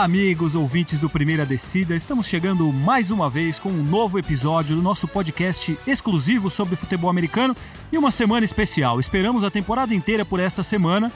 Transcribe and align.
Olá, 0.00 0.06
amigos 0.06 0.54
ouvintes 0.54 0.98
do 0.98 1.10
Primeira 1.10 1.44
Descida. 1.44 1.94
Estamos 1.94 2.26
chegando 2.26 2.72
mais 2.72 3.10
uma 3.10 3.28
vez 3.28 3.58
com 3.58 3.68
um 3.68 3.82
novo 3.82 4.18
episódio 4.18 4.74
do 4.74 4.80
nosso 4.80 5.06
podcast 5.06 5.78
exclusivo 5.86 6.48
sobre 6.48 6.74
futebol 6.74 7.10
americano 7.10 7.54
e 7.92 7.98
uma 7.98 8.10
semana 8.10 8.42
especial. 8.42 8.98
Esperamos 8.98 9.44
a 9.44 9.50
temporada 9.50 9.94
inteira 9.94 10.24
por 10.24 10.40
esta 10.40 10.62
semana 10.62 11.12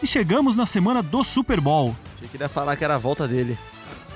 e 0.00 0.06
chegamos 0.06 0.54
na 0.54 0.66
semana 0.66 1.02
do 1.02 1.24
Super 1.24 1.60
Bowl. 1.60 1.96
Achei 2.14 2.28
que 2.28 2.38
ia 2.38 2.48
falar 2.48 2.76
que 2.76 2.84
era 2.84 2.94
a 2.94 2.98
volta 2.98 3.26
dele. 3.26 3.58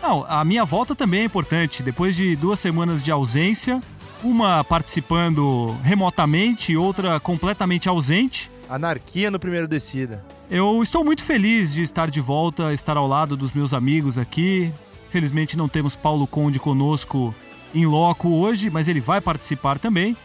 Não, 0.00 0.25
a 0.29 0.44
minha 0.44 0.64
volta 0.64 0.94
também 0.94 1.22
é 1.22 1.25
importante. 1.25 1.82
Depois 1.82 2.14
de 2.14 2.36
duas 2.36 2.61
semanas 2.61 3.02
de 3.02 3.11
ausência, 3.11 3.82
uma 4.22 4.62
participando 4.62 5.76
remotamente 5.82 6.70
e 6.70 6.76
outra 6.76 7.18
completamente 7.18 7.89
ausente. 7.89 8.52
Anarquia 8.75 9.31
no 9.31 9.39
primeiro 9.39 9.68
descida. 9.68 10.25
Eu 10.50 10.82
estou 10.82 11.04
muito 11.04 11.22
feliz 11.22 11.72
de 11.72 11.82
estar 11.82 12.11
de 12.11 12.21
volta, 12.21 12.72
estar 12.72 12.96
ao 12.96 13.07
lado 13.07 13.36
dos 13.36 13.53
meus 13.53 13.75
amigos 13.75 14.17
aqui. 14.17 14.72
Felizmente 15.11 15.57
não 15.57 15.68
temos 15.68 15.94
Paulo 15.94 16.26
Conde 16.26 16.58
conosco 16.58 17.35
em 17.75 17.85
loco 17.85 18.29
hoje, 18.29 18.71
mas 18.71 18.89
ele 18.89 19.00
vai 19.00 19.21
participar 19.21 19.79
também. 19.79 20.16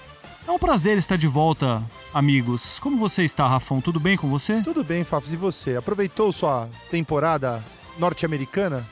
É 0.48 0.52
um 0.52 0.58
prazer 0.58 0.98
estar 0.98 1.18
de 1.18 1.28
volta, 1.28 1.84
amigos. 2.14 2.80
Como 2.80 2.98
você 2.98 3.26
está, 3.26 3.46
Rafão? 3.46 3.82
Tudo 3.82 4.00
bem 4.00 4.16
com 4.16 4.30
você? 4.30 4.62
Tudo 4.62 4.82
bem, 4.82 5.04
Fafs, 5.04 5.34
e 5.34 5.36
você? 5.36 5.76
Aproveitou 5.76 6.32
sua 6.32 6.70
temporada 6.90 7.62
norte-americana? 8.00 8.86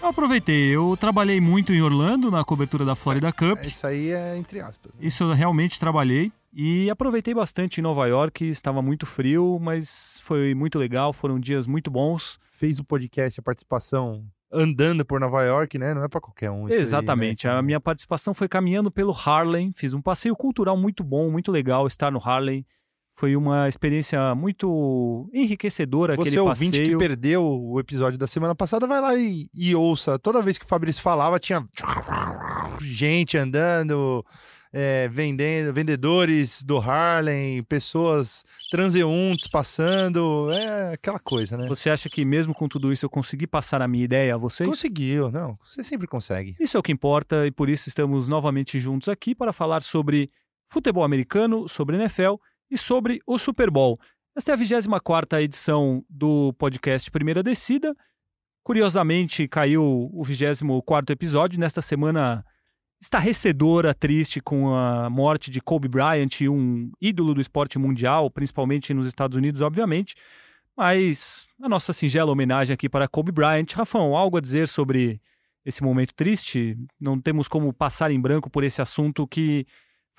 Eu 0.00 0.08
aproveitei. 0.08 0.68
Eu 0.68 0.96
trabalhei 0.98 1.40
muito 1.40 1.72
em 1.72 1.82
Orlando 1.82 2.30
na 2.30 2.44
cobertura 2.44 2.84
da 2.84 2.94
Florida 2.94 3.32
Cup. 3.32 3.58
Isso 3.64 3.86
aí 3.86 4.10
é 4.12 4.36
entre 4.36 4.60
aspas. 4.60 4.92
Isso 5.00 5.24
eu 5.24 5.32
realmente 5.32 5.80
trabalhei. 5.80 6.32
E 6.52 6.90
aproveitei 6.90 7.32
bastante 7.32 7.78
em 7.78 7.82
Nova 7.82 8.06
York. 8.06 8.44
Estava 8.44 8.82
muito 8.82 9.06
frio, 9.06 9.58
mas 9.60 10.20
foi 10.22 10.54
muito 10.54 10.78
legal. 10.78 11.12
Foram 11.12 11.38
dias 11.38 11.66
muito 11.66 11.90
bons. 11.90 12.38
Fez 12.50 12.78
o 12.78 12.84
podcast, 12.84 13.38
a 13.38 13.42
participação 13.42 14.24
andando 14.52 15.04
por 15.04 15.20
Nova 15.20 15.42
York, 15.44 15.78
né? 15.78 15.94
Não 15.94 16.02
é 16.02 16.08
para 16.08 16.20
qualquer 16.20 16.50
um. 16.50 16.68
Exatamente. 16.68 17.46
Aí, 17.46 17.54
né? 17.54 17.58
A 17.60 17.62
minha 17.62 17.80
participação 17.80 18.34
foi 18.34 18.48
caminhando 18.48 18.90
pelo 18.90 19.12
Harlem. 19.12 19.70
Fiz 19.72 19.94
um 19.94 20.02
passeio 20.02 20.34
cultural 20.34 20.76
muito 20.76 21.04
bom, 21.04 21.30
muito 21.30 21.52
legal 21.52 21.86
estar 21.86 22.10
no 22.10 22.18
Harlem. 22.18 22.66
Foi 23.12 23.36
uma 23.36 23.68
experiência 23.68 24.34
muito 24.34 25.28
enriquecedora 25.32 26.14
Você 26.16 26.22
aquele 26.22 26.40
ouvinte 26.40 26.78
passeio. 26.78 26.98
que 26.98 27.04
perdeu 27.04 27.44
o 27.44 27.78
episódio 27.78 28.18
da 28.18 28.26
semana 28.26 28.54
passada, 28.54 28.86
vai 28.86 29.00
lá 29.00 29.14
e, 29.14 29.48
e 29.54 29.74
ouça. 29.74 30.18
Toda 30.18 30.42
vez 30.42 30.56
que 30.56 30.64
o 30.64 30.68
Fabrício 30.68 31.02
falava, 31.02 31.38
tinha 31.38 31.62
gente 32.80 33.36
andando, 33.36 34.24
é, 34.72 35.08
vendendo, 35.08 35.74
vendedores 35.74 36.62
do 36.62 36.78
Harlem, 36.78 37.62
pessoas 37.64 38.44
transeuntes 38.70 39.48
passando, 39.48 40.50
é 40.52 40.94
aquela 40.94 41.18
coisa, 41.18 41.56
né? 41.56 41.66
Você 41.66 41.90
acha 41.90 42.08
que 42.08 42.24
mesmo 42.24 42.54
com 42.54 42.68
tudo 42.68 42.92
isso 42.92 43.04
eu 43.04 43.10
consegui 43.10 43.46
passar 43.46 43.82
a 43.82 43.88
minha 43.88 44.04
ideia 44.04 44.34
a 44.34 44.38
vocês? 44.38 44.68
Conseguiu, 44.68 45.30
não, 45.30 45.58
você 45.62 45.82
sempre 45.82 46.06
consegue. 46.06 46.54
Isso 46.60 46.76
é 46.76 46.80
o 46.80 46.82
que 46.82 46.92
importa 46.92 47.46
e 47.46 47.50
por 47.50 47.68
isso 47.68 47.88
estamos 47.88 48.28
novamente 48.28 48.78
juntos 48.78 49.08
aqui 49.08 49.34
para 49.34 49.52
falar 49.52 49.82
sobre 49.82 50.30
futebol 50.68 51.02
americano, 51.02 51.68
sobre 51.68 51.96
NFL 51.96 52.34
e 52.70 52.78
sobre 52.78 53.20
o 53.26 53.38
Super 53.38 53.70
Bowl. 53.70 53.98
Esta 54.36 54.52
é 54.52 54.54
a 54.54 54.58
24ª 54.58 55.42
edição 55.42 56.04
do 56.08 56.52
podcast 56.52 57.10
Primeira 57.10 57.42
Descida. 57.42 57.96
Curiosamente, 58.62 59.48
caiu 59.48 59.82
o 59.82 60.22
24º 60.22 61.10
episódio. 61.10 61.58
Nesta 61.58 61.82
semana 61.82 62.44
estarrecedora, 63.00 63.94
triste, 63.94 64.40
com 64.40 64.74
a 64.74 65.08
morte 65.08 65.50
de 65.50 65.60
Kobe 65.60 65.88
Bryant, 65.88 66.42
um 66.42 66.92
ídolo 67.00 67.34
do 67.34 67.40
esporte 67.40 67.78
mundial, 67.78 68.30
principalmente 68.30 68.92
nos 68.92 69.06
Estados 69.06 69.36
Unidos, 69.36 69.62
obviamente. 69.62 70.14
Mas 70.76 71.46
a 71.62 71.68
nossa 71.68 71.92
singela 71.92 72.30
homenagem 72.30 72.74
aqui 72.74 72.88
para 72.88 73.08
Kobe 73.08 73.32
Bryant. 73.32 73.72
Rafão, 73.74 74.16
algo 74.16 74.36
a 74.36 74.40
dizer 74.40 74.68
sobre 74.68 75.20
esse 75.64 75.82
momento 75.82 76.14
triste? 76.14 76.76
Não 77.00 77.20
temos 77.20 77.48
como 77.48 77.72
passar 77.72 78.10
em 78.10 78.20
branco 78.20 78.50
por 78.50 78.64
esse 78.64 78.82
assunto 78.82 79.26
que 79.26 79.66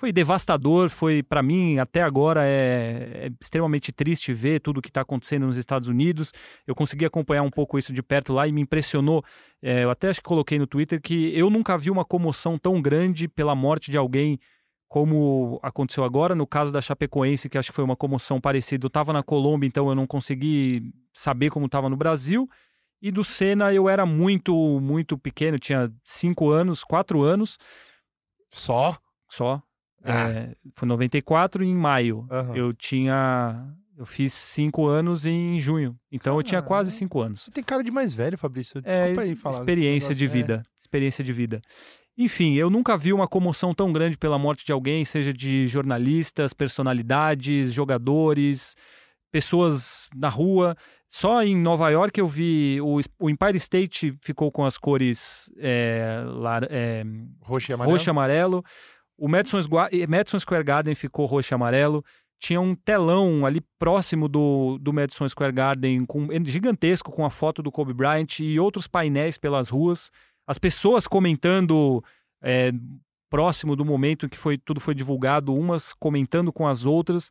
foi 0.02 0.10
devastador, 0.10 0.90
foi 0.90 1.22
para 1.22 1.44
mim 1.44 1.78
até 1.78 2.02
agora 2.02 2.44
é, 2.44 3.26
é, 3.26 3.30
extremamente 3.40 3.92
triste 3.92 4.32
ver 4.32 4.58
tudo 4.58 4.78
o 4.78 4.82
que 4.82 4.88
está 4.88 5.02
acontecendo 5.02 5.46
nos 5.46 5.56
Estados 5.56 5.86
Unidos. 5.86 6.32
Eu 6.66 6.74
consegui 6.74 7.04
acompanhar 7.04 7.44
um 7.44 7.50
pouco 7.50 7.78
isso 7.78 7.92
de 7.92 8.02
perto 8.02 8.32
lá 8.32 8.48
e 8.48 8.50
me 8.50 8.60
impressionou. 8.60 9.24
É, 9.62 9.84
eu 9.84 9.90
até 9.90 10.08
acho 10.08 10.20
que 10.20 10.28
coloquei 10.28 10.58
no 10.58 10.66
Twitter 10.66 11.00
que 11.00 11.30
eu 11.38 11.48
nunca 11.48 11.78
vi 11.78 11.88
uma 11.88 12.04
comoção 12.04 12.58
tão 12.58 12.82
grande 12.82 13.28
pela 13.28 13.54
morte 13.54 13.92
de 13.92 13.96
alguém 13.96 14.40
como 14.88 15.60
aconteceu 15.62 16.02
agora. 16.02 16.34
No 16.34 16.48
caso 16.48 16.72
da 16.72 16.80
Chapecoense, 16.80 17.48
que 17.48 17.56
acho 17.56 17.70
que 17.70 17.76
foi 17.76 17.84
uma 17.84 17.94
comoção 17.94 18.40
parecida, 18.40 18.84
eu 18.84 18.88
estava 18.88 19.12
na 19.12 19.22
Colômbia, 19.22 19.68
então 19.68 19.88
eu 19.88 19.94
não 19.94 20.08
consegui 20.08 20.92
saber 21.12 21.48
como 21.48 21.66
estava 21.66 21.88
no 21.88 21.96
Brasil. 21.96 22.48
E 23.00 23.12
do 23.12 23.22
Senna 23.22 23.72
eu 23.72 23.88
era 23.88 24.04
muito, 24.04 24.52
muito 24.80 25.16
pequeno, 25.16 25.60
tinha 25.60 25.92
cinco 26.02 26.50
anos, 26.50 26.82
quatro 26.82 27.22
anos. 27.22 27.56
Só? 28.50 28.98
Só. 29.30 29.62
Ah. 30.04 30.30
É, 30.30 30.54
foi 30.72 30.86
94 30.88 31.62
em 31.64 31.74
maio. 31.74 32.26
Aham. 32.30 32.56
Eu 32.56 32.72
tinha. 32.72 33.66
Eu 33.96 34.06
fiz 34.06 34.32
cinco 34.32 34.86
anos 34.86 35.26
em 35.26 35.60
junho. 35.60 35.96
Então 36.10 36.34
eu 36.36 36.42
tinha 36.42 36.60
Caramba. 36.60 36.68
quase 36.68 36.90
cinco 36.90 37.20
anos. 37.20 37.42
Você 37.42 37.50
tem 37.50 37.62
cara 37.62 37.84
de 37.84 37.90
mais 37.90 38.12
velho, 38.14 38.36
Fabrício. 38.38 38.80
É, 38.84 38.98
Desculpa 39.08 39.20
aí 39.22 39.36
falar. 39.36 39.58
experiência 39.58 40.14
de 40.14 40.26
vida. 40.26 40.62
Experiência 40.78 41.22
de 41.22 41.32
vida. 41.32 41.60
Enfim, 42.18 42.54
eu 42.54 42.68
nunca 42.68 42.96
vi 42.96 43.12
uma 43.12 43.28
comoção 43.28 43.72
tão 43.74 43.92
grande 43.92 44.18
pela 44.18 44.38
morte 44.38 44.66
de 44.66 44.72
alguém, 44.72 45.04
seja 45.04 45.32
de 45.32 45.66
jornalistas, 45.66 46.52
personalidades, 46.52 47.72
jogadores, 47.72 48.74
pessoas 49.30 50.08
na 50.14 50.28
rua. 50.28 50.76
Só 51.08 51.42
em 51.42 51.56
Nova 51.56 51.88
York 51.90 52.18
eu 52.18 52.26
vi 52.26 52.80
o, 52.80 52.98
o 53.20 53.30
Empire 53.30 53.56
State 53.56 54.16
ficou 54.22 54.50
com 54.50 54.64
as 54.64 54.78
cores 54.78 55.50
é, 55.58 56.22
lar- 56.26 56.64
é, 56.70 57.00
É, 57.00 57.04
roxo 57.42 57.70
e 57.70 57.74
amarelo. 57.74 57.92
roxo 57.92 58.08
e 58.08 58.10
amarelo. 58.10 58.64
O 59.16 59.28
Madison, 59.28 59.58
eh, 59.90 60.06
Madison 60.06 60.38
Square 60.38 60.64
Garden 60.64 60.94
ficou 60.94 61.26
roxo 61.26 61.52
e 61.52 61.54
amarelo. 61.54 62.04
Tinha 62.40 62.60
um 62.60 62.74
telão 62.74 63.46
ali 63.46 63.60
próximo 63.78 64.28
do, 64.28 64.78
do 64.78 64.92
Madison 64.92 65.28
Square 65.28 65.52
Garden, 65.52 66.04
com, 66.04 66.26
gigantesco, 66.44 67.12
com 67.12 67.24
a 67.24 67.30
foto 67.30 67.62
do 67.62 67.70
Kobe 67.70 67.94
Bryant 67.94 68.40
e 68.40 68.58
outros 68.58 68.88
painéis 68.88 69.38
pelas 69.38 69.68
ruas. 69.68 70.10
As 70.46 70.58
pessoas 70.58 71.06
comentando 71.06 72.02
eh, 72.42 72.72
próximo 73.30 73.76
do 73.76 73.84
momento 73.84 74.26
em 74.26 74.28
que 74.28 74.36
foi, 74.36 74.58
tudo 74.58 74.80
foi 74.80 74.94
divulgado, 74.94 75.54
umas 75.54 75.92
comentando 75.94 76.52
com 76.52 76.66
as 76.66 76.84
outras. 76.84 77.30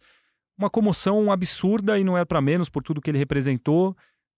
Uma 0.58 0.69
comoção 0.69 1.31
absurda 1.31 2.00
e 2.00 2.03
não 2.03 2.18
é 2.18 2.25
para 2.25 2.42
menos 2.42 2.69
por 2.69 2.81
tudo 2.81 3.02
que 3.02 3.12
ele 3.12 3.18
representou. 3.18 3.90
O 3.90 3.96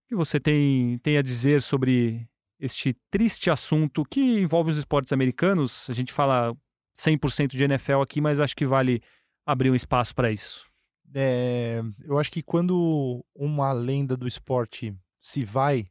que 0.09 0.15
você 0.15 0.39
tem, 0.39 0.97
tem 0.99 1.17
a 1.17 1.21
dizer 1.21 1.61
sobre 1.61 2.27
este 2.59 2.93
triste 3.11 3.49
assunto 3.49 4.03
que 4.03 4.39
envolve 4.39 4.71
os 4.71 4.77
esportes 4.77 5.13
americanos? 5.13 5.87
A 5.89 5.93
gente 5.93 6.11
fala 6.11 6.53
100% 6.97 7.49
de 7.51 7.63
NFL 7.63 8.01
aqui, 8.01 8.21
mas 8.21 8.39
acho 8.39 8.55
que 8.55 8.65
vale 8.65 9.01
abrir 9.45 9.69
um 9.69 9.75
espaço 9.75 10.13
para 10.15 10.31
isso. 10.31 10.69
É, 11.15 11.81
eu 12.03 12.17
acho 12.17 12.31
que 12.31 12.41
quando 12.41 13.23
uma 13.35 13.71
lenda 13.71 14.17
do 14.17 14.27
esporte 14.27 14.95
se 15.19 15.45
vai, 15.45 15.87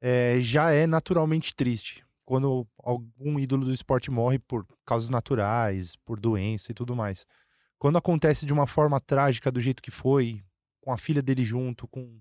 é, 0.00 0.38
já 0.40 0.70
é 0.70 0.86
naturalmente 0.86 1.54
triste. 1.54 2.04
Quando 2.24 2.66
algum 2.78 3.38
ídolo 3.38 3.64
do 3.64 3.72
esporte 3.72 4.10
morre 4.10 4.38
por 4.38 4.66
causas 4.84 5.10
naturais, 5.10 5.96
por 6.04 6.18
doença 6.18 6.72
e 6.72 6.74
tudo 6.74 6.94
mais. 6.94 7.24
Quando 7.78 7.98
acontece 7.98 8.44
de 8.44 8.52
uma 8.52 8.66
forma 8.66 9.00
trágica 9.00 9.50
do 9.50 9.60
jeito 9.60 9.82
que 9.82 9.90
foi, 9.90 10.42
com 10.80 10.92
a 10.92 10.98
filha 10.98 11.22
dele 11.22 11.44
junto, 11.44 11.86
com 11.86 12.20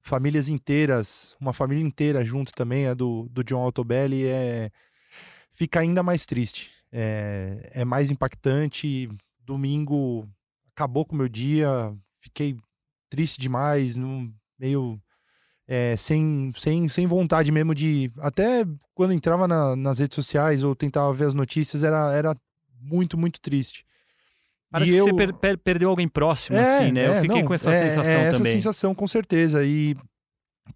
famílias 0.00 0.48
inteiras, 0.48 1.36
uma 1.40 1.52
família 1.52 1.82
inteira 1.82 2.24
junto 2.24 2.52
também, 2.52 2.86
a 2.86 2.94
do, 2.94 3.28
do 3.30 3.42
John 3.42 3.62
Altobelli, 3.62 4.26
é, 4.26 4.70
fica 5.54 5.80
ainda 5.80 6.02
mais 6.02 6.26
triste. 6.26 6.70
É, 6.92 7.70
é 7.74 7.84
mais 7.84 8.10
impactante. 8.10 9.08
Domingo 9.44 10.26
acabou 10.74 11.04
com 11.04 11.14
o 11.14 11.18
meu 11.18 11.28
dia, 11.28 11.94
fiquei 12.20 12.56
triste 13.10 13.40
demais, 13.40 13.96
num- 13.96 14.32
meio 14.58 15.00
é, 15.66 15.96
sem, 15.96 16.50
sem, 16.56 16.88
sem 16.88 17.06
vontade 17.06 17.52
mesmo 17.52 17.74
de. 17.74 18.10
Até 18.18 18.64
quando 18.94 19.12
entrava 19.12 19.46
na- 19.46 19.76
nas 19.76 19.98
redes 19.98 20.14
sociais 20.14 20.62
ou 20.64 20.74
tentava 20.74 21.12
ver 21.12 21.26
as 21.26 21.34
notícias, 21.34 21.82
era, 21.82 22.10
era 22.14 22.36
muito, 22.80 23.18
muito 23.18 23.38
triste. 23.40 23.84
Parece 24.70 24.90
E 24.92 24.94
que 24.94 25.00
eu- 25.00 25.04
você 25.04 25.12
per- 25.14 25.34
per- 25.34 25.58
perdeu 25.58 25.90
alguém 25.90 26.08
próximo, 26.08 26.56
assim, 26.58 26.92
né? 26.92 27.06
Eu 27.08 27.12
é, 27.12 27.20
fiquei 27.20 27.40
não, 27.42 27.48
com 27.48 27.54
essa 27.54 27.70
é- 27.70 27.74
sensação 27.90 28.12
é 28.20 28.24
essa 28.24 28.36
também. 28.38 28.52
sensação, 28.54 28.94
com 28.94 29.06
certeza. 29.06 29.64
E 29.64 29.94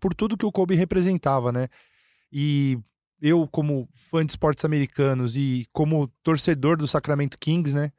por 0.00 0.15
tudo 0.15 0.37
que 0.37 0.44
o 0.47 0.53
Kobe 0.53 0.75
representava, 0.75 1.53
né? 1.53 1.69
E 2.31 2.79
eu, 3.22 3.46
como 3.46 3.88
fã 4.10 4.26
de 4.26 4.32
esportes 4.32 4.64
americanos 4.64 5.36
e 5.36 5.64
como 5.72 6.08
torcedor 6.24 6.76
do 6.76 6.88
Sacramento 6.88 7.38
Kings, 7.38 7.74
né? 7.74 7.90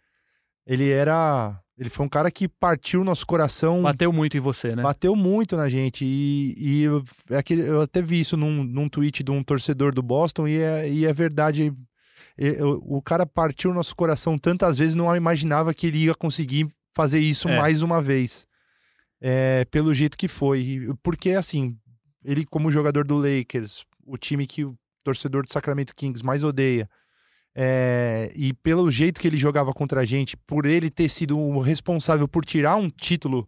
Ele 0.68 0.90
era. 0.92 1.60
Ele 1.78 1.90
foi 1.90 2.06
um 2.06 2.10
cara 2.10 2.30
que 2.30 2.48
partiu 2.48 3.04
nosso 3.04 3.26
coração, 3.26 3.82
Bateu 3.82 4.14
muito 4.14 4.38
em 4.38 4.40
você, 4.40 4.76
né? 4.76 4.84
bateu 4.84 5.16
muito 5.16 5.58
na 5.58 5.68
gente. 5.70 6.06
E, 6.06 6.54
e 6.56 6.84
eu, 6.84 7.04
é 7.32 7.42
eu 7.68 7.82
até 7.82 8.00
vi 8.02 8.20
isso 8.20 8.38
num, 8.38 8.64
num 8.64 8.88
tweet 8.88 9.24
de 9.24 9.32
um 9.32 9.44
torcedor 9.44 9.92
do 9.96 10.04
Boston, 10.04 10.48
e 10.48 10.58
é, 10.62 10.88
e 10.88 11.06
é 11.06 11.12
verdade. 11.14 11.74
Eu- 12.38 12.80
o 12.86 13.02
cara 13.02 13.26
partiu 13.26 13.74
nosso 13.74 13.96
coração 13.96 14.38
tantas 14.38 14.78
vezes, 14.78 14.94
não 14.94 15.14
imaginava 15.16 15.74
que 15.74 15.88
ele 15.88 16.00
ia 16.06 16.14
conseguir 16.14 16.68
fazer 16.96 17.20
isso 17.20 17.48
É. 17.50 17.58
mais 17.58 17.82
uma 17.82 18.02
vez. 18.02 18.46
É, 19.22 19.66
pelo 19.66 19.94
jeito 19.94 20.18
que 20.18 20.28
foi. 20.28 20.90
Porque, 21.02 21.32
assim, 21.32 21.76
ele, 22.24 22.46
como 22.46 22.72
jogador 22.72 23.06
do 23.08 23.18
Lakers, 23.18 23.84
o 24.06 24.18
time 24.18 24.46
que 24.46 24.64
torcedor 25.04 25.44
do 25.44 25.52
Sacramento 25.52 25.96
Kings 25.96 26.24
mais 26.24 26.44
odeia, 26.44 26.90
é, 27.56 28.32
e 28.36 28.54
pelo 28.54 28.92
jeito 28.92 29.20
que 29.20 29.28
ele 29.28 29.38
jogava 29.38 29.74
contra 29.74 30.02
a 30.02 30.06
gente, 30.06 30.36
por 30.36 30.66
ele 30.66 30.90
ter 30.90 31.08
sido 31.10 31.38
o 31.38 31.60
responsável 31.60 32.28
por 32.28 32.44
tirar 32.44 32.76
um 32.76 32.90
título 32.90 33.48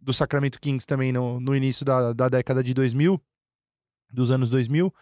do 0.00 0.12
Sacramento 0.12 0.58
Kings 0.58 0.86
também 0.86 1.12
no, 1.12 1.38
no 1.38 1.54
início 1.54 1.84
da, 1.84 2.12
da 2.12 2.28
década 2.28 2.62
de 2.62 2.72
2000, 2.72 3.20
dos 4.10 4.30
anos 4.30 4.48
2000, 4.48 4.92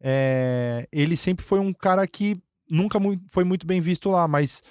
é, 0.00 0.88
ele 0.90 1.16
sempre 1.16 1.44
foi 1.44 1.60
um 1.60 1.72
cara 1.72 2.06
que 2.06 2.40
nunca 2.68 2.98
foi 3.30 3.44
muito 3.44 3.66
bem 3.66 3.80
visto 3.80 4.10
lá, 4.10 4.26
mas 4.26 4.62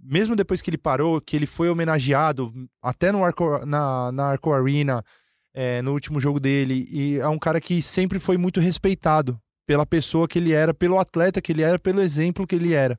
mesmo 0.00 0.34
depois 0.34 0.60
que 0.60 0.70
ele 0.70 0.78
parou, 0.78 1.20
que 1.20 1.36
ele 1.36 1.46
foi 1.46 1.68
homenageado 1.68 2.52
até 2.82 3.12
no 3.12 3.24
Arco, 3.24 3.64
na, 3.64 4.10
na 4.10 4.24
Arco 4.26 4.52
Arena, 4.52 5.04
é, 5.52 5.80
no 5.82 5.92
último 5.92 6.18
jogo 6.18 6.40
dele, 6.40 6.88
e 6.90 7.18
é 7.18 7.28
um 7.28 7.38
cara 7.38 7.60
que 7.60 7.80
sempre 7.80 8.18
foi 8.18 8.36
muito 8.36 8.58
respeitado 8.58 9.40
pela 9.66 9.86
pessoa 9.86 10.28
que 10.28 10.38
ele 10.38 10.52
era, 10.52 10.74
pelo 10.74 10.98
atleta 10.98 11.40
que 11.40 11.52
ele 11.52 11.62
era, 11.62 11.78
pelo 11.78 12.00
exemplo 12.00 12.46
que 12.46 12.54
ele 12.54 12.72
era. 12.72 12.98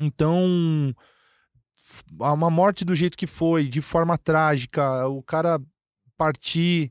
Então, 0.00 0.94
uma 2.18 2.50
morte 2.50 2.84
do 2.84 2.94
jeito 2.94 3.16
que 3.16 3.26
foi, 3.26 3.66
de 3.68 3.80
forma 3.80 4.16
trágica, 4.16 5.06
o 5.08 5.22
cara 5.22 5.60
partir 6.16 6.90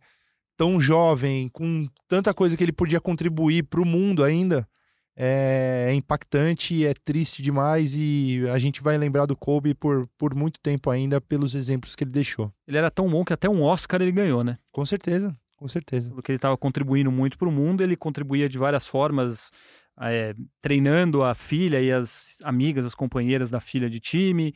tão 0.56 0.80
jovem, 0.80 1.50
com 1.50 1.88
tanta 2.08 2.34
coisa 2.34 2.58
que 2.58 2.64
ele 2.64 2.72
podia 2.72 3.00
contribuir 3.00 3.64
para 3.64 3.82
o 3.82 3.86
mundo 3.86 4.24
ainda, 4.24 4.68
é, 5.16 5.88
é 5.90 5.94
impactante, 5.94 6.86
é 6.86 6.94
triste 6.94 7.42
demais 7.42 7.94
e 7.96 8.44
a 8.54 8.60
gente 8.60 8.82
vai 8.82 8.98
lembrar 8.98 9.26
do 9.26 9.36
Kobe 9.36 9.74
por, 9.74 10.08
por 10.18 10.36
muito 10.36 10.60
tempo 10.60 10.90
ainda 10.90 11.20
pelos 11.20 11.56
exemplos 11.56 11.96
que 11.96 12.04
ele 12.04 12.12
deixou. 12.12 12.52
Ele 12.68 12.78
era 12.78 12.92
tão 12.92 13.10
bom 13.10 13.26
que 13.26 13.34
até 13.34 13.50
um 13.50 13.64
Oscar 13.64 14.02
ele 14.02 14.12
ganhou, 14.12 14.44
né? 14.44 14.58
Com 14.72 14.86
certeza, 14.86 15.36
com 15.58 15.68
certeza. 15.68 16.10
Porque 16.12 16.32
ele 16.32 16.38
estava 16.38 16.56
contribuindo 16.56 17.12
muito 17.12 17.38
para 17.38 17.50
o 17.50 17.52
mundo, 17.52 17.84
ele 17.84 17.98
contribuía 17.98 18.48
de 18.48 18.58
várias 18.58 18.88
formas, 18.88 19.52
é, 20.00 20.34
treinando 20.62 21.24
a 21.24 21.34
filha 21.34 21.82
e 21.82 21.92
as 21.92 22.38
amigas, 22.44 22.86
as 22.86 22.96
companheiras 22.96 23.50
da 23.50 23.60
filha 23.60 23.90
de 23.90 24.00
time, 24.00 24.54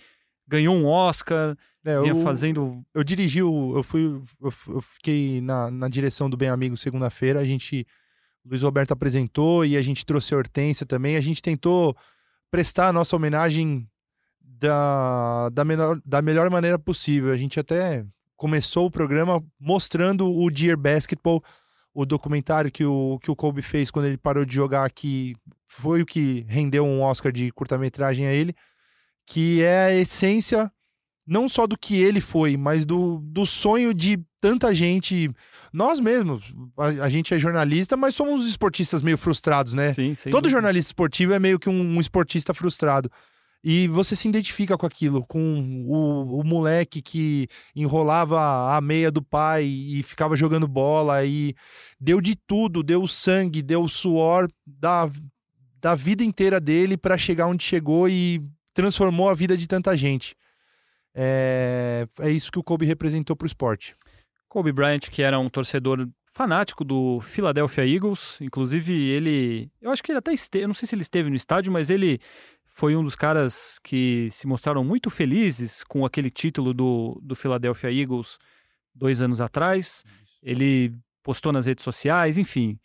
ganhou 0.48 0.76
um 0.76 0.86
Oscar, 0.86 1.58
é, 1.84 1.96
eu, 1.96 2.16
fazendo. 2.24 2.82
Eu 2.94 3.04
dirigi, 3.04 3.42
o, 3.42 3.76
eu 3.76 3.84
fui, 3.84 4.04
eu, 4.42 4.54
eu 4.70 4.82
fiquei 4.82 5.42
na, 5.42 5.70
na 5.70 5.90
direção 5.90 6.30
do 6.30 6.38
Bem 6.38 6.50
Amigo 6.50 6.78
segunda-feira, 6.78 7.40
a 7.40 7.44
gente 7.44 7.86
Luiz 8.46 8.64
Roberto 8.64 8.92
apresentou 8.92 9.66
e 9.66 9.78
a 9.78 9.82
gente 9.82 10.06
trouxe 10.06 10.34
a 10.34 10.38
Hortência 10.38 10.86
também. 10.86 11.16
A 11.16 11.22
gente 11.22 11.42
tentou 11.42 11.96
prestar 12.50 12.90
a 12.90 12.94
nossa 12.94 13.16
homenagem 13.16 13.88
da, 14.42 15.50
da, 15.50 15.64
menor, 15.64 16.02
da 16.06 16.22
melhor 16.22 16.50
maneira 16.50 16.78
possível. 16.78 17.32
A 17.32 17.38
gente 17.38 17.60
até 17.60 18.06
começou 18.42 18.88
o 18.88 18.92
programa 18.92 19.40
mostrando 19.60 20.28
o 20.28 20.50
Dear 20.50 20.76
Basketball, 20.76 21.44
o 21.94 22.08
documentário 22.08 22.72
que 22.72 22.84
o, 22.84 23.20
que 23.22 23.30
o 23.30 23.36
Kobe 23.36 23.62
fez 23.62 23.92
quando 23.92 24.06
ele 24.06 24.18
parou 24.18 24.44
de 24.44 24.56
jogar 24.56 24.84
aqui. 24.84 25.36
Foi 25.68 26.02
o 26.02 26.06
que 26.08 26.44
rendeu 26.50 26.84
um 26.84 27.04
Oscar 27.04 27.32
de 27.32 27.52
curta-metragem 27.52 28.26
a 28.26 28.34
ele, 28.34 28.56
que 29.28 29.62
é 29.62 29.84
a 29.84 29.94
essência 29.94 30.72
não 31.28 31.48
só 31.48 31.68
do 31.68 31.78
que 31.78 32.02
ele 32.02 32.20
foi, 32.20 32.58
mas 32.58 32.84
do, 32.84 33.20
do 33.20 33.46
sonho 33.46 33.94
de 33.94 34.20
tanta 34.42 34.74
gente. 34.74 35.30
Nós 35.72 36.00
mesmos, 36.00 36.52
a, 36.80 36.86
a, 37.06 37.10
gente 37.12 37.36
é 37.36 37.38
jornalista, 37.38 37.96
mas 37.96 38.16
somos 38.16 38.50
esportistas 38.50 39.04
meio 39.04 39.20
frustrados, 39.20 39.74
né? 39.74 39.94
Sim, 39.94 40.16
sim. 40.16 40.32
Todo 40.32 40.50
jornalista 40.50 40.90
esportivo 40.90 41.32
é 41.34 41.38
meio 41.38 41.60
que 41.60 41.70
um, 41.70 41.80
um, 41.80 42.02
esportista 42.02 42.56
frustrado. 42.56 43.08
E 43.64 43.88
você 43.88 44.16
se 44.16 44.28
identifica 44.28 44.76
com 44.76 44.86
aquilo, 44.86 45.24
com 45.26 45.86
o, 45.88 46.40
o 46.40 46.44
moleque 46.44 47.02
que 47.02 47.48
enrolava 47.76 48.76
a 48.76 48.82
meia 48.82 49.12
do 49.12 49.22
pai 49.22 49.66
e 49.66 50.02
ficava 50.02 50.36
jogando 50.36 50.68
bola 50.68 51.24
e 51.24 51.54
deu 52.00 52.20
de 52.20 52.36
tudo, 52.36 52.82
deu 52.82 53.08
sangue, 53.08 53.62
deu 53.62 53.88
suor 53.88 54.50
da, 54.66 55.08
da 55.80 55.94
vida 55.94 56.24
inteira 56.24 56.60
dele 56.60 56.98
para 56.98 57.20
chegar 57.20 57.46
onde 57.46 57.64
chegou 57.64 58.10
e 58.10 58.44
transformou 58.74 59.30
a 59.30 59.36
vida 59.36 59.56
de 59.56 59.68
tanta 59.68 59.96
gente. 59.96 60.36
É, 61.14 62.08
é 62.20 62.32
isso 62.32 62.52
que 62.52 62.60
o 62.60 62.64
Kobe 62.64 62.86
representou 62.86 63.36
para 63.36 63.46
o 63.46 63.48
esporte. 63.48 63.96
Kobe 64.50 64.72
Bryant, 64.72 65.10
que 65.12 65.22
era 65.22 65.40
um 65.40 65.50
torcedor 65.50 66.08
fanático 66.26 66.84
do 66.84 67.20
Philadelphia 67.20 67.86
Eagles, 67.86 68.40
inclusive 68.42 68.94
ele, 68.94 69.70
eu 69.82 69.92
acho 69.92 70.02
que 70.02 70.12
ele 70.12 70.20
até 70.20 70.34
esteve, 70.34 70.64
eu 70.64 70.68
não 70.68 70.74
sei 70.74 70.88
se 70.88 70.96
ele 70.96 71.02
esteve 71.02 71.30
no 71.30 71.36
estádio, 71.36 71.72
mas 71.72 71.90
ele 71.90 72.20
foi 72.72 72.96
um 72.96 73.04
dos 73.04 73.16
caras 73.16 73.80
que 73.84 74.30
se 74.32 74.48
mostraram 74.48 74.84
muito 74.84 75.10
felizes 75.10 75.84
com 75.84 76.06
aquele 76.06 76.30
título 76.30 76.74
do, 76.74 77.20
do 77.22 77.36
Philadelphia 77.36 77.92
Eagles 77.92 78.38
dois 78.94 79.22
anos 79.22 79.40
atrás. 79.40 80.04
Ele 80.42 80.94
postou 81.22 81.54
nas 81.54 81.68
redes 81.68 81.84
sociais, 81.84 82.38
enfim. 82.38 82.80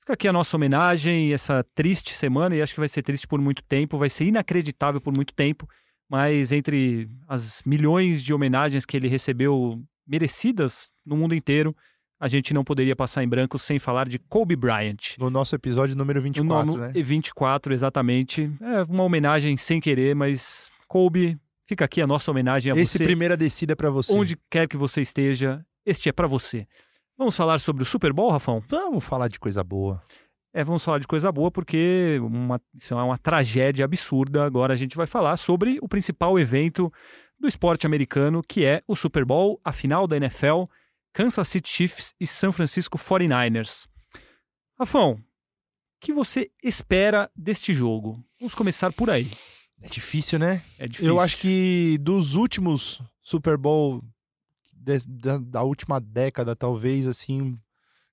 Fica 0.00 0.14
aqui 0.14 0.26
a 0.26 0.32
nossa 0.32 0.56
homenagem, 0.56 1.32
essa 1.32 1.64
triste 1.74 2.14
semana, 2.14 2.56
e 2.56 2.62
acho 2.62 2.74
que 2.74 2.80
vai 2.80 2.88
ser 2.88 3.02
triste 3.02 3.26
por 3.26 3.40
muito 3.40 3.62
tempo, 3.62 3.98
vai 3.98 4.08
ser 4.08 4.24
inacreditável 4.24 5.00
por 5.00 5.14
muito 5.14 5.34
tempo 5.34 5.68
mas 6.12 6.52
entre 6.52 7.08
as 7.26 7.62
milhões 7.64 8.22
de 8.22 8.34
homenagens 8.34 8.84
que 8.84 8.98
ele 8.98 9.08
recebeu 9.08 9.82
merecidas 10.06 10.92
no 11.06 11.16
mundo 11.16 11.34
inteiro, 11.34 11.74
a 12.22 12.28
gente 12.28 12.54
não 12.54 12.62
poderia 12.62 12.94
passar 12.94 13.24
em 13.24 13.28
branco 13.28 13.58
sem 13.58 13.80
falar 13.80 14.08
de 14.08 14.16
Kobe 14.16 14.54
Bryant. 14.54 15.18
No 15.18 15.28
nosso 15.28 15.56
episódio 15.56 15.96
número 15.96 16.22
24, 16.22 16.72
no 16.72 16.78
né? 16.78 16.92
24, 16.94 17.74
exatamente. 17.74 18.48
É 18.60 18.84
uma 18.84 19.02
homenagem 19.02 19.56
sem 19.56 19.80
querer, 19.80 20.14
mas 20.14 20.70
Kobe, 20.86 21.36
fica 21.66 21.84
aqui 21.84 22.00
a 22.00 22.06
nossa 22.06 22.30
homenagem 22.30 22.72
a 22.72 22.76
Esse 22.76 22.92
você. 22.92 22.98
Esse 22.98 23.04
primeira 23.04 23.36
descida 23.36 23.72
é 23.72 23.74
para 23.74 23.90
você. 23.90 24.12
Onde 24.12 24.38
quer 24.48 24.68
que 24.68 24.76
você 24.76 25.02
esteja, 25.02 25.66
este 25.84 26.08
é 26.08 26.12
para 26.12 26.28
você. 26.28 26.64
Vamos 27.18 27.36
falar 27.36 27.58
sobre 27.58 27.82
o 27.82 27.86
Super 27.86 28.12
Bowl, 28.12 28.30
Rafão? 28.30 28.62
Vamos 28.70 29.04
falar 29.04 29.26
de 29.26 29.40
coisa 29.40 29.64
boa. 29.64 30.00
É, 30.54 30.62
vamos 30.62 30.84
falar 30.84 31.00
de 31.00 31.08
coisa 31.08 31.32
boa 31.32 31.50
porque 31.50 32.20
uma, 32.22 32.60
isso 32.72 32.94
é 32.94 33.02
uma 33.02 33.18
tragédia 33.18 33.84
absurda. 33.84 34.44
Agora 34.44 34.74
a 34.74 34.76
gente 34.76 34.96
vai 34.96 35.08
falar 35.08 35.36
sobre 35.36 35.76
o 35.82 35.88
principal 35.88 36.38
evento 36.38 36.92
do 37.40 37.48
esporte 37.48 37.84
americano, 37.84 38.44
que 38.46 38.64
é 38.64 38.80
o 38.86 38.94
Super 38.94 39.24
Bowl, 39.24 39.60
a 39.64 39.72
final 39.72 40.06
da 40.06 40.16
NFL, 40.16 40.66
Kansas 41.12 41.48
City 41.48 41.68
Chiefs 41.68 42.14
e 42.18 42.26
San 42.26 42.52
Francisco 42.52 42.98
49ers. 42.98 43.86
Rafão, 44.78 45.12
o 45.12 45.20
que 46.00 46.12
você 46.12 46.50
espera 46.62 47.30
deste 47.36 47.72
jogo? 47.72 48.22
Vamos 48.40 48.54
começar 48.54 48.92
por 48.92 49.10
aí. 49.10 49.30
É 49.80 49.88
difícil, 49.88 50.38
né? 50.38 50.62
É 50.78 50.86
difícil. 50.86 51.12
Eu 51.12 51.20
acho 51.20 51.38
que 51.38 51.98
dos 52.00 52.34
últimos 52.34 53.02
Super 53.20 53.56
Bowl 53.56 54.02
de, 54.72 54.98
da, 55.08 55.38
da 55.38 55.62
última 55.62 56.00
década, 56.00 56.56
talvez, 56.56 57.06
assim, 57.06 57.58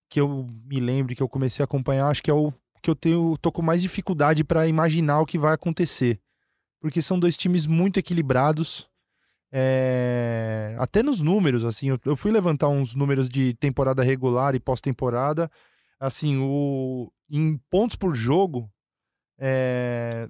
que 0.10 0.20
eu 0.20 0.48
me 0.66 0.80
lembre, 0.80 1.16
que 1.16 1.24
eu 1.24 1.30
comecei 1.30 1.64
a 1.64 1.66
acompanhar, 1.66 2.10
acho 2.10 2.24
que 2.24 2.32
é 2.32 2.34
o 2.34 2.52
que 2.82 2.90
eu 2.90 2.96
tenho, 2.96 3.38
tô 3.38 3.52
com 3.52 3.62
mais 3.62 3.82
dificuldade 3.82 4.44
para 4.44 4.68
imaginar 4.68 5.20
o 5.20 5.26
que 5.26 5.38
vai 5.38 5.54
acontecer. 5.54 6.20
Porque 6.80 7.02
são 7.02 7.20
dois 7.20 7.36
times 7.36 7.66
muito 7.66 8.00
equilibrados. 8.00 8.89
É... 9.52 10.76
Até 10.78 11.02
nos 11.02 11.22
números, 11.22 11.66
assim, 11.66 11.98
eu, 12.06 12.16
fui 12.16 12.32
levantar 12.32 12.68
uns 12.70 12.96
números 12.96 13.30
de 13.30 13.54
temporada 13.56 14.04
regular 14.04 14.56
e 14.56 14.60
pós-temporada. 14.60 15.50
Assim, 16.00 16.38
o... 16.40 17.12
em 17.30 17.58
pontos 17.70 17.96
por 17.96 18.16
jogo, 18.16 18.72
é... 19.38 20.30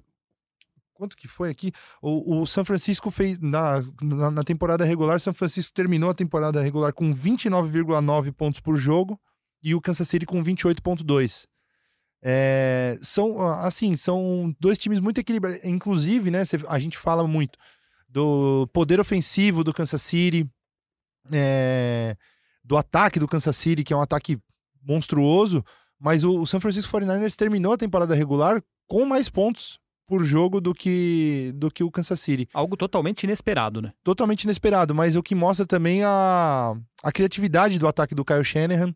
quanto 0.94 1.16
que 1.16 1.28
foi 1.28 1.50
aqui? 1.50 1.72
O, 2.00 2.40
o 2.40 2.46
São 2.46 2.64
Francisco 2.64 3.10
fez, 3.10 3.38
na, 3.38 3.82
na, 4.02 4.30
na 4.30 4.42
temporada 4.42 4.84
regular, 4.84 5.20
São 5.20 5.34
Francisco 5.34 5.74
terminou 5.74 6.10
a 6.10 6.14
temporada 6.14 6.62
regular 6.62 6.92
com 6.92 7.14
29,9 7.14 8.32
pontos 8.32 8.60
por 8.60 8.76
jogo 8.76 9.20
e 9.62 9.74
o 9.74 9.80
Kansas 9.80 10.08
City 10.08 10.24
com 10.24 10.42
28,2. 10.42 11.46
É, 12.22 12.98
são, 13.00 13.40
assim, 13.60 13.96
são 13.96 14.54
dois 14.60 14.76
times 14.78 15.00
muito 15.00 15.18
equilibrados. 15.18 15.64
Inclusive, 15.64 16.30
né, 16.30 16.42
a 16.68 16.78
gente 16.78 16.98
fala 16.98 17.26
muito 17.26 17.58
do 18.10 18.66
poder 18.72 19.00
ofensivo 19.00 19.62
do 19.62 19.72
Kansas 19.72 20.02
City, 20.02 20.48
é, 21.32 22.16
do 22.64 22.76
ataque 22.76 23.20
do 23.20 23.28
Kansas 23.28 23.56
City, 23.56 23.84
que 23.84 23.92
é 23.92 23.96
um 23.96 24.02
ataque 24.02 24.38
monstruoso, 24.82 25.64
mas 25.98 26.24
o, 26.24 26.40
o 26.40 26.46
San 26.46 26.60
Francisco 26.60 26.92
49ers 26.96 27.36
terminou 27.36 27.72
a 27.72 27.78
temporada 27.78 28.14
regular 28.14 28.62
com 28.86 29.04
mais 29.04 29.28
pontos 29.28 29.78
por 30.06 30.24
jogo 30.24 30.60
do 30.60 30.74
que 30.74 31.52
do 31.54 31.70
que 31.70 31.84
o 31.84 31.90
Kansas 31.90 32.18
City. 32.18 32.48
Algo 32.52 32.76
totalmente 32.76 33.22
inesperado, 33.22 33.80
né? 33.80 33.92
Totalmente 34.02 34.42
inesperado, 34.42 34.92
mas 34.92 35.14
o 35.14 35.22
que 35.22 35.36
mostra 35.36 35.64
também 35.64 36.02
a, 36.02 36.74
a 37.02 37.12
criatividade 37.12 37.78
do 37.78 37.86
ataque 37.86 38.12
do 38.12 38.24
Kyle 38.24 38.44
Shanahan, 38.44 38.92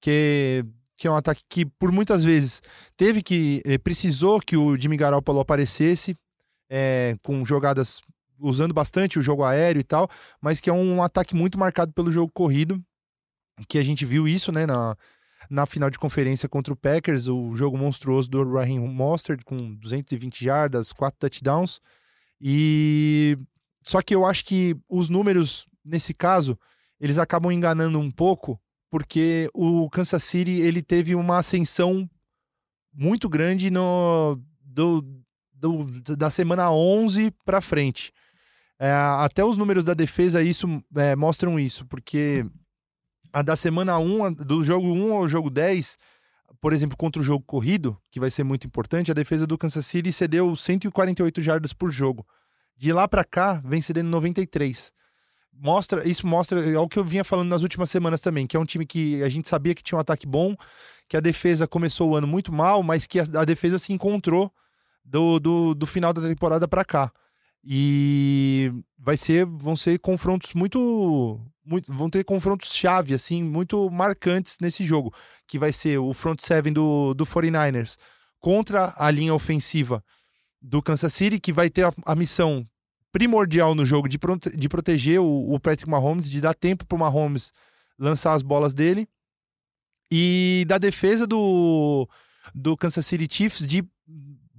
que, 0.00 0.64
que 0.96 1.06
é 1.06 1.10
um 1.10 1.14
ataque 1.14 1.42
que 1.48 1.64
por 1.64 1.92
muitas 1.92 2.24
vezes 2.24 2.60
teve 2.96 3.22
que 3.22 3.62
eh, 3.64 3.78
precisou 3.78 4.40
que 4.40 4.56
o 4.56 4.76
Jimmy 4.76 4.96
Garoppolo 4.96 5.38
aparecesse 5.38 6.16
é, 6.68 7.14
com 7.22 7.44
jogadas 7.44 8.00
usando 8.38 8.72
bastante 8.72 9.18
o 9.18 9.22
jogo 9.22 9.44
aéreo 9.44 9.80
e 9.80 9.84
tal, 9.84 10.08
mas 10.40 10.60
que 10.60 10.70
é 10.70 10.72
um 10.72 11.02
ataque 11.02 11.34
muito 11.34 11.58
marcado 11.58 11.92
pelo 11.92 12.12
jogo 12.12 12.30
corrido, 12.32 12.82
que 13.68 13.78
a 13.78 13.84
gente 13.84 14.04
viu 14.04 14.28
isso, 14.28 14.52
né, 14.52 14.66
na, 14.66 14.96
na 15.50 15.66
final 15.66 15.90
de 15.90 15.98
conferência 15.98 16.48
contra 16.48 16.72
o 16.72 16.76
Packers, 16.76 17.26
o 17.26 17.56
jogo 17.56 17.76
monstruoso 17.76 18.28
do 18.28 18.52
Raheem 18.52 18.78
Mostert 18.78 19.42
com 19.44 19.74
220 19.74 20.44
jardas, 20.44 20.92
quatro 20.92 21.18
touchdowns. 21.18 21.80
E 22.40 23.36
só 23.82 24.00
que 24.00 24.14
eu 24.14 24.24
acho 24.24 24.44
que 24.44 24.76
os 24.88 25.08
números 25.08 25.66
nesse 25.88 26.12
caso, 26.12 26.58
eles 27.00 27.18
acabam 27.18 27.50
enganando 27.50 27.98
um 27.98 28.10
pouco, 28.10 28.60
porque 28.90 29.48
o 29.54 29.88
Kansas 29.90 30.22
City 30.22 30.60
ele 30.60 30.82
teve 30.82 31.14
uma 31.14 31.38
ascensão 31.38 32.08
muito 32.92 33.28
grande 33.28 33.70
no, 33.70 34.38
do, 34.62 35.02
do 35.52 36.16
da 36.16 36.30
semana 36.30 36.70
11 36.70 37.30
para 37.44 37.60
frente. 37.60 38.12
É, 38.78 38.92
até 38.92 39.44
os 39.44 39.56
números 39.56 39.84
da 39.84 39.92
defesa 39.92 40.40
isso 40.40 40.66
é, 40.96 41.16
mostram 41.16 41.58
isso, 41.58 41.84
porque 41.86 42.46
a 43.32 43.42
da 43.42 43.56
semana 43.56 43.98
1, 43.98 44.34
do 44.34 44.62
jogo 44.62 44.92
1 44.92 45.14
ao 45.14 45.28
jogo 45.28 45.50
10, 45.50 45.98
por 46.60 46.72
exemplo, 46.72 46.96
contra 46.96 47.20
o 47.20 47.24
jogo 47.24 47.44
corrido, 47.44 47.96
que 48.10 48.20
vai 48.20 48.30
ser 48.30 48.44
muito 48.44 48.66
importante, 48.66 49.10
a 49.10 49.14
defesa 49.14 49.46
do 49.46 49.58
Kansas 49.58 49.86
City 49.86 50.12
cedeu 50.12 50.54
148 50.54 51.42
jardas 51.42 51.72
por 51.72 51.90
jogo. 51.90 52.26
De 52.76 52.92
lá 52.92 53.08
para 53.08 53.24
cá, 53.24 53.60
vem 53.64 53.82
cedendo 53.82 54.08
93. 54.08 54.92
Mostra, 55.52 56.08
isso 56.08 56.24
mostra 56.26 56.60
é 56.64 56.78
o 56.78 56.88
que 56.88 56.98
eu 56.98 57.04
vinha 57.04 57.24
falando 57.24 57.48
nas 57.48 57.62
últimas 57.62 57.90
semanas 57.90 58.20
também, 58.20 58.46
que 58.46 58.56
é 58.56 58.60
um 58.60 58.64
time 58.64 58.86
que 58.86 59.22
a 59.24 59.28
gente 59.28 59.48
sabia 59.48 59.74
que 59.74 59.82
tinha 59.82 59.98
um 59.98 60.00
ataque 60.00 60.26
bom, 60.26 60.54
que 61.08 61.16
a 61.16 61.20
defesa 61.20 61.66
começou 61.66 62.10
o 62.10 62.16
ano 62.16 62.28
muito 62.28 62.52
mal, 62.52 62.82
mas 62.82 63.06
que 63.06 63.18
a, 63.18 63.24
a 63.40 63.44
defesa 63.44 63.78
se 63.78 63.92
encontrou 63.92 64.52
do, 65.04 65.40
do, 65.40 65.74
do 65.74 65.86
final 65.86 66.12
da 66.12 66.22
temporada 66.22 66.68
para 66.68 66.84
cá. 66.84 67.12
E 67.64 68.72
vai 68.98 69.16
ser, 69.16 69.44
vão 69.44 69.76
ser 69.76 69.98
confrontos 69.98 70.54
muito, 70.54 71.40
muito, 71.64 71.92
vão 71.92 72.08
ter 72.08 72.24
confrontos 72.24 72.72
chave 72.72 73.14
assim, 73.14 73.42
muito 73.42 73.90
marcantes 73.90 74.58
nesse 74.60 74.84
jogo, 74.84 75.12
que 75.46 75.58
vai 75.58 75.72
ser 75.72 75.98
o 75.98 76.14
front 76.14 76.40
seven 76.40 76.72
do, 76.72 77.14
do 77.14 77.26
49ers 77.26 77.96
contra 78.40 78.94
a 78.96 79.10
linha 79.10 79.34
ofensiva 79.34 80.02
do 80.60 80.82
Kansas 80.82 81.12
City, 81.12 81.38
que 81.38 81.52
vai 81.52 81.68
ter 81.68 81.84
a, 81.84 81.92
a 82.06 82.14
missão 82.14 82.66
primordial 83.12 83.74
no 83.74 83.84
jogo 83.84 84.08
de, 84.08 84.18
prote 84.18 84.56
de 84.56 84.68
proteger 84.68 85.20
o, 85.20 85.54
o 85.54 85.60
Patrick 85.60 85.88
Mahomes, 85.88 86.30
de 86.30 86.40
dar 86.40 86.54
tempo 86.54 86.86
para 86.86 86.96
o 86.96 86.98
Mahomes 86.98 87.52
lançar 87.98 88.34
as 88.34 88.42
bolas 88.42 88.72
dele. 88.72 89.08
E 90.10 90.64
da 90.66 90.78
defesa 90.78 91.26
do, 91.26 92.08
do 92.54 92.76
Kansas 92.76 93.04
City 93.06 93.28
Chiefs 93.30 93.66
de 93.66 93.84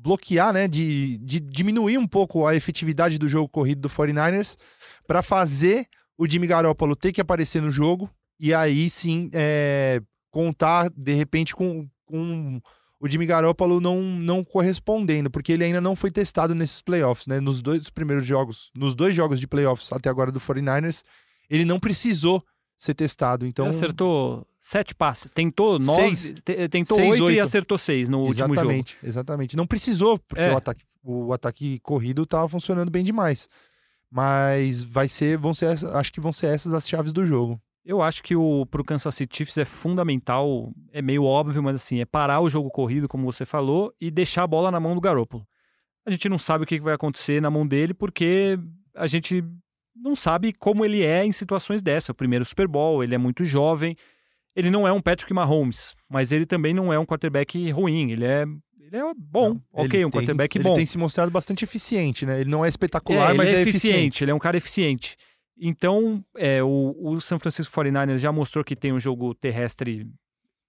bloquear, 0.01 0.53
né, 0.53 0.67
de, 0.67 1.17
de 1.17 1.39
diminuir 1.39 1.97
um 1.97 2.07
pouco 2.07 2.47
a 2.47 2.55
efetividade 2.55 3.17
do 3.17 3.27
jogo 3.27 3.49
corrido 3.49 3.81
do 3.81 3.89
49ers 3.89 4.57
para 5.05 5.21
fazer 5.21 5.87
o 6.17 6.29
Jimmy 6.29 6.47
Garoppolo 6.47 6.95
ter 6.95 7.11
que 7.11 7.21
aparecer 7.21 7.61
no 7.61 7.69
jogo 7.69 8.09
e 8.39 8.53
aí 8.53 8.89
sim 8.89 9.29
é, 9.33 10.01
contar 10.31 10.89
de 10.95 11.13
repente 11.13 11.53
com, 11.53 11.87
com 12.05 12.61
o 12.99 13.09
Jimmy 13.09 13.25
Garoppolo 13.25 13.79
não, 13.79 14.01
não 14.01 14.43
correspondendo, 14.43 15.29
porque 15.29 15.53
ele 15.53 15.63
ainda 15.63 15.79
não 15.79 15.95
foi 15.95 16.11
testado 16.11 16.53
nesses 16.53 16.81
playoffs, 16.81 17.27
né? 17.27 17.39
Nos 17.39 17.61
dois 17.61 17.89
primeiros 17.89 18.25
jogos, 18.25 18.69
nos 18.75 18.93
dois 18.93 19.15
jogos 19.15 19.39
de 19.39 19.47
playoffs 19.47 19.91
até 19.91 20.09
agora 20.09 20.31
do 20.31 20.39
49ers, 20.39 21.03
ele 21.49 21.63
não 21.63 21.79
precisou 21.79 22.41
ser 22.77 22.93
testado. 22.93 23.45
Então 23.45 23.65
ele 23.65 23.75
acertou 23.75 24.45
sete 24.59 24.93
passes, 24.93 25.31
tentou 25.33 25.79
nove, 25.79 26.17
seis, 26.17 26.35
tentou 26.69 26.97
seis, 26.97 27.11
oito, 27.11 27.23
oito, 27.25 27.37
e 27.37 27.39
acertou 27.39 27.77
seis 27.77 28.09
no 28.09 28.27
exatamente, 28.27 28.39
último 28.39 28.55
jogo. 28.55 28.71
Exatamente, 28.71 28.97
exatamente. 29.03 29.57
Não 29.57 29.65
precisou 29.65 30.19
porque 30.19 30.43
é. 30.43 30.53
o 30.53 30.57
ataque 30.57 30.83
o 31.03 31.33
ataque 31.33 31.79
corrido 31.79 32.23
estava 32.23 32.47
funcionando 32.47 32.91
bem 32.91 33.03
demais. 33.03 33.49
Mas 34.11 34.83
vai 34.83 35.07
ser, 35.07 35.37
vão 35.37 35.53
ser, 35.53 35.67
acho 35.93 36.11
que 36.11 36.19
vão 36.19 36.33
ser 36.33 36.47
essas 36.47 36.73
as 36.73 36.87
chaves 36.87 37.11
do 37.11 37.25
jogo. 37.25 37.61
Eu 37.85 38.01
acho 38.01 38.21
que 38.21 38.35
o 38.35 38.65
pro 38.65 38.83
Kansas 38.83 39.15
City 39.15 39.37
Chiefs 39.37 39.57
é 39.57 39.65
fundamental, 39.65 40.71
é 40.91 41.01
meio 41.01 41.23
óbvio, 41.23 41.63
mas 41.63 41.75
assim, 41.75 41.99
é 41.99 42.05
parar 42.05 42.39
o 42.39 42.49
jogo 42.49 42.69
corrido, 42.69 43.07
como 43.07 43.31
você 43.31 43.45
falou, 43.45 43.93
e 43.99 44.11
deixar 44.11 44.43
a 44.43 44.47
bola 44.47 44.69
na 44.69 44.79
mão 44.79 44.93
do 44.93 45.01
Garoppolo. 45.01 45.47
A 46.05 46.11
gente 46.11 46.27
não 46.27 46.39
sabe 46.39 46.63
o 46.63 46.67
que 46.67 46.79
vai 46.79 46.93
acontecer 46.93 47.41
na 47.41 47.49
mão 47.49 47.65
dele, 47.65 47.93
porque 47.93 48.59
a 48.95 49.07
gente 49.07 49.43
não 49.95 50.15
sabe 50.15 50.53
como 50.53 50.83
ele 50.83 51.03
é 51.03 51.23
em 51.23 51.31
situações 51.31 51.81
dessa. 51.81 52.11
O 52.11 52.15
primeiro 52.15 52.45
Super 52.45 52.67
Bowl, 52.67 53.03
ele 53.03 53.15
é 53.15 53.17
muito 53.17 53.45
jovem. 53.45 53.95
Ele 54.59 54.69
não 54.69 54.85
é 54.85 54.91
um 54.91 55.01
Patrick 55.01 55.33
Mahomes, 55.33 55.95
mas 56.09 56.33
ele 56.33 56.45
também 56.45 56.73
não 56.73 56.91
é 56.91 56.99
um 56.99 57.05
quarterback 57.05 57.71
ruim. 57.71 58.11
Ele 58.11 58.25
é, 58.25 58.43
ele 58.77 58.97
é 58.97 59.13
bom, 59.15 59.53
não, 59.53 59.61
ok, 59.71 60.03
um 60.03 60.09
tem, 60.09 60.19
quarterback 60.19 60.57
ele 60.57 60.63
bom. 60.63 60.71
Ele 60.71 60.77
tem 60.79 60.85
se 60.85 60.97
mostrado 60.97 61.31
bastante 61.31 61.63
eficiente, 61.63 62.25
né? 62.25 62.41
Ele 62.41 62.49
não 62.49 62.65
é 62.65 62.67
espetacular, 62.67 63.31
é, 63.31 63.33
mas 63.33 63.47
é, 63.47 63.51
é 63.51 63.61
eficiente, 63.61 63.87
eficiente. 63.87 64.23
Ele 64.25 64.31
é 64.31 64.35
um 64.35 64.39
cara 64.39 64.57
eficiente. 64.57 65.15
Então, 65.57 66.21
é, 66.35 66.61
o, 66.61 66.93
o 66.99 67.21
San 67.21 67.39
Francisco 67.39 67.73
49ers 67.73 68.17
já 68.17 68.33
mostrou 68.33 68.61
que 68.61 68.75
tem 68.75 68.91
um 68.91 68.99
jogo 68.99 69.33
terrestre 69.33 70.05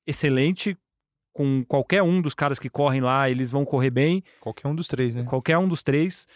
excelente. 0.06 0.76
Com 1.32 1.64
qualquer 1.64 2.02
um 2.02 2.20
dos 2.20 2.35
caras 2.35 2.59
que 2.59 2.70
correm 2.70 3.00
lá, 3.00 3.28
eles 3.28 3.50
vão 3.50 3.64
correr 3.64 3.90
bem. 3.90 4.23
Qualquer 4.40 4.68
um 4.68 4.75
dos 4.75 4.87
três, 4.87 5.16
né? 5.16 5.25
Qualquer 5.25 5.59
um 5.59 5.66
dos 5.66 5.82
três. 5.82 6.28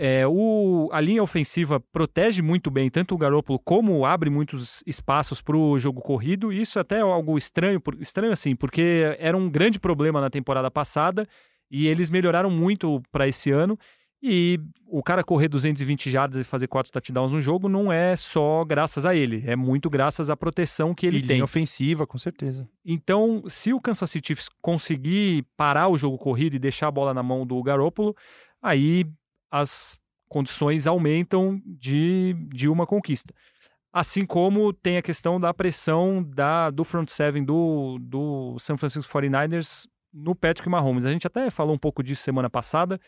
É, 0.00 0.24
o, 0.28 0.88
a 0.92 1.00
linha 1.00 1.20
ofensiva 1.20 1.80
protege 1.80 2.40
muito 2.40 2.70
bem 2.70 2.88
tanto 2.88 3.16
o 3.16 3.18
Garoppolo 3.18 3.58
como 3.58 4.06
abre 4.06 4.30
muitos 4.30 4.80
espaços 4.86 5.42
para 5.42 5.56
o 5.56 5.76
jogo 5.76 6.00
corrido. 6.00 6.52
Isso 6.52 6.78
até 6.78 6.98
é 6.98 7.00
algo 7.00 7.36
estranho, 7.36 7.80
por, 7.80 8.00
estranho 8.00 8.32
assim, 8.32 8.54
porque 8.54 9.16
era 9.18 9.36
um 9.36 9.50
grande 9.50 9.80
problema 9.80 10.20
na 10.20 10.30
temporada 10.30 10.70
passada 10.70 11.26
e 11.68 11.88
eles 11.88 12.10
melhoraram 12.10 12.48
muito 12.48 13.02
para 13.10 13.26
esse 13.26 13.50
ano. 13.50 13.76
E 14.22 14.60
o 14.86 15.02
cara 15.02 15.24
correr 15.24 15.48
220 15.48 16.08
jardas 16.10 16.40
e 16.40 16.44
fazer 16.44 16.68
quatro 16.68 16.92
touchdowns 16.92 17.32
no 17.32 17.40
jogo 17.40 17.68
não 17.68 17.92
é 17.92 18.14
só 18.14 18.64
graças 18.64 19.04
a 19.04 19.16
ele, 19.16 19.42
é 19.46 19.54
muito 19.54 19.90
graças 19.90 20.30
à 20.30 20.36
proteção 20.36 20.94
que 20.94 21.06
ele 21.06 21.18
e 21.18 21.22
tem. 21.22 21.30
Linha 21.36 21.44
ofensiva, 21.44 22.06
com 22.06 22.18
certeza. 22.18 22.68
Então, 22.84 23.42
se 23.48 23.72
o 23.72 23.80
Kansas 23.80 24.10
City 24.10 24.28
Chiefs 24.28 24.48
conseguir 24.60 25.44
parar 25.56 25.88
o 25.88 25.98
jogo 25.98 26.18
corrido 26.18 26.54
e 26.54 26.58
deixar 26.58 26.88
a 26.88 26.92
bola 26.92 27.14
na 27.14 27.22
mão 27.22 27.46
do 27.46 27.60
Garoppolo, 27.62 28.14
aí 28.60 29.04
as 29.50 29.98
condições 30.28 30.86
aumentam 30.86 31.60
de, 31.64 32.34
de 32.54 32.68
uma 32.68 32.86
conquista. 32.86 33.34
Assim 33.92 34.26
como 34.26 34.72
tem 34.72 34.98
a 34.98 35.02
questão 35.02 35.40
da 35.40 35.52
pressão 35.54 36.22
da, 36.22 36.70
do 36.70 36.84
front 36.84 37.08
seven 37.08 37.44
do, 37.44 37.98
do 38.00 38.58
San 38.58 38.76
Francisco 38.76 39.12
49ers 39.12 39.88
no 40.12 40.34
Patrick 40.34 40.68
Mahomes. 40.68 41.06
A 41.06 41.12
gente 41.12 41.26
até 41.26 41.50
falou 41.50 41.74
um 41.74 41.78
pouco 41.78 42.02
disso 42.02 42.22
semana 42.22 42.50
passada, 42.50 43.00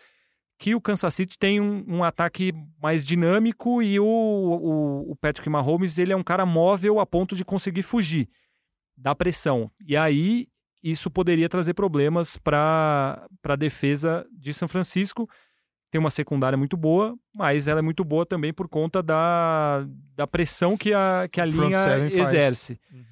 que 0.59 0.75
o 0.75 0.81
Kansas 0.81 1.15
City 1.15 1.39
tem 1.39 1.61
um, 1.61 1.85
um 1.87 2.05
ataque 2.05 2.53
mais 2.83 3.05
dinâmico 3.05 3.83
e 3.83 3.99
o, 3.99 4.05
o, 4.05 5.11
o, 5.13 5.17
Patrick 5.17 5.49
Mahomes 5.49 5.99
ele 5.99 6.13
é 6.13 6.17
um 6.17 6.23
cara 6.23 6.45
móvel 6.45 7.01
a 7.01 7.07
ponto 7.07 7.35
de 7.35 7.45
conseguir 7.45 7.83
fugir 7.83 8.29
da 8.97 9.15
pressão. 9.15 9.71
E 9.87 9.97
aí 9.97 10.49
isso 10.83 11.11
poderia 11.11 11.49
trazer 11.49 11.75
problemas 11.75 12.37
para 12.37 13.27
a 13.45 13.57
defesa 13.57 14.27
de 14.33 14.53
São 14.53 14.69
Francisco 14.69 15.29
tem 15.91 15.99
uma 15.99 16.11
secundária 16.11 16.57
muito 16.57 16.77
boa, 16.77 17.17
mas 17.35 17.67
ela 17.67 17.81
é 17.81 17.83
muito 17.83 18.05
boa 18.05 18.25
também 18.25 18.53
por 18.53 18.69
conta 18.69 19.03
da, 19.03 19.85
da 20.15 20.27
pressão 20.27 20.77
que 20.77 20.95
a, 20.95 21.29
que 21.31 21.41
a 21.41 21.45
linha 21.45 22.09
exerce. 22.13 22.79
Uhum. 22.93 23.05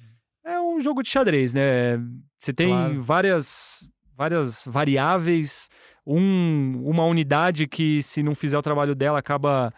É 0.45 0.61
um 0.61 0.79
jogo 0.79 1.03
de 1.03 1.09
xadrez, 1.09 1.53
né? 1.53 1.99
Você 2.39 2.53
tem 2.53 2.69
claro. 2.69 3.01
várias, 3.01 3.87
várias 4.15 4.63
variáveis, 4.65 5.69
um, 6.05 6.81
uma 6.85 7.03
unidade 7.03 7.67
que, 7.67 8.01
se 8.01 8.23
não 8.23 8.33
fizer 8.33 8.57
o 8.57 8.61
trabalho 8.61 8.95
dela, 8.95 9.19
acaba 9.19 9.73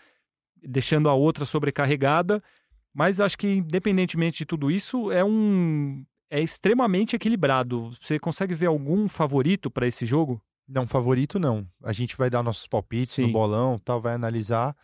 deixando 0.64 1.10
a 1.10 1.14
outra 1.14 1.46
sobrecarregada. 1.46 2.42
Mas 2.94 3.20
acho 3.20 3.38
que, 3.38 3.48
independentemente 3.48 4.40
de 4.40 4.46
tudo 4.46 4.70
isso, 4.70 5.12
é 5.12 5.24
um. 5.24 6.06
É 6.30 6.42
extremamente 6.42 7.16
equilibrado. 7.16 7.92
Você 8.00 8.18
consegue 8.18 8.54
ver 8.54 8.68
algum 8.68 9.08
favorito 9.10 9.70
para 9.70 9.88
esse 9.88 10.06
jogo? 10.06 10.42
Não, 10.74 10.88
favorito 10.88 11.38
não. 11.38 11.68
A 11.84 11.92
gente 11.92 12.16
vai 12.16 12.30
dar 12.30 12.42
nossos 12.42 12.66
palpites 12.66 13.16
Sim. 13.16 13.24
no 13.24 13.34
bolão, 13.34 13.78
tal, 13.78 14.02
vai 14.02 14.14
analisar, 14.14 14.76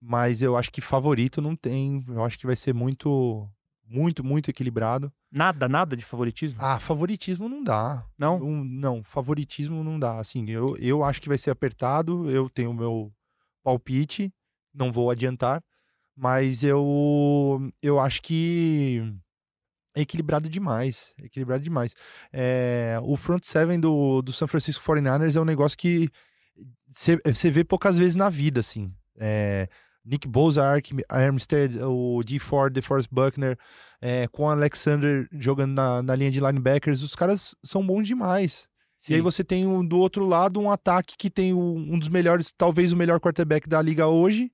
mas 0.00 0.42
eu 0.42 0.56
acho 0.56 0.70
que 0.70 0.82
favorito 0.82 1.40
não 1.40 1.56
tem. 1.56 2.04
Eu 2.08 2.22
acho 2.22 2.38
que 2.38 2.46
vai 2.46 2.56
ser 2.56 2.74
muito, 2.74 3.48
muito, 3.86 4.22
muito 4.22 4.50
equilibrado. 4.50 5.10
Nada, 5.32 5.66
nada 5.66 5.96
de 5.96 6.04
favoritismo? 6.04 6.60
Ah, 6.62 6.78
favoritismo 6.78 7.48
não 7.48 7.62
dá. 7.62 8.04
Não? 8.18 8.36
Um, 8.36 8.64
não, 8.64 9.02
favoritismo 9.02 9.82
não 9.82 9.98
dá. 9.98 10.18
Assim, 10.18 10.48
eu, 10.50 10.76
eu 10.76 11.02
acho 11.02 11.22
que 11.22 11.28
vai 11.28 11.38
ser 11.38 11.50
apertado. 11.50 12.28
Eu 12.28 12.50
tenho 12.50 12.70
o 12.70 12.74
meu 12.74 13.10
palpite, 13.62 14.32
não 14.74 14.92
vou 14.92 15.10
adiantar, 15.10 15.62
mas 16.16 16.62
eu, 16.62 17.72
eu 17.82 17.98
acho 17.98 18.20
que 18.22 19.02
equilibrado 19.96 20.48
demais. 20.48 21.14
É 21.20 21.26
equilibrado 21.26 21.62
demais. 21.62 21.94
É, 22.32 22.98
o 23.02 23.16
front 23.16 23.44
seven 23.44 23.78
do, 23.78 24.22
do 24.22 24.32
San 24.32 24.46
Francisco 24.46 24.84
49ers 24.84 25.36
é 25.36 25.40
um 25.40 25.44
negócio 25.44 25.76
que 25.76 26.08
você 26.88 27.50
vê 27.50 27.64
poucas 27.64 27.96
vezes 27.96 28.16
na 28.16 28.28
vida, 28.28 28.60
assim. 28.60 28.88
É, 29.18 29.68
Nick 30.04 30.26
Bosa, 30.26 30.64
Armstead, 31.08 31.78
o 31.82 32.22
D. 32.24 32.38
Ford, 32.38 32.72
DeForest 32.72 33.08
Buckner, 33.12 33.56
é, 34.00 34.26
com 34.28 34.44
o 34.44 34.48
Alexander 34.48 35.28
jogando 35.32 35.72
na, 35.72 36.02
na 36.02 36.14
linha 36.14 36.30
de 36.30 36.40
linebackers, 36.40 37.02
os 37.02 37.14
caras 37.14 37.54
são 37.62 37.86
bons 37.86 38.06
demais. 38.06 38.68
Sim. 38.98 39.12
E 39.12 39.16
aí 39.16 39.22
você 39.22 39.44
tem 39.44 39.66
um, 39.66 39.84
do 39.84 39.98
outro 39.98 40.26
lado 40.26 40.60
um 40.60 40.70
ataque 40.70 41.14
que 41.16 41.30
tem 41.30 41.54
um, 41.54 41.94
um 41.94 41.98
dos 41.98 42.08
melhores, 42.08 42.52
talvez 42.56 42.92
o 42.92 42.96
melhor 42.96 43.20
quarterback 43.20 43.68
da 43.68 43.80
liga 43.80 44.06
hoje, 44.06 44.50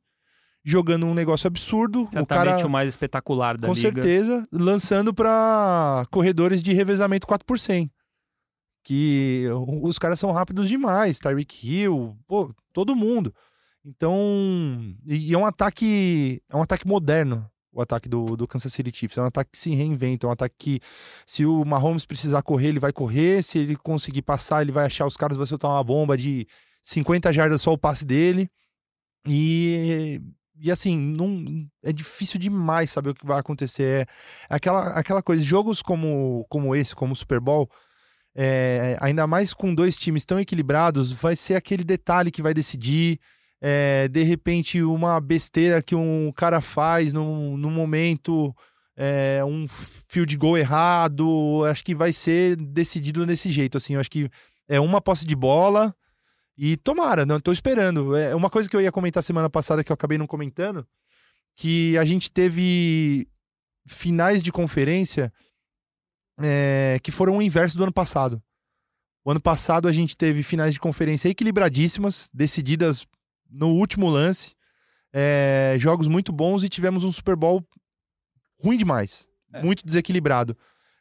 jogando 0.67 1.07
um 1.07 1.15
negócio 1.15 1.47
absurdo. 1.47 2.05
Certamente 2.07 2.25
o, 2.25 2.27
cara, 2.27 2.67
o 2.67 2.71
mais 2.71 2.89
espetacular 2.89 3.57
da 3.57 3.69
com 3.69 3.75
liga. 3.75 3.89
Com 3.89 3.95
certeza, 3.95 4.49
lançando 4.51 5.15
para 5.15 6.05
corredores 6.11 6.61
de 6.61 6.73
revezamento 6.73 7.25
4 7.25 7.47
por 7.47 7.61
100. 7.61 7.89
Que 8.83 9.47
os 9.83 9.99
caras 9.99 10.19
são 10.19 10.33
rápidos 10.33 10.69
demais. 10.69 11.21
Tyreek 11.21 11.67
Hill, 11.67 12.17
pô, 12.27 12.53
todo 12.73 12.97
mundo. 12.97 13.33
Então, 13.85 14.21
e 15.07 15.33
é 15.33 15.39
um 15.39 15.47
ataque, 15.47 16.43
é 16.51 16.57
um 16.57 16.63
ataque 16.63 16.87
moderno. 16.87 17.49
o 17.73 17.81
ataque 17.81 18.09
do, 18.09 18.37
do 18.37 18.49
Kansas 18.49 18.73
City 18.73 18.91
Chiefs. 18.93 19.19
É 19.19 19.23
um 19.23 19.27
ataque 19.27 19.53
que 19.53 19.59
se 19.59 19.73
reinventa, 19.73 20.27
é 20.27 20.29
um 20.29 20.33
ataque 20.33 20.55
que, 20.59 20.81
se 21.25 21.47
o 21.47 21.65
Mahomes 21.65 22.05
precisar 22.05 22.43
correr, 22.43 22.69
ele 22.69 22.81
vai 22.81 22.93
correr. 22.93 23.43
Se 23.43 23.59
ele 23.59 23.77
conseguir 23.77 24.23
passar, 24.23 24.63
ele 24.63 24.73
vai 24.73 24.87
achar 24.87 25.07
os 25.07 25.17
caras, 25.17 25.37
vai 25.37 25.47
soltar 25.47 25.71
uma 25.71 25.85
bomba 25.85 26.17
de 26.19 26.47
50 26.83 27.33
jardas 27.33 27.63
só 27.63 27.73
o 27.73 27.79
passe 27.79 28.05
dele. 28.05 28.49
E, 29.29 30.21
e 30.59 30.71
assim, 30.71 30.97
não, 30.97 31.67
é 31.83 31.93
difícil 31.93 32.39
demais 32.41 32.91
saber 32.91 33.11
o 33.11 33.15
que 33.15 33.27
vai 33.27 33.39
acontecer. 33.39 34.09
É 34.49 34.55
aquela, 34.55 34.89
aquela 34.91 35.23
coisa, 35.23 35.43
jogos 35.43 35.83
como, 35.83 36.47
como 36.49 36.75
esse, 36.75 36.95
como 36.95 37.13
o 37.13 37.17
Super 37.17 37.41
Bowl, 37.41 37.71
é, 38.35 38.97
ainda 39.01 39.27
mais 39.27 39.55
com 39.55 39.75
dois 39.75 39.97
times 39.97 40.25
tão 40.25 40.39
equilibrados, 40.39 41.13
vai 41.13 41.35
ser 41.37 41.55
aquele 41.55 41.85
detalhe 41.85 42.31
que 42.31 42.43
vai 42.43 42.53
decidir. 42.53 43.19
É, 43.61 44.09
de 44.09 44.23
repente, 44.23 44.83
uma 44.83 45.19
besteira 45.21 45.83
que 45.83 45.95
um 45.95 46.31
cara 46.33 46.61
faz 46.61 47.13
num, 47.13 47.57
num 47.57 47.71
momento, 47.71 48.55
é, 48.97 49.43
um 49.45 49.67
field 50.09 50.37
goal 50.37 50.59
errado, 50.59 51.65
acho 51.65 51.83
que 51.83 51.95
vai 51.95 52.13
ser 52.13 52.57
decidido 52.57 53.25
desse 53.25 53.51
jeito. 53.51 53.79
Assim, 53.79 53.97
acho 53.97 54.11
que 54.11 54.31
é 54.69 54.79
uma 54.79 55.01
posse 55.01 55.25
de 55.27 55.35
bola 55.35 55.95
e 56.57 56.77
tomara, 56.77 57.27
não 57.27 57.37
estou 57.37 57.53
esperando. 57.53 58.17
É 58.17 58.35
uma 58.35 58.49
coisa 58.49 58.69
que 58.69 58.75
eu 58.75 58.81
ia 58.81 58.93
comentar 58.93 59.23
semana 59.23 59.51
passada 59.51 59.85
que 59.85 59.93
eu 59.93 59.95
acabei 59.95 60.17
não 60.17 60.27
comentando, 60.27 60.87
que 61.55 61.97
a 61.99 62.05
gente 62.05 62.31
teve 62.31 63.29
finais 63.87 64.43
de 64.43 64.51
conferência 64.51 65.33
é, 66.41 66.99
que 67.03 67.13
foram 67.13 67.37
o 67.37 67.43
inverso 67.43 67.77
do 67.77 67.83
ano 67.83 67.93
passado. 67.93 68.43
O 69.25 69.31
ano 69.31 69.41
passado 69.41 69.89
a 69.89 69.93
gente 69.93 70.17
teve 70.17 70.43
finais 70.43 70.73
de 70.73 70.81
conferência 70.81 71.29
equilibradíssimas, 71.29 72.31
decididas 72.33 73.07
no 73.51 73.69
último 73.71 74.09
lance, 74.09 74.55
é, 75.13 75.77
jogos 75.79 76.09
muito 76.09 76.33
bons 76.33 76.63
e 76.63 76.69
tivemos 76.69 77.05
um 77.05 77.13
Super 77.13 77.37
Bowl 77.37 77.67
ruim 78.63 78.77
demais, 78.77 79.29
é. 79.53 79.63
muito 79.63 79.85
desequilibrado. 79.85 80.57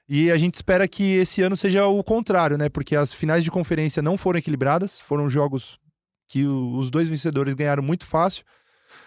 E 0.07 0.29
a 0.31 0.37
gente 0.37 0.55
espera 0.55 0.87
que 0.87 1.03
esse 1.15 1.41
ano 1.41 1.57
seja 1.57 1.87
o 1.87 2.03
contrário, 2.03 2.57
né? 2.57 2.69
Porque 2.69 2.95
as 2.95 3.13
finais 3.13 3.43
de 3.43 3.49
conferência 3.49 4.01
não 4.01 4.17
foram 4.17 4.37
equilibradas, 4.37 5.01
foram 5.01 5.29
jogos 5.29 5.79
que 6.27 6.45
os 6.45 6.89
dois 6.91 7.07
vencedores 7.07 7.53
ganharam 7.55 7.83
muito 7.83 8.05
fácil, 8.05 8.43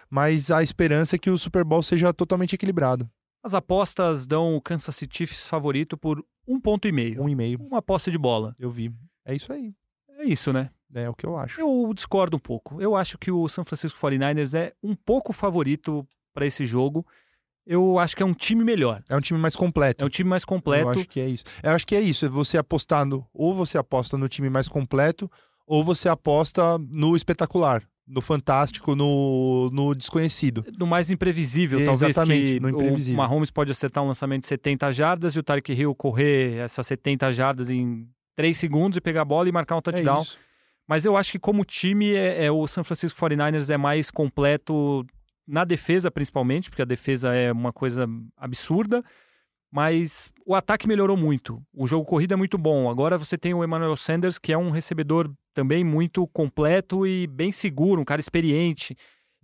mas 0.09 0.51
a 0.51 0.61
esperança 0.63 1.15
é 1.15 1.19
que 1.19 1.29
o 1.29 1.37
Super 1.37 1.63
Bowl 1.63 1.83
seja 1.83 2.13
totalmente 2.13 2.53
equilibrado. 2.53 3.09
As 3.41 3.53
apostas 3.53 4.27
dão 4.27 4.55
o 4.55 4.61
Kansas 4.61 4.95
City 4.95 5.17
Chiefs 5.17 5.47
favorito 5.47 5.97
por 5.97 6.23
um 6.45 6.59
ponto 6.59 6.87
e 6.87 6.91
meio. 6.91 7.21
Um 7.21 7.29
e 7.29 7.35
meio. 7.35 7.61
Uma 7.61 7.77
aposta 7.77 8.11
de 8.11 8.17
bola. 8.17 8.55
Eu 8.59 8.69
vi. 8.69 8.91
É 9.23 9.33
isso 9.33 9.53
aí. 9.53 9.73
É 10.17 10.25
isso, 10.25 10.51
né? 10.51 10.69
É 10.93 11.07
o 11.07 11.13
que 11.13 11.25
eu 11.25 11.37
acho. 11.37 11.61
Eu 11.61 11.93
discordo 11.93 12.35
um 12.35 12.39
pouco. 12.39 12.81
Eu 12.81 12.95
acho 12.95 13.17
que 13.17 13.31
o 13.31 13.47
San 13.47 13.63
Francisco 13.63 13.99
49ers 13.99 14.57
é 14.57 14.73
um 14.83 14.95
pouco 14.95 15.31
favorito 15.31 16.05
para 16.33 16.45
esse 16.45 16.65
jogo. 16.65 17.05
Eu 17.71 17.99
acho 17.99 18.15
que 18.15 18.23
é 18.23 18.25
um 18.25 18.33
time 18.33 18.63
melhor. 18.63 19.03
É 19.07 19.15
um 19.15 19.21
time 19.21 19.39
mais 19.39 19.55
completo. 19.55 20.03
É 20.03 20.07
um 20.07 20.09
time 20.09 20.27
mais 20.27 20.43
completo. 20.43 20.87
Eu 20.87 20.89
acho 20.89 21.07
que 21.07 21.19
é 21.19 21.27
isso. 21.27 21.43
Eu 21.61 21.71
acho 21.71 21.85
que 21.85 21.95
é 21.95 22.01
isso. 22.01 22.25
É 22.25 22.29
você 22.29 22.57
apostar 22.57 23.05
no. 23.05 23.23
Ou 23.31 23.53
você 23.53 23.77
aposta 23.77 24.17
no 24.17 24.27
time 24.27 24.49
mais 24.49 24.67
completo, 24.67 25.29
ou 25.67 25.83
você 25.83 26.09
aposta 26.09 26.79
no 26.79 27.15
espetacular 27.15 27.83
no 28.07 28.21
fantástico, 28.21 28.95
no, 28.95 29.69
no 29.71 29.93
desconhecido. 29.93 30.65
No 30.79 30.87
mais 30.87 31.11
imprevisível, 31.11 31.85
talvez 31.85 32.17
que 32.17 32.59
no 32.59 32.69
imprevisível. 32.69 33.13
o 33.13 33.17
Mahomes 33.17 33.51
pode 33.51 33.71
acertar 33.71 34.03
um 34.03 34.07
lançamento 34.07 34.41
de 34.41 34.47
70 34.47 34.91
jardas 34.91 35.35
e 35.35 35.39
o 35.39 35.43
Tarek 35.43 35.71
Hill 35.71 35.93
correr 35.93 36.57
essas 36.57 36.87
70 36.87 37.31
jardas 37.31 37.69
em 37.69 38.07
3 38.35 38.57
segundos 38.57 38.97
e 38.97 39.01
pegar 39.01 39.21
a 39.21 39.25
bola 39.25 39.47
e 39.47 39.51
marcar 39.51 39.77
um 39.77 39.81
touchdown. 39.81 40.23
É 40.23 40.25
Mas 40.87 41.05
eu 41.05 41.15
acho 41.15 41.31
que 41.31 41.37
como 41.37 41.63
time, 41.63 42.09
é, 42.15 42.45
é, 42.45 42.51
o 42.51 42.65
San 42.65 42.83
Francisco 42.83 43.19
49ers 43.19 43.69
é 43.69 43.77
mais 43.77 44.09
completo 44.09 45.05
na 45.49 45.65
defesa, 45.65 46.11
principalmente, 46.11 46.69
porque 46.69 46.81
a 46.81 46.85
defesa 46.85 47.33
é 47.33 47.51
uma 47.51 47.73
coisa 47.73 48.07
absurda. 48.37 49.03
Mas 49.71 50.31
o 50.45 50.55
ataque 50.55 50.87
melhorou 50.87 51.15
muito. 51.15 51.61
O 51.73 51.85
jogo 51.85 52.03
corrido 52.03 52.33
é 52.33 52.37
muito 52.37 52.57
bom. 52.57 52.89
Agora 52.89 53.17
você 53.17 53.37
tem 53.37 53.53
o 53.53 53.63
Emmanuel 53.63 53.95
Sanders, 53.95 54.39
que 54.39 54.51
é 54.51 54.57
um 54.57 54.71
recebedor 54.71 55.31
também 55.53 55.83
muito 55.83 56.25
completo 56.27 57.05
e 57.05 57.27
bem 57.27 57.51
seguro, 57.51 58.01
um 58.01 58.05
cara 58.05 58.19
experiente. 58.19 58.95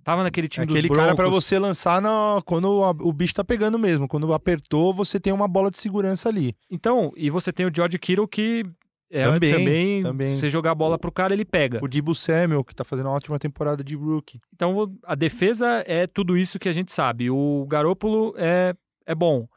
Tava 0.04 0.24
naquele 0.24 0.48
time 0.48 0.64
Aquele 0.64 0.82
dos 0.82 0.90
Broncos. 0.90 1.06
cara 1.06 1.16
para 1.16 1.30
você 1.30 1.58
lançar 1.60 2.02
na, 2.02 2.40
quando 2.46 2.70
o 2.70 3.14
bicho 3.14 3.34
tá 3.34 3.44
pegando 3.44 3.78
mesmo. 3.78 4.08
Quando 4.08 4.32
apertou, 4.34 4.94
você 4.94 5.20
tem 5.20 5.34
uma 5.34 5.48
bola 5.48 5.70
de 5.70 5.80
segurança 5.80 6.30
ali. 6.30 6.56
Então, 6.70 7.12
e 7.16 7.30
você 7.30 7.52
tem 7.52 7.66
o 7.66 7.72
George 7.76 7.98
Kittle 8.00 8.28
que 8.28 8.64
é, 9.10 9.26
também, 9.26 9.54
também, 9.54 10.04
também. 10.04 10.38
você 10.38 10.50
jogar 10.50 10.72
a 10.72 10.76
bola 10.76 10.98
pro 10.98 11.12
cara, 11.12 11.34
ele 11.34 11.46
pega. 11.46 11.80
O 11.84 11.88
Dibu 11.88 12.16
Samuel, 12.16 12.64
que 12.64 12.74
tá 12.74 12.84
fazendo 12.84 13.08
uma 13.08 13.16
ótima 13.16 13.38
temporada 13.38 13.84
de 13.84 13.96
rookie. 13.96 14.40
Então, 14.54 14.96
a 15.04 15.16
defesa 15.16 15.84
é 15.86 16.08
tudo 16.08 16.38
isso 16.38 16.60
que 16.60 16.70
a 16.70 16.72
gente 16.72 16.92
sabe. 16.92 17.30
O 17.30 17.66
Garópolo 17.68 18.34
é, 18.38 18.74
é 19.06 19.16
bom. 19.16 19.48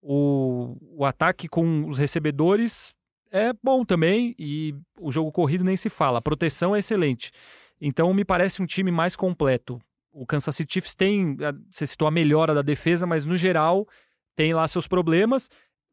O, 0.00 0.76
o 0.96 1.04
ataque 1.04 1.48
com 1.48 1.86
os 1.88 1.98
recebedores 1.98 2.94
é 3.30 3.52
bom 3.62 3.84
também 3.84 4.34
e 4.38 4.74
o 5.00 5.10
jogo 5.10 5.32
corrido 5.32 5.64
nem 5.64 5.76
se 5.76 5.88
fala. 5.88 6.18
A 6.18 6.22
proteção 6.22 6.74
é 6.74 6.78
excelente. 6.78 7.32
Então 7.80 8.12
me 8.14 8.24
parece 8.24 8.62
um 8.62 8.66
time 8.66 8.90
mais 8.90 9.16
completo. 9.16 9.80
O 10.12 10.26
Kansas 10.26 10.54
City 10.56 10.74
Chiefs 10.74 10.94
tem, 10.94 11.36
você 11.70 11.86
citou 11.86 12.08
a 12.08 12.10
melhora 12.10 12.54
da 12.54 12.62
defesa, 12.62 13.06
mas 13.06 13.24
no 13.24 13.36
geral 13.36 13.86
tem 14.34 14.54
lá 14.54 14.66
seus 14.66 14.88
problemas. 14.88 15.48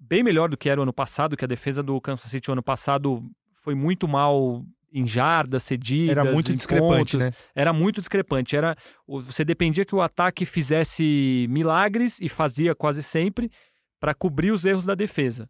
Bem 0.07 0.23
melhor 0.23 0.49
do 0.49 0.57
que 0.57 0.69
era 0.69 0.79
o 0.79 0.83
ano 0.83 0.93
passado, 0.93 1.35
que 1.35 1.43
a 1.45 1.47
defesa 1.47 1.81
do 1.81 1.99
Kansas 1.99 2.29
City 2.29 2.49
o 2.49 2.53
ano 2.53 2.63
passado 2.63 3.23
foi 3.53 3.73
muito 3.73 4.07
mal 4.07 4.63
em 4.93 5.05
jardas, 5.05 5.63
cedidas, 5.63 6.17
era 6.17 6.31
muito 6.31 6.55
discrepante, 6.55 7.17
pontos. 7.17 7.19
né? 7.19 7.31
Era 7.53 7.73
muito 7.73 7.99
discrepante. 7.99 8.55
Era 8.55 8.77
você 9.05 9.43
dependia 9.43 9.83
que 9.83 9.95
o 9.95 10.01
ataque 10.01 10.45
fizesse 10.45 11.47
milagres 11.49 12.19
e 12.21 12.29
fazia 12.29 12.73
quase 12.73 13.03
sempre 13.03 13.51
para 13.99 14.13
cobrir 14.13 14.51
os 14.51 14.63
erros 14.63 14.85
da 14.85 14.95
defesa. 14.95 15.49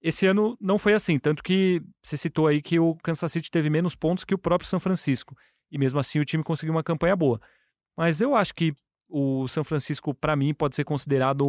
Esse 0.00 0.26
ano 0.26 0.56
não 0.60 0.78
foi 0.78 0.92
assim, 0.92 1.18
tanto 1.18 1.42
que 1.42 1.82
você 2.02 2.16
citou 2.16 2.46
aí 2.46 2.60
que 2.60 2.78
o 2.78 2.94
Kansas 3.02 3.32
City 3.32 3.50
teve 3.50 3.70
menos 3.70 3.96
pontos 3.96 4.24
que 4.24 4.34
o 4.34 4.38
próprio 4.38 4.68
São 4.68 4.78
Francisco. 4.78 5.34
E 5.72 5.78
mesmo 5.78 5.98
assim 5.98 6.20
o 6.20 6.24
time 6.24 6.44
conseguiu 6.44 6.74
uma 6.74 6.84
campanha 6.84 7.16
boa. 7.16 7.40
Mas 7.96 8.20
eu 8.20 8.34
acho 8.36 8.54
que 8.54 8.74
o 9.08 9.46
São 9.48 9.62
Francisco, 9.62 10.14
para 10.14 10.34
mim, 10.34 10.52
pode 10.54 10.74
ser 10.74 10.84
considerado 10.84 11.46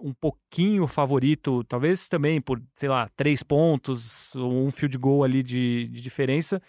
um 0.00 0.12
pouquinho 0.20 0.86
favorito, 0.86 1.64
talvez 1.64 2.08
também 2.08 2.40
por, 2.40 2.62
sei 2.74 2.88
lá, 2.88 3.08
três 3.16 3.42
pontos 3.42 4.34
ou 4.34 4.66
um 4.66 4.70
field 4.70 4.96
goal 4.98 5.24
ali 5.24 5.42
de, 5.42 5.88
de 5.88 6.00
diferença, 6.00 6.62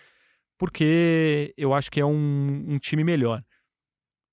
porque 0.58 1.54
eu 1.58 1.74
acho 1.74 1.92
que 1.92 2.00
é 2.00 2.06
um, 2.06 2.66
um 2.68 2.80
time 2.80 3.04
melhor. 3.04 3.44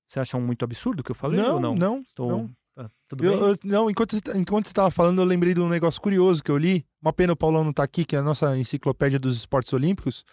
Você 0.06 0.20
acha 0.20 0.38
muito 0.38 0.64
absurdo 0.64 1.00
o 1.00 1.04
que 1.04 1.10
eu 1.10 1.14
falei? 1.14 1.40
Não, 1.40 1.54
ou 1.54 1.60
não. 1.60 1.74
Não, 1.74 2.00
Estou... 2.00 2.28
não. 2.28 2.50
Tá, 2.76 2.90
tudo 3.08 3.24
eu, 3.24 3.30
bem? 3.30 3.48
Eu, 3.48 3.56
não, 3.64 3.90
enquanto, 3.90 4.16
enquanto 4.34 4.66
você 4.66 4.70
estava 4.70 4.90
falando, 4.90 5.20
eu 5.20 5.24
lembrei 5.24 5.54
de 5.54 5.60
um 5.60 5.68
negócio 5.68 6.00
curioso 6.00 6.44
que 6.44 6.50
eu 6.50 6.58
li. 6.58 6.86
Uma 7.00 7.12
pena 7.12 7.32
o 7.32 7.36
Paulão 7.36 7.64
não 7.64 7.72
tá 7.72 7.82
aqui, 7.82 8.04
que 8.04 8.14
é 8.14 8.18
a 8.18 8.22
nossa 8.22 8.56
enciclopédia 8.56 9.18
dos 9.18 9.36
esportes 9.36 9.72
olímpicos. 9.72 10.24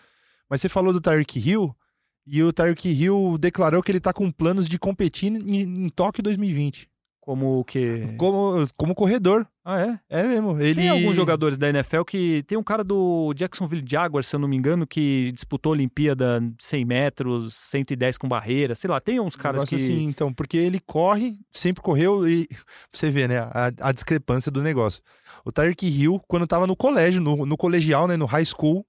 Mas 0.49 0.59
você 0.59 0.67
falou 0.67 0.91
do 0.91 0.99
Tyreek 0.99 1.39
Hill, 1.39 1.73
e 2.25 2.41
o 2.43 2.53
Tyreek 2.53 2.89
Hill 2.89 3.37
declarou 3.39 3.83
que 3.83 3.91
ele 3.91 3.99
tá 3.99 4.13
com 4.13 4.31
planos 4.31 4.67
de 4.67 4.79
competir 4.79 5.31
em, 5.31 5.85
em 5.85 5.89
Tóquio 5.89 6.23
2020. 6.23 6.89
Como 7.23 7.59
o 7.59 7.63
que? 7.63 8.15
Como, 8.17 8.67
como 8.75 8.93
corredor. 8.93 9.47
Ah, 9.63 9.79
é? 9.79 9.99
É 10.09 10.23
mesmo. 10.27 10.59
Ele... 10.59 10.75
Tem 10.75 10.89
alguns 10.89 11.15
jogadores 11.15 11.57
da 11.57 11.69
NFL 11.69 12.01
que. 12.01 12.43
Tem 12.43 12.57
um 12.57 12.63
cara 12.63 12.83
do 12.83 13.33
Jacksonville 13.33 13.85
Jaguars, 13.87 14.27
se 14.27 14.35
eu 14.35 14.41
não 14.41 14.47
me 14.47 14.57
engano, 14.57 14.85
que 14.85 15.31
disputou 15.31 15.71
a 15.71 15.75
Olimpíada 15.75 16.43
100 16.59 16.83
metros, 16.83 17.55
110 17.55 18.17
com 18.17 18.27
barreira, 18.27 18.75
sei 18.75 18.89
lá. 18.89 18.99
Tem 18.99 19.21
uns 19.21 19.37
caras 19.37 19.63
que. 19.63 19.75
assim, 19.75 20.03
então, 20.03 20.33
porque 20.33 20.57
ele 20.57 20.81
corre, 20.81 21.39
sempre 21.49 21.81
correu 21.81 22.27
e. 22.27 22.45
Você 22.91 23.09
vê, 23.09 23.25
né? 23.25 23.39
A, 23.39 23.71
a 23.79 23.91
discrepância 23.93 24.51
do 24.51 24.61
negócio. 24.61 25.01
O 25.45 25.51
Tyreek 25.51 25.87
Hill, 25.87 26.21
quando 26.27 26.45
tava 26.45 26.67
no 26.67 26.75
colégio, 26.75 27.21
no, 27.21 27.45
no 27.45 27.55
colegial, 27.55 28.05
né? 28.05 28.17
No 28.17 28.25
high 28.25 28.45
school, 28.45 28.85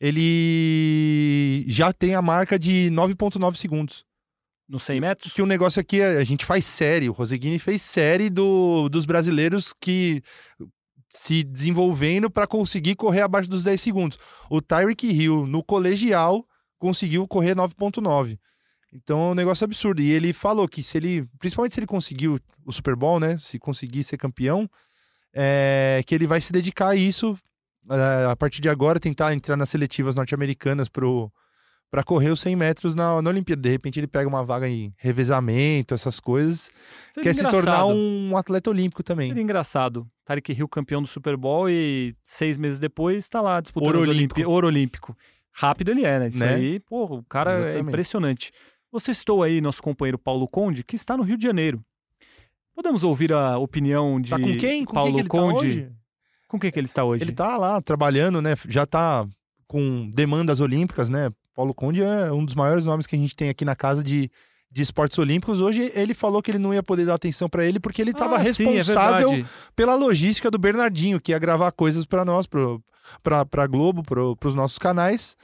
ele 0.00 1.64
já 1.68 1.92
tem 1.92 2.14
a 2.14 2.22
marca 2.22 2.58
de 2.58 2.90
9,9 2.92 3.56
segundos. 3.56 4.04
Nos 4.68 4.82
100 4.82 5.00
metros? 5.00 5.32
Que 5.32 5.42
o 5.42 5.46
negócio 5.46 5.80
aqui, 5.80 6.00
é, 6.00 6.18
a 6.18 6.24
gente 6.24 6.44
faz 6.44 6.64
série. 6.64 7.08
O 7.08 7.12
Roseguini 7.12 7.58
fez 7.58 7.82
série 7.82 8.28
do, 8.28 8.88
dos 8.88 9.04
brasileiros 9.04 9.72
que 9.80 10.22
se 11.08 11.44
desenvolvendo 11.44 12.28
para 12.28 12.46
conseguir 12.46 12.96
correr 12.96 13.20
abaixo 13.20 13.48
dos 13.48 13.62
10 13.62 13.80
segundos. 13.80 14.18
O 14.50 14.60
Tyreek 14.60 15.06
Hill, 15.06 15.46
no 15.46 15.62
colegial, 15.62 16.44
conseguiu 16.78 17.26
correr 17.28 17.54
9.9. 17.54 18.38
Então 18.92 19.28
é 19.28 19.30
um 19.30 19.34
negócio 19.34 19.64
absurdo. 19.64 20.02
E 20.02 20.10
ele 20.10 20.32
falou 20.32 20.66
que 20.68 20.82
se 20.82 20.98
ele, 20.98 21.26
principalmente 21.38 21.74
se 21.74 21.80
ele 21.80 21.86
conseguiu 21.86 22.40
o 22.64 22.72
Super 22.72 22.96
Bowl, 22.96 23.20
né? 23.20 23.38
Se 23.38 23.58
conseguir 23.58 24.02
ser 24.02 24.16
campeão, 24.16 24.68
é, 25.32 26.02
que 26.06 26.14
ele 26.14 26.26
vai 26.26 26.40
se 26.40 26.52
dedicar 26.52 26.88
a 26.88 26.96
isso 26.96 27.36
a 28.30 28.36
partir 28.36 28.60
de 28.60 28.68
agora, 28.68 28.98
tentar 28.98 29.32
entrar 29.32 29.56
nas 29.56 29.70
seletivas 29.70 30.14
norte-americanas 30.14 30.88
pro 30.88 31.30
para 31.90 32.02
correr 32.02 32.30
os 32.30 32.40
100 32.40 32.56
metros 32.56 32.94
na, 32.94 33.22
na 33.22 33.30
Olimpíada. 33.30 33.62
De 33.62 33.70
repente 33.70 33.98
ele 33.98 34.08
pega 34.08 34.28
uma 34.28 34.44
vaga 34.44 34.68
em 34.68 34.92
revezamento, 34.98 35.94
essas 35.94 36.18
coisas. 36.18 36.70
Seria 37.08 37.32
quer 37.32 37.38
engraçado. 37.38 37.60
se 37.60 37.64
tornar 37.64 37.86
um 37.86 38.36
atleta 38.36 38.70
olímpico 38.70 39.02
também. 39.02 39.28
Seria 39.28 39.42
engraçado. 39.42 40.06
Tarek 40.24 40.52
Hill 40.52 40.68
campeão 40.68 41.00
do 41.00 41.08
Super 41.08 41.36
Bowl 41.36 41.70
e 41.70 42.14
seis 42.22 42.58
meses 42.58 42.78
depois 42.78 43.18
está 43.18 43.40
lá 43.40 43.60
disputando 43.60 43.94
Ouro 43.94 44.10
olímpico. 44.10 44.50
Ouro 44.50 44.66
olímpico. 44.66 45.16
Rápido 45.52 45.90
ele 45.90 46.04
é, 46.04 46.18
né? 46.18 46.28
Isso 46.28 46.38
né? 46.38 46.54
aí, 46.54 46.80
pô, 46.80 47.04
o 47.04 47.22
cara 47.24 47.52
é 47.52 47.54
Exatamente. 47.54 47.78
é 47.78 47.88
impressionante. 47.88 48.52
Você 48.92 49.14
citou 49.14 49.42
aí 49.42 49.60
nosso 49.60 49.82
companheiro 49.82 50.18
Paulo 50.18 50.46
Conde, 50.48 50.84
que 50.84 50.96
está 50.96 51.16
no 51.16 51.22
Rio 51.22 51.36
de 51.36 51.44
Janeiro. 51.44 51.82
Podemos 52.74 53.04
ouvir 53.04 53.32
a 53.32 53.56
opinião 53.56 54.20
de 54.20 54.30
Tá 54.30 54.38
com 54.38 54.56
quem? 54.58 54.84
Com 54.84 54.92
Paulo 54.92 55.08
quem 55.08 55.16
que 55.16 55.22
ele 55.22 55.28
Conde? 55.28 55.54
tá 55.54 55.58
hoje? 55.58 55.92
Com 56.48 56.58
quem 56.58 56.70
que 56.70 56.78
ele 56.78 56.86
está 56.86 57.04
hoje? 57.04 57.24
Ele 57.24 57.32
tá 57.32 57.56
lá 57.56 57.80
trabalhando, 57.80 58.40
né? 58.40 58.54
Já 58.68 58.86
tá 58.86 59.26
com 59.66 60.08
demandas 60.14 60.60
olímpicas, 60.60 61.08
né? 61.08 61.30
Paulo 61.54 61.74
Conde 61.74 62.02
é 62.02 62.30
um 62.30 62.44
dos 62.44 62.54
maiores 62.54 62.84
nomes 62.84 63.06
que 63.06 63.16
a 63.16 63.18
gente 63.18 63.34
tem 63.34 63.48
aqui 63.48 63.64
na 63.64 63.74
casa 63.74 64.04
de, 64.04 64.30
de 64.70 64.82
esportes 64.82 65.18
olímpicos. 65.18 65.60
Hoje 65.60 65.90
ele 65.94 66.14
falou 66.14 66.42
que 66.42 66.50
ele 66.50 66.58
não 66.58 66.72
ia 66.72 66.82
poder 66.82 67.06
dar 67.06 67.14
atenção 67.14 67.48
pra 67.48 67.64
ele 67.64 67.80
porque 67.80 68.00
ele 68.00 68.10
estava 68.10 68.36
Ah, 68.36 68.44
sim, 68.52 68.66
é 68.66 68.70
responsável 68.74 69.44
pela 69.74 69.94
logística 69.94 70.50
do 70.50 70.58
Bernardinho, 70.58 71.20
que 71.20 71.32
ia 71.32 71.38
gravar 71.38 71.72
coisas 71.72 72.04
pra 72.04 72.24
nós, 72.24 72.46
pra 72.46 73.66
Globo, 73.66 74.02
pro, 74.02 74.36
pros 74.36 74.54
nossos 74.54 74.78
canais. 74.78 75.36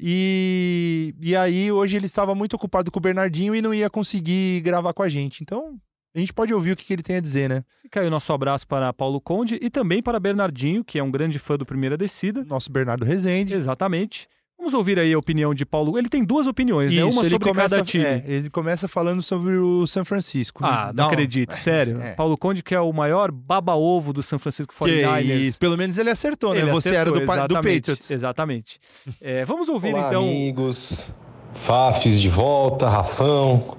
E, 0.00 1.14
e 1.20 1.36
aí 1.36 1.70
hoje 1.70 1.96
ele 1.96 2.06
estava 2.06 2.34
muito 2.34 2.54
ocupado 2.54 2.90
com 2.90 2.98
o 2.98 3.02
Bernardinho 3.02 3.54
e 3.54 3.62
não 3.62 3.74
ia 3.74 3.90
conseguir 3.90 4.60
gravar 4.62 4.92
com 4.92 5.02
a 5.02 5.08
gente. 5.08 5.42
Então 5.42 5.78
a 6.18 6.20
gente 6.20 6.32
pode 6.32 6.52
ouvir 6.52 6.72
o 6.72 6.76
que, 6.76 6.84
que 6.84 6.92
ele 6.92 7.02
tem 7.02 7.16
a 7.16 7.20
dizer, 7.20 7.48
né? 7.48 7.62
Fica 7.82 8.00
aí 8.00 8.06
o 8.06 8.10
nosso 8.10 8.32
abraço 8.32 8.66
para 8.66 8.92
Paulo 8.92 9.20
Conde 9.20 9.58
e 9.62 9.70
também 9.70 10.02
para 10.02 10.18
Bernardinho, 10.20 10.84
que 10.84 10.98
é 10.98 11.02
um 11.02 11.10
grande 11.10 11.38
fã 11.38 11.56
do 11.56 11.64
Primeira 11.64 11.96
Descida. 11.96 12.44
Nosso 12.44 12.70
Bernardo 12.70 13.04
Rezende. 13.04 13.54
Exatamente. 13.54 14.28
Vamos 14.58 14.74
ouvir 14.74 14.98
aí 14.98 15.12
a 15.12 15.18
opinião 15.18 15.54
de 15.54 15.64
Paulo. 15.64 15.96
Ele 15.96 16.08
tem 16.08 16.24
duas 16.24 16.48
opiniões, 16.48 16.92
né? 16.92 17.04
Uma 17.04 17.22
ele 17.22 17.30
sobre 17.30 17.48
começa, 17.48 17.76
cada 17.76 17.84
time. 17.84 18.04
é, 18.04 18.24
ele 18.26 18.50
começa 18.50 18.88
falando 18.88 19.22
sobre 19.22 19.56
o 19.56 19.86
San 19.86 20.04
Francisco. 20.04 20.64
Ah, 20.64 20.90
não 20.92 21.04
uma- 21.04 21.12
acredito, 21.12 21.52
sério. 21.56 22.00
é. 22.02 22.14
Paulo 22.16 22.36
Conde, 22.36 22.60
que 22.60 22.74
é 22.74 22.80
o 22.80 22.92
maior 22.92 23.30
baba-ovo 23.30 24.12
do 24.12 24.20
San 24.20 24.36
Francisco 24.36 24.74
Que 24.74 24.84
49ers. 25.02 25.40
isso, 25.42 25.58
pelo 25.60 25.76
menos 25.78 25.96
ele 25.96 26.10
acertou, 26.10 26.54
né? 26.54 26.62
Ele 26.62 26.72
Você 26.72 26.88
acertou, 26.88 27.00
era 27.00 27.10
do, 27.12 27.16
do 27.26 27.32
exatamente, 27.32 27.76
Patriots. 27.82 28.10
Exatamente. 28.10 28.80
É, 29.20 29.44
vamos 29.44 29.68
ouvir 29.68 29.94
Olá, 29.94 30.08
então. 30.08 30.22
amigos. 30.24 31.06
Fafs 31.54 32.20
de 32.20 32.28
volta, 32.28 32.88
Rafão, 32.88 33.76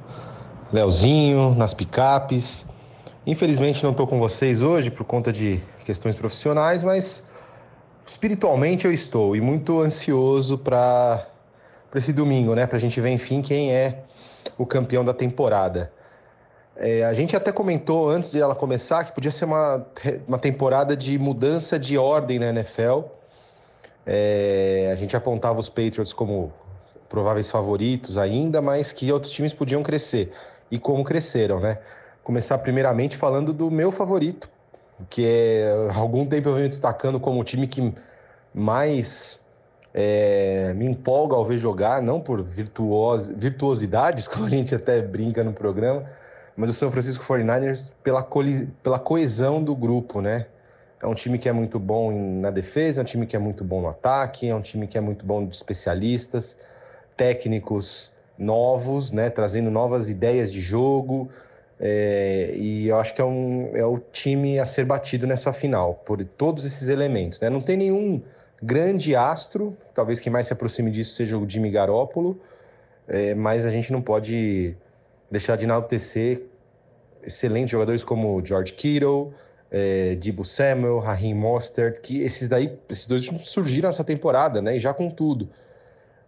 Leozinho 0.72 1.56
nas 1.56 1.74
picapes. 1.74 2.66
Infelizmente 3.26 3.84
não 3.84 3.92
estou 3.92 4.06
com 4.06 4.20
vocês 4.20 4.62
hoje 4.62 4.92
por 4.92 5.04
conta 5.04 5.32
de 5.32 5.62
questões 5.84 6.16
profissionais, 6.16 6.84
mas 6.84 7.24
espiritualmente 8.06 8.86
eu 8.86 8.94
estou 8.94 9.36
e 9.36 9.42
muito 9.42 9.82
ansioso 9.82 10.58
para 10.58 11.28
esse 11.96 12.14
domingo, 12.14 12.54
né? 12.54 12.68
Para 12.68 12.78
a 12.78 12.80
gente 12.80 13.02
ver 13.02 13.10
enfim 13.10 13.42
quem 13.42 13.74
é 13.74 14.04
o 14.58 14.66
campeão 14.66 15.04
da 15.04 15.14
temporada. 15.14 15.92
É, 16.76 17.04
a 17.04 17.14
gente 17.14 17.36
até 17.36 17.52
comentou 17.52 18.10
antes 18.10 18.32
de 18.32 18.40
ela 18.40 18.56
começar 18.56 19.04
que 19.04 19.12
podia 19.12 19.32
ser 19.32 19.46
uma, 19.46 19.86
uma 20.28 20.38
temporada 20.38 20.96
de 20.96 21.18
mudança 21.18 21.80
de 21.80 21.98
ordem 21.98 22.40
na 22.40 22.50
NFL. 22.50 23.02
É, 24.06 24.90
a 24.94 24.96
gente 24.96 25.16
apontava 25.16 25.60
os 25.60 25.68
Patriots 25.68 26.14
como 26.14 26.54
prováveis 27.10 27.50
favoritos 27.50 28.18
ainda, 28.18 28.62
mas 28.62 28.94
que 28.94 29.12
outros 29.12 29.34
times 29.34 29.52
podiam 29.52 29.82
crescer. 29.82 30.32
E 30.72 30.78
como 30.78 31.04
cresceram, 31.04 31.60
né? 31.60 31.80
Começar 32.24 32.58
primeiramente 32.60 33.18
falando 33.18 33.54
do 33.54 33.72
meu 33.72 33.92
favorito, 33.92 34.50
que 35.10 35.26
é 35.26 35.90
algum 35.96 36.26
tempo 36.26 36.50
eu 36.50 36.56
venho 36.56 36.70
destacando 36.70 37.20
como 37.20 37.40
o 37.40 37.44
time 37.44 37.68
que 37.68 37.94
mais 38.54 39.44
é, 39.94 40.74
me 40.76 40.86
empolga 40.86 41.36
ao 41.36 41.46
ver 41.46 41.58
jogar, 41.58 42.02
não 42.02 42.20
por 42.20 42.44
virtuos, 42.44 43.28
virtuosidades, 43.28 44.28
como 44.30 44.46
a 44.46 44.50
gente 44.50 44.76
até 44.76 45.02
brinca 45.02 45.44
no 45.44 45.54
programa, 45.54 46.06
mas 46.56 46.70
o 46.70 46.74
São 46.74 46.92
Francisco 46.92 47.24
49ers 47.24 47.90
pela, 48.04 48.28
pela 48.84 49.00
coesão 49.00 49.64
do 49.64 49.76
grupo, 49.76 50.22
né? 50.22 50.46
É 51.02 51.08
um 51.08 51.14
time 51.14 51.38
que 51.38 51.48
é 51.48 51.54
muito 51.54 51.80
bom 51.80 52.12
na 52.12 52.52
defesa, 52.52 53.00
é 53.00 53.02
um 53.02 53.06
time 53.06 53.26
que 53.26 53.36
é 53.36 53.40
muito 53.40 53.64
bom 53.64 53.82
no 53.82 53.88
ataque, 53.88 54.50
é 54.50 54.54
um 54.54 54.62
time 54.62 54.86
que 54.86 54.98
é 54.98 55.02
muito 55.02 55.26
bom 55.26 55.46
de 55.46 55.56
especialistas, 55.56 56.58
técnicos 57.16 58.12
novos, 58.40 59.12
né? 59.12 59.30
Trazendo 59.30 59.70
novas 59.70 60.10
ideias 60.10 60.52
de 60.52 60.62
jogo. 60.62 61.30
é, 61.80 62.54
e 62.56 62.88
eu 62.88 62.98
acho 62.98 63.14
que 63.14 63.22
é, 63.22 63.26
um, 63.26 63.72
é 63.76 63.86
o 63.86 64.00
time 64.12 64.60
a 64.60 64.66
ser 64.66 64.86
batido 64.86 65.28
nessa 65.28 65.54
final, 65.54 65.96
por 66.06 66.24
todos 66.26 66.66
esses 66.66 66.90
elementos, 66.90 67.40
né? 67.40 67.50
Não 67.50 67.62
tem 67.62 67.78
nenhum 67.78 68.22
grande 68.62 69.16
astro, 69.16 69.78
talvez 69.94 70.20
quem 70.20 70.32
mais 70.32 70.48
se 70.48 70.54
aproxime 70.54 70.92
disso 70.92 71.16
seja 71.16 71.38
o 71.38 71.50
Jimmy 71.50 71.72
Garoppolo, 71.72 72.40
é, 73.08 73.34
mas 73.34 73.66
a 73.66 73.70
gente 73.70 73.92
não 73.92 74.02
pode 74.02 74.76
deixar 75.32 75.56
de 75.56 75.66
enaltecer 75.66 76.44
excelentes 77.24 77.72
jogadores 77.72 78.04
como 78.04 78.44
George 78.46 78.74
Kittle, 78.74 79.34
é, 79.72 80.16
Debo 80.16 80.44
Samuel, 80.44 81.00
Raheem 81.00 81.34
Mostert, 81.34 82.02
que 82.02 82.22
esses 82.22 82.48
daí, 82.48 82.78
esses 82.90 83.08
dois 83.08 83.30
surgiram 83.42 83.90
essa 83.90 84.04
temporada, 84.04 84.62
né? 84.62 84.78
E 84.78 84.80
já 84.80 84.94
com 84.94 85.10
tudo. 85.10 85.50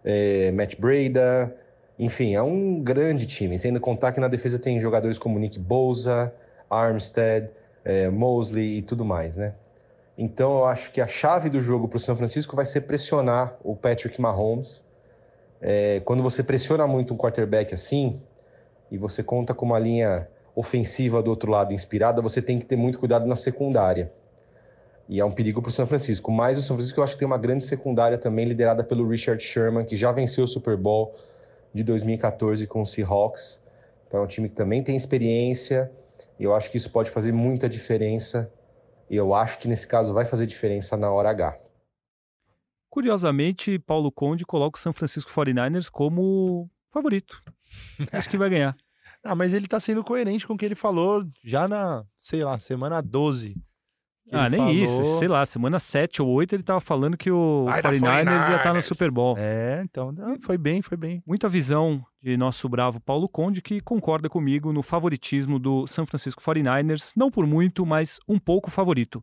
É, 0.04 0.50
Matt 0.52 0.76
Breda, 0.78 1.54
enfim, 2.04 2.34
é 2.34 2.42
um 2.42 2.80
grande 2.82 3.26
time. 3.26 3.56
Sem 3.60 3.72
contar 3.78 4.10
que 4.10 4.18
na 4.18 4.26
defesa 4.26 4.58
tem 4.58 4.80
jogadores 4.80 5.18
como 5.18 5.38
Nick 5.38 5.56
Bosa, 5.56 6.34
Armstead, 6.68 7.48
é, 7.84 8.08
Mosley 8.08 8.78
e 8.78 8.82
tudo 8.82 9.04
mais, 9.04 9.36
né? 9.36 9.54
Então 10.18 10.58
eu 10.58 10.64
acho 10.64 10.90
que 10.90 11.00
a 11.00 11.06
chave 11.06 11.48
do 11.48 11.60
jogo 11.60 11.86
para 11.86 11.98
o 11.98 12.00
São 12.00 12.16
Francisco 12.16 12.56
vai 12.56 12.66
ser 12.66 12.80
pressionar 12.82 13.56
o 13.62 13.76
Patrick 13.76 14.20
Mahomes. 14.20 14.82
É, 15.60 16.00
quando 16.04 16.24
você 16.24 16.42
pressiona 16.42 16.88
muito 16.88 17.14
um 17.14 17.16
quarterback 17.16 17.72
assim, 17.72 18.20
e 18.90 18.98
você 18.98 19.22
conta 19.22 19.54
com 19.54 19.64
uma 19.64 19.78
linha 19.78 20.28
ofensiva 20.56 21.22
do 21.22 21.30
outro 21.30 21.52
lado 21.52 21.72
inspirada, 21.72 22.20
você 22.20 22.42
tem 22.42 22.58
que 22.58 22.66
ter 22.66 22.74
muito 22.74 22.98
cuidado 22.98 23.26
na 23.26 23.36
secundária. 23.36 24.12
E 25.08 25.20
é 25.20 25.24
um 25.24 25.30
perigo 25.30 25.62
para 25.62 25.68
o 25.68 25.72
São 25.72 25.86
Francisco. 25.86 26.32
Mas 26.32 26.58
o 26.58 26.62
São 26.62 26.74
Francisco 26.74 26.98
eu 26.98 27.04
acho 27.04 27.12
que 27.12 27.20
tem 27.20 27.26
uma 27.26 27.38
grande 27.38 27.62
secundária 27.62 28.18
também, 28.18 28.44
liderada 28.44 28.82
pelo 28.82 29.06
Richard 29.08 29.40
Sherman, 29.40 29.84
que 29.84 29.94
já 29.94 30.10
venceu 30.10 30.42
o 30.42 30.48
Super 30.48 30.76
Bowl 30.76 31.14
de 31.72 31.82
2014 31.82 32.66
com 32.66 32.82
o 32.82 32.86
Seahawks. 32.86 33.60
Então 34.06 34.20
é 34.20 34.24
um 34.24 34.26
time 34.26 34.48
que 34.48 34.54
também 34.54 34.82
tem 34.82 34.96
experiência. 34.96 35.90
E 36.38 36.44
eu 36.44 36.54
acho 36.54 36.70
que 36.70 36.76
isso 36.76 36.90
pode 36.90 37.10
fazer 37.10 37.32
muita 37.32 37.68
diferença. 37.68 38.52
E 39.08 39.16
eu 39.16 39.34
acho 39.34 39.58
que 39.58 39.68
nesse 39.68 39.86
caso 39.86 40.12
vai 40.12 40.24
fazer 40.24 40.46
diferença 40.46 40.96
na 40.96 41.10
hora 41.10 41.30
H. 41.30 41.58
Curiosamente, 42.90 43.78
Paulo 43.78 44.12
Conde 44.12 44.44
coloca 44.44 44.78
o 44.78 44.80
San 44.80 44.92
Francisco 44.92 45.30
49ers 45.30 45.90
como 45.90 46.70
favorito. 46.90 47.42
Acho 48.12 48.28
que 48.28 48.36
vai 48.36 48.50
ganhar. 48.50 48.76
Ah, 49.24 49.36
mas 49.36 49.54
ele 49.54 49.68
tá 49.68 49.78
sendo 49.78 50.02
coerente 50.02 50.44
com 50.44 50.54
o 50.54 50.56
que 50.56 50.64
ele 50.64 50.74
falou 50.74 51.24
já 51.44 51.68
na, 51.68 52.04
sei 52.18 52.42
lá, 52.42 52.58
semana 52.58 53.00
12. 53.00 53.54
Ah, 54.30 54.46
ele 54.46 54.56
nem 54.56 54.86
falou- 54.86 55.02
isso. 55.02 55.18
Sei 55.18 55.28
lá, 55.28 55.44
semana 55.44 55.78
7 55.80 56.22
ou 56.22 56.28
8 56.28 56.54
ele 56.54 56.62
tava 56.62 56.80
falando 56.80 57.16
que 57.16 57.30
o 57.30 57.64
Vai 57.66 57.82
dar 57.82 57.90
49ers 57.92 58.48
ia 58.50 58.56
estar 58.56 58.72
no 58.72 58.78
49ers. 58.78 58.82
Super 58.82 59.10
Bowl. 59.10 59.34
É, 59.38 59.82
então, 59.84 60.14
foi 60.40 60.56
bem, 60.56 60.80
foi 60.80 60.96
bem. 60.96 61.22
Muita 61.26 61.48
visão 61.48 62.02
de 62.22 62.36
nosso 62.36 62.68
bravo 62.68 63.00
Paulo 63.00 63.28
Conde, 63.28 63.60
que 63.60 63.80
concorda 63.80 64.28
comigo 64.28 64.72
no 64.72 64.82
favoritismo 64.82 65.58
do 65.58 65.86
San 65.86 66.06
Francisco 66.06 66.42
49ers, 66.42 67.12
não 67.16 67.30
por 67.30 67.46
muito, 67.46 67.84
mas 67.84 68.18
um 68.28 68.38
pouco 68.38 68.70
favorito. 68.70 69.22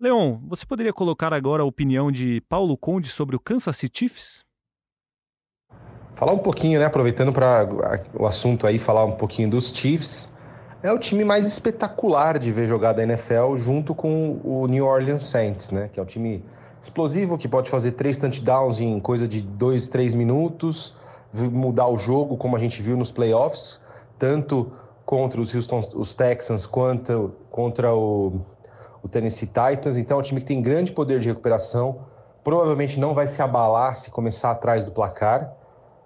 Leon, 0.00 0.38
você 0.46 0.64
poderia 0.64 0.92
colocar 0.92 1.32
agora 1.34 1.62
a 1.62 1.66
opinião 1.66 2.10
de 2.12 2.40
Paulo 2.48 2.76
Conde 2.76 3.08
sobre 3.08 3.34
o 3.36 3.40
Kansas 3.40 3.76
City 3.76 4.00
Chiefs? 4.00 4.44
Falar 6.14 6.32
um 6.32 6.38
pouquinho, 6.38 6.78
né? 6.78 6.86
Aproveitando 6.86 7.32
para 7.32 7.66
o 8.14 8.26
assunto 8.26 8.66
aí, 8.66 8.78
falar 8.78 9.04
um 9.04 9.16
pouquinho 9.16 9.50
dos 9.50 9.72
Chiefs. 9.72 10.32
É 10.84 10.92
o 10.92 10.98
time 10.98 11.24
mais 11.24 11.46
espetacular 11.46 12.38
de 12.38 12.52
ver 12.52 12.68
jogar 12.68 12.92
da 12.92 13.02
NFL, 13.02 13.56
junto 13.56 13.94
com 13.94 14.38
o 14.44 14.66
New 14.66 14.84
Orleans 14.84 15.24
Saints, 15.24 15.70
né? 15.70 15.88
Que 15.90 15.98
é 15.98 16.02
um 16.02 16.04
time 16.04 16.44
explosivo, 16.82 17.38
que 17.38 17.48
pode 17.48 17.70
fazer 17.70 17.92
três 17.92 18.18
touchdowns 18.18 18.78
em 18.78 19.00
coisa 19.00 19.26
de 19.26 19.40
dois, 19.40 19.88
três 19.88 20.12
minutos, 20.12 20.94
mudar 21.32 21.88
o 21.88 21.96
jogo, 21.96 22.36
como 22.36 22.54
a 22.54 22.58
gente 22.58 22.82
viu 22.82 22.98
nos 22.98 23.10
playoffs, 23.10 23.80
tanto 24.18 24.70
contra 25.06 25.40
os 25.40 25.54
Houston, 25.54 25.88
os 25.94 26.14
Texans, 26.14 26.66
quanto 26.66 27.32
contra 27.50 27.94
o, 27.94 28.42
o 29.02 29.08
Tennessee 29.08 29.46
Titans. 29.48 29.96
Então 29.96 30.18
é 30.18 30.20
um 30.20 30.22
time 30.22 30.40
que 30.42 30.46
tem 30.46 30.60
grande 30.60 30.92
poder 30.92 31.18
de 31.18 31.28
recuperação. 31.28 32.00
Provavelmente 32.44 33.00
não 33.00 33.14
vai 33.14 33.26
se 33.26 33.40
abalar 33.40 33.96
se 33.96 34.10
começar 34.10 34.50
atrás 34.50 34.84
do 34.84 34.92
placar. 34.92 35.50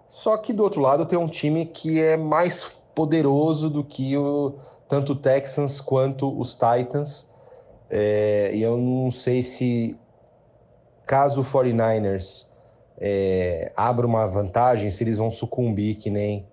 Só 0.09 0.37
que 0.37 0.53
do 0.53 0.63
outro 0.63 0.81
lado 0.81 1.05
tem 1.05 1.19
um 1.19 1.27
time 1.27 1.67
que 1.67 2.01
é 2.01 2.17
mais 2.17 2.78
poderoso 2.99 3.71
do 3.71 3.85
que 3.85 4.17
o, 4.17 4.59
tanto 4.89 5.13
o 5.13 5.15
Texans 5.15 5.81
quanto 5.81 6.37
os 6.37 6.57
Titans. 6.57 7.25
É, 7.89 8.51
e 8.53 8.61
eu 8.61 8.77
não 8.77 9.13
sei 9.13 9.41
se, 9.41 9.97
caso 11.07 11.43
o 11.43 11.45
49ers 11.45 12.45
é, 12.99 13.71
abra 13.77 14.05
uma 14.05 14.27
vantagem, 14.27 14.91
se 14.91 15.05
eles 15.05 15.17
vão 15.17 15.31
sucumbir 15.31 15.95
que 15.95 16.11
nem 16.11 16.45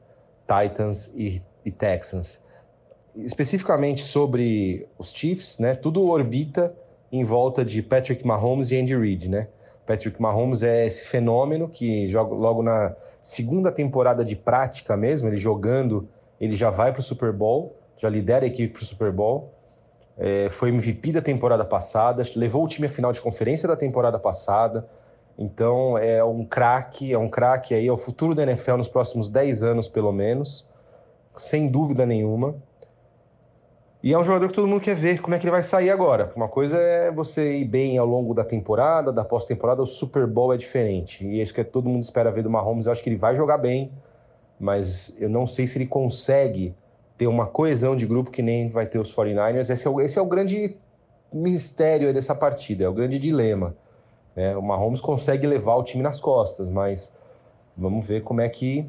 Titans 0.42 1.12
e, 1.16 1.42
e 1.66 1.72
Texans. 1.72 2.40
Especificamente 3.16 4.04
sobre 4.04 4.88
os 5.00 5.12
Chiefs, 5.12 5.58
né, 5.58 5.74
tudo 5.74 6.08
orbita 6.08 6.76
em 7.12 7.24
volta 7.24 7.66
de 7.66 7.82
Patrick 7.82 8.24
Mahomes 8.24 8.70
e 8.70 8.80
Andy 8.80 8.96
Reid, 8.96 9.30
né? 9.30 9.48
Patrick 9.84 10.22
Mahomes 10.22 10.62
é 10.62 10.86
esse 10.86 11.06
fenômeno 11.06 11.68
que 11.68 12.08
joga 12.08 12.36
logo 12.36 12.62
na 12.62 12.96
segunda 13.24 13.72
temporada 13.72 14.24
de 14.24 14.36
prática 14.36 14.96
mesmo, 14.96 15.28
ele 15.28 15.38
jogando, 15.38 16.08
ele 16.39 16.56
já 16.56 16.69
vai 16.69 16.91
para 16.91 17.00
o 17.00 17.04
Super 17.04 17.32
Bowl, 17.32 17.78
já 17.98 18.10
lidera 18.10 18.45
a 18.45 18.48
equipe 18.48 18.74
para 18.74 18.82
o 18.82 18.86
Super 18.86 19.12
Bowl. 19.12 19.54
É, 20.17 20.50
foi 20.50 20.69
MVP 20.69 21.12
da 21.12 21.21
temporada 21.21 21.65
passada, 21.65 22.24
levou 22.36 22.63
o 22.63 22.67
time 22.67 22.88
à 22.88 22.89
final 22.89 23.12
de 23.12 23.21
conferência 23.21 23.67
da 23.67 23.76
temporada 23.76 24.17
passada. 24.17 24.88
Então 25.38 25.98
é 25.98 26.24
um 26.24 26.45
craque, 26.45 27.12
é 27.12 27.17
um 27.17 27.30
craque 27.30 27.74
aí, 27.74 27.88
é 27.88 27.91
o 27.91 27.98
futuro 27.98 28.34
da 28.34 28.43
NFL 28.43 28.78
nos 28.78 28.88
próximos 28.88 29.30
10 29.30 29.63
anos, 29.63 29.89
pelo 29.89 30.12
menos, 30.12 30.65
sem 31.34 31.67
dúvida 31.67 32.06
nenhuma. 32.06 32.56
E 34.06 34.13
é 34.13 34.19
um 34.19 34.24
jogador 34.24 34.48
que 34.50 34.54
todo 34.54 34.67
mundo 34.67 34.82
quer 34.82 34.95
ver 34.95 35.19
como 35.19 35.34
é 35.34 35.39
que 35.39 35.45
ele 35.45 35.52
vai 35.52 35.63
sair 35.63 35.89
agora. 35.89 36.32
Uma 36.36 36.48
coisa 36.48 36.78
é 36.78 37.12
você 37.12 37.58
ir 37.58 37.65
bem 37.65 37.98
ao 37.98 38.06
longo 38.06 38.36
da 38.36 38.45
temporada, 38.45 39.12
da 39.12 39.26
pós-temporada, 39.26 39.82
o 39.82 39.88
Super 39.88 40.28
Bowl 40.28 40.54
é 40.54 40.58
diferente. 40.58 41.26
E 41.26 41.39
é 41.39 41.41
isso 41.41 41.52
que 41.52 41.63
todo 41.63 41.89
mundo 41.89 42.04
espera 42.04 42.32
ver 42.32 42.43
do 42.43 42.50
Mahomes. 42.50 42.86
Eu 42.86 42.91
acho 42.91 43.02
que 43.02 43.10
ele 43.10 43.17
vai 43.17 43.36
jogar 43.36 43.58
bem, 43.58 43.91
mas 44.60 45.13
eu 45.18 45.30
não 45.30 45.46
sei 45.46 45.68
se 45.68 45.78
ele 45.78 45.86
consegue 45.86 46.76
ter 47.18 47.28
uma 47.28 47.46
coesão 47.46 47.96
de 47.96 48.06
grupo 48.06 48.32
que 48.32 48.41
nem 48.41 48.70
vai 48.70 48.86
ter 48.86 49.00
os 49.00 49.13
49ers. 49.15 49.70
Esse 49.70 49.88
é 49.88 49.89
o, 49.89 50.02
esse 50.02 50.20
é 50.20 50.22
o 50.22 50.26
grande 50.26 50.76
mistério 51.32 52.13
dessa 52.13 52.36
partida, 52.36 52.84
é 52.84 52.89
o 52.89 52.94
grande 52.94 53.18
dilema. 53.18 53.76
Né? 54.36 54.56
O 54.56 54.62
Mahomes 54.62 55.02
consegue 55.02 55.48
levar 55.48 55.76
o 55.76 55.84
time 55.84 56.04
nas 56.04 56.20
costas, 56.20 56.70
mas 56.70 57.13
vamos 57.76 58.06
ver 58.06 58.24
como 58.24 58.41
é 58.41 58.50
que 58.50 58.86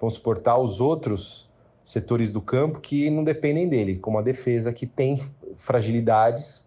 vão 0.00 0.08
suportar 0.08 0.58
os 0.58 0.80
outros 0.80 1.48
setores 1.84 2.30
do 2.30 2.40
campo 2.40 2.80
que 2.80 3.10
não 3.10 3.24
dependem 3.24 3.68
dele, 3.68 3.96
como 3.96 4.18
a 4.18 4.22
defesa 4.22 4.72
que 4.72 4.86
tem 4.86 5.20
fragilidades, 5.56 6.66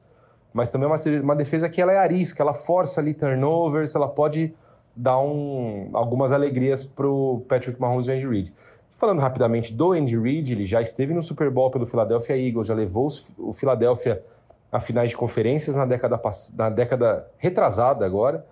mas 0.53 0.69
também 0.69 0.87
uma, 0.87 0.97
uma 1.21 1.35
defesa 1.35 1.69
que 1.69 1.81
ela 1.81 1.93
é 1.93 1.97
arisca, 1.97 2.43
ela 2.43 2.53
força 2.53 2.99
ali 2.99 3.13
turnovers, 3.13 3.95
ela 3.95 4.07
pode 4.07 4.53
dar 4.95 5.19
um, 5.19 5.89
algumas 5.93 6.31
alegrias 6.31 6.83
para 6.83 7.07
o 7.07 7.43
Patrick 7.47 7.79
Mahomes 7.79 8.07
e 8.07 8.11
o 8.11 8.13
Andy 8.13 8.27
Reid. 8.27 8.53
Falando 8.91 9.19
rapidamente 9.19 9.73
do 9.73 9.91
Andy 9.91 10.17
Reid, 10.17 10.53
ele 10.53 10.65
já 10.65 10.81
esteve 10.81 11.13
no 11.13 11.21
Super 11.21 11.49
Bowl 11.49 11.69
pelo 11.71 11.85
Philadelphia 11.85 12.37
Eagles, 12.37 12.67
já 12.67 12.73
levou 12.73 13.09
o 13.37 13.53
Philadelphia 13.53 14.23
a 14.71 14.79
finais 14.79 15.09
de 15.09 15.17
conferências 15.17 15.75
na 15.75 15.85
década, 15.85 16.19
na 16.55 16.69
década 16.69 17.27
retrasada 17.37 18.05
agora. 18.05 18.45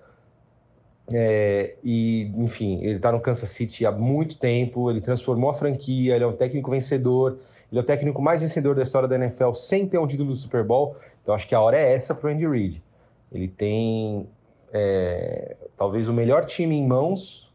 É, 1.14 1.76
e, 1.84 2.32
enfim, 2.38 2.80
ele 2.84 2.98
está 2.98 3.12
no 3.12 3.20
Kansas 3.20 3.50
City 3.50 3.86
há 3.86 3.92
muito 3.92 4.38
tempo, 4.38 4.90
ele 4.90 5.02
transformou 5.02 5.50
a 5.50 5.54
franquia, 5.54 6.16
ele 6.16 6.24
é 6.24 6.28
um 6.28 6.34
técnico 6.34 6.70
vencedor, 6.72 7.40
ele 7.72 7.80
é 7.80 7.82
o 7.82 7.86
técnico 7.86 8.22
mais 8.22 8.42
vencedor 8.42 8.76
da 8.76 8.84
história 8.84 9.08
da 9.08 9.16
NFL 9.16 9.54
sem 9.54 9.88
ter 9.88 9.98
um 9.98 10.08
título 10.08 10.30
do 10.30 10.36
Super 10.36 10.64
Bowl. 10.64 10.96
Então, 11.22 11.34
acho 11.34 11.48
que 11.48 11.56
a 11.56 11.62
hora 11.62 11.78
é 11.78 11.94
essa 11.94 12.14
para 12.14 12.30
o 12.30 12.32
Andy 12.32 12.48
Reid. 12.48 12.84
Ele 13.32 13.48
tem 13.48 14.28
é, 14.74 15.56
talvez 15.78 16.08
o 16.08 16.14
melhor 16.14 16.46
time 16.46 16.76
em 16.76 16.86
mãos 16.86 17.52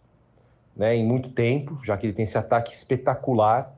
né, 0.76 0.94
em 0.94 1.04
muito 1.04 1.30
tempo, 1.30 1.80
já 1.82 1.96
que 1.96 2.06
ele 2.06 2.12
tem 2.12 2.24
esse 2.24 2.36
ataque 2.36 2.72
espetacular 2.72 3.74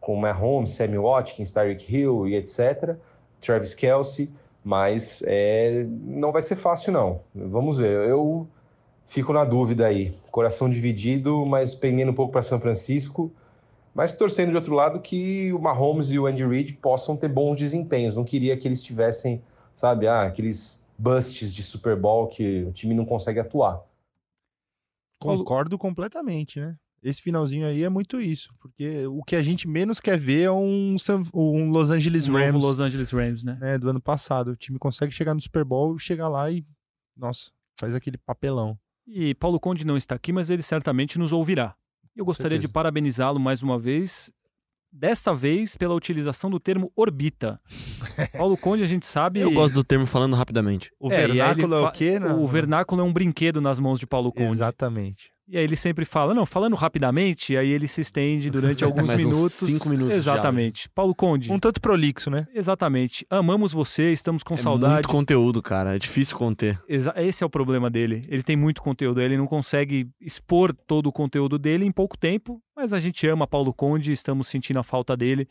com 0.00 0.14
Mahomes, 0.14 0.72
Sammy 0.72 0.96
Watkins, 0.96 1.50
Tyreek 1.50 1.92
Hill 1.92 2.28
e 2.28 2.36
etc. 2.36 2.96
Travis 3.40 3.74
Kelsey, 3.74 4.30
mas 4.64 5.22
é, 5.26 5.84
não 5.88 6.30
vai 6.30 6.40
ser 6.40 6.56
fácil 6.56 6.92
não. 6.92 7.20
Vamos 7.34 7.78
ver. 7.78 8.08
Eu 8.08 8.46
fico 9.06 9.32
na 9.32 9.44
dúvida 9.44 9.86
aí. 9.86 10.16
Coração 10.30 10.70
dividido, 10.70 11.44
mas 11.44 11.74
pendendo 11.74 12.12
um 12.12 12.14
pouco 12.14 12.32
para 12.32 12.42
São 12.42 12.60
Francisco, 12.60 13.32
mas 13.92 14.14
torcendo 14.14 14.50
de 14.50 14.56
outro 14.56 14.74
lado 14.74 15.00
que 15.00 15.52
o 15.52 15.58
Mahomes 15.58 16.10
e 16.10 16.18
o 16.18 16.26
Andy 16.26 16.46
Reid 16.46 16.74
possam 16.74 17.16
ter 17.16 17.28
bons 17.28 17.56
desempenhos. 17.56 18.14
Não 18.14 18.24
queria 18.24 18.56
que 18.56 18.68
eles 18.68 18.82
tivessem, 18.82 19.42
sabe, 19.74 20.06
ah, 20.06 20.22
aqueles 20.22 20.77
busts 20.98 21.54
de 21.54 21.62
Super 21.62 21.96
Bowl 21.96 22.26
que 22.26 22.64
o 22.64 22.72
time 22.72 22.94
não 22.94 23.04
consegue 23.04 23.38
atuar. 23.38 23.80
Concordo 25.18 25.78
completamente, 25.78 26.60
né? 26.60 26.76
Esse 27.00 27.22
finalzinho 27.22 27.64
aí 27.64 27.84
é 27.84 27.88
muito 27.88 28.20
isso, 28.20 28.52
porque 28.58 29.06
o 29.06 29.22
que 29.22 29.36
a 29.36 29.42
gente 29.42 29.68
menos 29.68 30.00
quer 30.00 30.18
ver 30.18 30.42
é 30.42 30.50
um, 30.50 30.96
um 31.32 31.70
Los 31.70 31.90
Angeles 31.90 32.28
um 32.28 32.32
Rams. 32.32 32.62
Los 32.62 32.80
Angeles 32.80 33.12
Rams, 33.12 33.44
né? 33.44 33.56
né? 33.60 33.78
Do 33.78 33.88
ano 33.88 34.00
passado. 34.00 34.48
O 34.50 34.56
time 34.56 34.78
consegue 34.78 35.12
chegar 35.12 35.32
no 35.32 35.40
Super 35.40 35.64
Bowl, 35.64 35.96
chegar 35.98 36.28
lá 36.28 36.50
e, 36.50 36.66
nossa, 37.16 37.52
faz 37.78 37.94
aquele 37.94 38.18
papelão. 38.18 38.76
E 39.06 39.32
Paulo 39.34 39.60
Conde 39.60 39.86
não 39.86 39.96
está 39.96 40.16
aqui, 40.16 40.32
mas 40.32 40.50
ele 40.50 40.62
certamente 40.62 41.18
nos 41.18 41.32
ouvirá. 41.32 41.76
Eu 42.16 42.24
gostaria 42.24 42.58
de 42.58 42.66
parabenizá-lo 42.66 43.38
mais 43.38 43.62
uma 43.62 43.78
vez, 43.78 44.32
desta 44.92 45.34
vez 45.34 45.76
pela 45.76 45.94
utilização 45.94 46.50
do 46.50 46.58
termo 46.58 46.92
orbita. 46.96 47.60
Paulo 48.36 48.56
Conde, 48.56 48.82
a 48.82 48.86
gente 48.86 49.06
sabe. 49.06 49.40
Eu 49.40 49.52
gosto 49.52 49.74
do 49.74 49.84
termo 49.84 50.06
falando 50.06 50.34
rapidamente. 50.34 50.90
O 50.98 51.12
é, 51.12 51.26
vernáculo 51.26 51.74
é 51.74 51.80
o 51.80 51.92
quê? 51.92 52.18
Não? 52.18 52.42
O 52.42 52.46
vernáculo 52.46 53.00
é 53.00 53.04
um 53.04 53.12
brinquedo 53.12 53.60
nas 53.60 53.78
mãos 53.78 53.98
de 53.98 54.06
Paulo 54.06 54.32
Conde. 54.32 54.52
Exatamente. 54.52 55.32
E 55.50 55.56
aí 55.56 55.64
ele 55.64 55.76
sempre 55.76 56.04
fala, 56.04 56.34
não, 56.34 56.44
falando 56.44 56.76
rapidamente, 56.76 57.56
aí 57.56 57.70
ele 57.70 57.88
se 57.88 58.02
estende 58.02 58.50
durante 58.50 58.84
alguns 58.84 59.06
Mais 59.06 59.24
minutos. 59.24 59.52
cinco 59.52 59.88
minutos. 59.88 60.14
Exatamente. 60.14 60.90
Paulo 60.90 61.14
Conde. 61.14 61.50
Um 61.50 61.58
tanto 61.58 61.80
prolixo, 61.80 62.30
né? 62.30 62.46
Exatamente. 62.54 63.26
Amamos 63.30 63.72
você, 63.72 64.12
estamos 64.12 64.42
com 64.42 64.54
é 64.54 64.58
saudade. 64.58 64.94
Muito 64.94 65.08
conteúdo, 65.08 65.62
cara. 65.62 65.96
É 65.96 65.98
difícil 65.98 66.36
conter. 66.36 66.78
Exa 66.86 67.14
Esse 67.16 67.42
é 67.42 67.46
o 67.46 67.50
problema 67.50 67.88
dele. 67.88 68.20
Ele 68.28 68.42
tem 68.42 68.56
muito 68.56 68.82
conteúdo, 68.82 69.22
ele 69.22 69.38
não 69.38 69.46
consegue 69.46 70.10
expor 70.20 70.74
todo 70.86 71.06
o 71.06 71.12
conteúdo 71.12 71.58
dele 71.58 71.86
em 71.86 71.92
pouco 71.92 72.18
tempo, 72.18 72.62
mas 72.76 72.92
a 72.92 73.00
gente 73.00 73.26
ama 73.26 73.46
Paulo 73.46 73.72
Conde, 73.72 74.12
estamos 74.12 74.48
sentindo 74.48 74.78
a 74.78 74.82
falta 74.82 75.16
dele. 75.16 75.48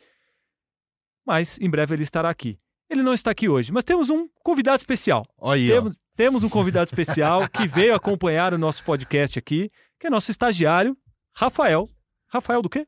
Mas 1.26 1.58
em 1.60 1.70
breve 1.70 1.96
ele 1.96 2.04
estará 2.04 2.30
aqui. 2.30 2.60
Ele 2.88 3.02
não 3.02 3.16
está 3.16 3.32
aqui 3.32 3.50
hoje, 3.50 3.74
mas 3.74 3.84
temos 3.84 4.12
um 4.12 4.28
convidado 4.44 4.78
especial. 4.78 5.24
Olha 5.40 5.74
temos, 5.74 5.96
temos 6.16 6.44
um 6.44 6.50
convidado 6.50 6.86
especial 6.86 7.50
que 7.50 7.68
veio 7.68 7.94
acompanhar 7.96 8.54
o 8.54 8.58
nosso 8.58 8.84
podcast 8.84 9.38
aqui 9.38 9.70
que 10.00 10.08
é 10.08 10.10
nosso 10.10 10.32
estagiário, 10.32 10.98
Rafael. 11.34 11.90
Rafael 12.28 12.62
do 12.62 12.70
quê? 12.70 12.88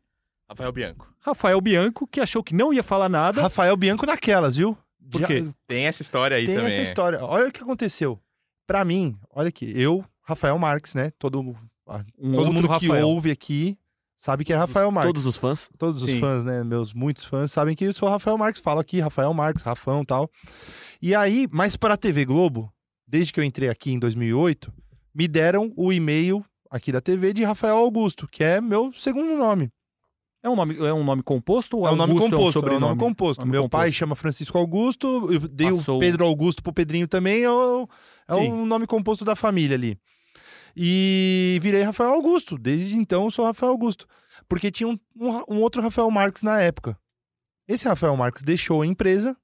Rafael 0.49 0.71
Bianco. 0.71 1.13
Rafael 1.19 1.61
Bianco, 1.61 2.07
que 2.07 2.19
achou 2.19 2.43
que 2.43 2.55
não 2.55 2.73
ia 2.73 2.83
falar 2.83 3.09
nada. 3.09 3.41
Rafael 3.41 3.75
Bianco 3.77 4.05
naquelas, 4.05 4.55
viu? 4.55 4.77
Por 5.11 5.25
quê? 5.25 5.45
Tem 5.67 5.85
essa 5.85 6.01
história 6.01 6.37
aí 6.37 6.45
Tem 6.45 6.55
também. 6.55 6.71
essa 6.71 6.81
história. 6.81 7.23
Olha 7.23 7.47
o 7.47 7.51
que 7.51 7.61
aconteceu. 7.61 8.19
Pra 8.67 8.85
mim, 8.85 9.17
olha 9.31 9.49
aqui, 9.49 9.71
eu, 9.75 10.03
Rafael 10.21 10.57
Marques, 10.59 10.93
né? 10.93 11.11
Todo, 11.17 11.39
um 11.41 12.33
todo 12.33 12.53
mundo 12.53 12.67
Rafael. 12.67 12.91
que 12.91 13.03
ouve 13.03 13.31
aqui 13.31 13.77
sabe 14.15 14.43
que 14.43 14.53
é 14.53 14.55
Rafael 14.55 14.91
Marques. 14.91 15.09
Todos 15.09 15.25
os 15.25 15.37
fãs? 15.37 15.69
Todos 15.77 16.05
Sim. 16.05 16.15
os 16.15 16.19
fãs, 16.19 16.43
né? 16.43 16.63
Meus 16.63 16.93
muitos 16.93 17.23
fãs 17.25 17.51
sabem 17.51 17.75
que 17.75 17.85
eu 17.85 17.93
sou 17.93 18.09
Rafael 18.09 18.37
Marques. 18.37 18.61
Falo 18.61 18.79
aqui, 18.79 18.99
Rafael 18.99 19.33
Marques, 19.33 19.63
Rafão 19.63 20.01
e 20.01 20.05
tal. 20.05 20.29
E 21.01 21.15
aí, 21.15 21.47
mas 21.51 21.75
para 21.75 21.93
a 21.95 21.97
TV 21.97 22.25
Globo, 22.25 22.71
desde 23.07 23.33
que 23.33 23.39
eu 23.39 23.43
entrei 23.43 23.69
aqui 23.69 23.91
em 23.91 23.99
2008, 23.99 24.71
me 25.15 25.27
deram 25.27 25.73
o 25.75 25.91
e-mail 25.91 26.45
aqui 26.69 26.91
da 26.91 27.01
TV 27.01 27.33
de 27.33 27.43
Rafael 27.43 27.77
Augusto, 27.77 28.27
que 28.27 28.43
é 28.43 28.59
meu 28.61 28.91
segundo 28.93 29.35
nome. 29.37 29.71
É 30.41 30.49
um 30.49 30.55
nome, 30.55 30.77
é 30.77 30.93
um 30.93 31.03
nome 31.03 31.21
composto 31.21 31.77
ou 31.79 31.87
é 31.87 31.91
um 31.91 31.95
nome 31.97 32.13
Augusto 32.13 32.29
composto, 32.31 32.39
é 32.39 32.41
um 32.41 32.45
é 32.45 32.49
um 32.49 32.51
sobrenome? 32.53 32.81
nome 32.81 32.99
composto. 32.99 33.39
Nome 33.41 33.51
meu 33.51 33.63
composto. 33.63 33.81
pai 33.83 33.91
chama 33.91 34.15
Francisco 34.15 34.57
Augusto, 34.57 35.31
eu 35.33 35.39
dei 35.41 35.69
Passou- 35.69 35.97
o 35.97 35.99
Pedro 35.99 36.25
Augusto 36.25 36.63
pro 36.63 36.71
Pedrinho 36.71 37.07
também, 37.07 37.43
é, 37.43 37.49
o- 37.51 37.87
é 38.27 38.35
um 38.35 38.65
nome 38.65 38.87
composto 38.87 39.25
da 39.25 39.35
família 39.35 39.75
ali. 39.75 39.99
E 40.75 41.59
virei 41.61 41.81
Rafael 41.81 42.11
Augusto, 42.13 42.57
desde 42.57 42.95
então 42.95 43.25
eu 43.25 43.31
sou 43.31 43.45
Rafael 43.45 43.71
Augusto. 43.71 44.07
Porque 44.47 44.71
tinha 44.71 44.87
um, 44.87 44.97
um, 45.15 45.55
um 45.55 45.61
outro 45.61 45.81
Rafael 45.81 46.09
Marques 46.09 46.41
na 46.41 46.61
época. 46.61 46.97
Esse 47.67 47.87
Rafael 47.87 48.15
Marques 48.15 48.41
deixou 48.41 48.81
a 48.81 48.85
empresa 48.87 49.35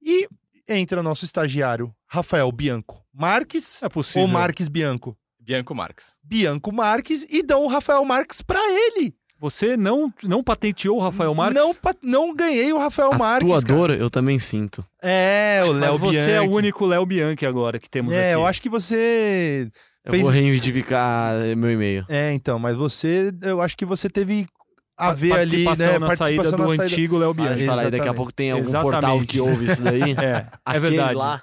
e 0.00 0.28
entra 0.68 1.02
nosso 1.02 1.24
estagiário 1.24 1.92
Rafael 2.06 2.50
Bianco 2.52 3.04
Marques 3.12 3.82
É 3.82 3.88
ou 4.20 4.28
Marques 4.28 4.68
Bianco? 4.68 5.16
Bianco 5.44 5.74
Marques. 5.74 6.12
Bianco 6.22 6.72
Marques 6.72 7.26
e 7.28 7.42
dão 7.42 7.64
o 7.64 7.68
Rafael 7.68 8.04
Marques 8.04 8.42
pra 8.42 8.60
ele. 8.70 9.14
Você 9.40 9.76
não, 9.76 10.12
não 10.22 10.40
patenteou 10.42 10.98
o 10.98 11.00
Rafael 11.00 11.34
Marques? 11.34 11.60
Não, 11.60 11.74
não 12.00 12.34
ganhei 12.34 12.72
o 12.72 12.78
Rafael 12.78 13.12
Marques. 13.18 13.48
cara. 13.48 13.58
Atuador, 13.60 13.90
eu 13.90 14.08
também 14.08 14.38
sinto. 14.38 14.86
É, 15.02 15.62
o 15.64 15.72
Mas 15.72 15.80
Léo 15.80 15.98
você 15.98 16.12
Bianchi. 16.12 16.30
é 16.30 16.40
o 16.40 16.50
único 16.50 16.86
Léo 16.86 17.04
Bianchi 17.04 17.44
agora 17.44 17.78
que 17.80 17.90
temos 17.90 18.14
É, 18.14 18.26
aqui. 18.30 18.34
eu 18.40 18.46
acho 18.46 18.62
que 18.62 18.68
você. 18.68 19.68
Eu 20.04 20.12
Fez- 20.12 20.22
vou 20.22 20.30
reivindicar 20.32 21.34
meu 21.56 21.72
e-mail. 21.72 22.04
É, 22.08 22.32
então, 22.32 22.58
mas 22.58 22.76
você. 22.76 23.32
Eu 23.42 23.60
acho 23.60 23.76
que 23.76 23.84
você 23.84 24.08
teve 24.08 24.46
a 24.96 25.12
ver 25.12 25.32
ali, 25.32 25.64
né? 25.64 25.98
na 25.98 26.14
saída 26.16 26.50
do 26.52 26.58
na 26.58 26.68
saída- 26.68 26.84
antigo 26.84 27.18
Léo 27.18 27.30
Ah, 27.30 27.34
Bianchi. 27.34 27.66
fala 27.66 27.82
aí, 27.82 27.90
daqui 27.90 28.08
a 28.08 28.14
pouco 28.14 28.32
tem 28.32 28.52
algum 28.52 28.64
Exatamente. 28.68 28.92
portal 28.92 29.20
que 29.26 29.40
ouve 29.40 29.64
isso 29.66 29.82
daí. 29.82 30.00
É, 30.22 30.46
é 30.76 30.78
verdade. 30.80 31.14
lá. 31.14 31.42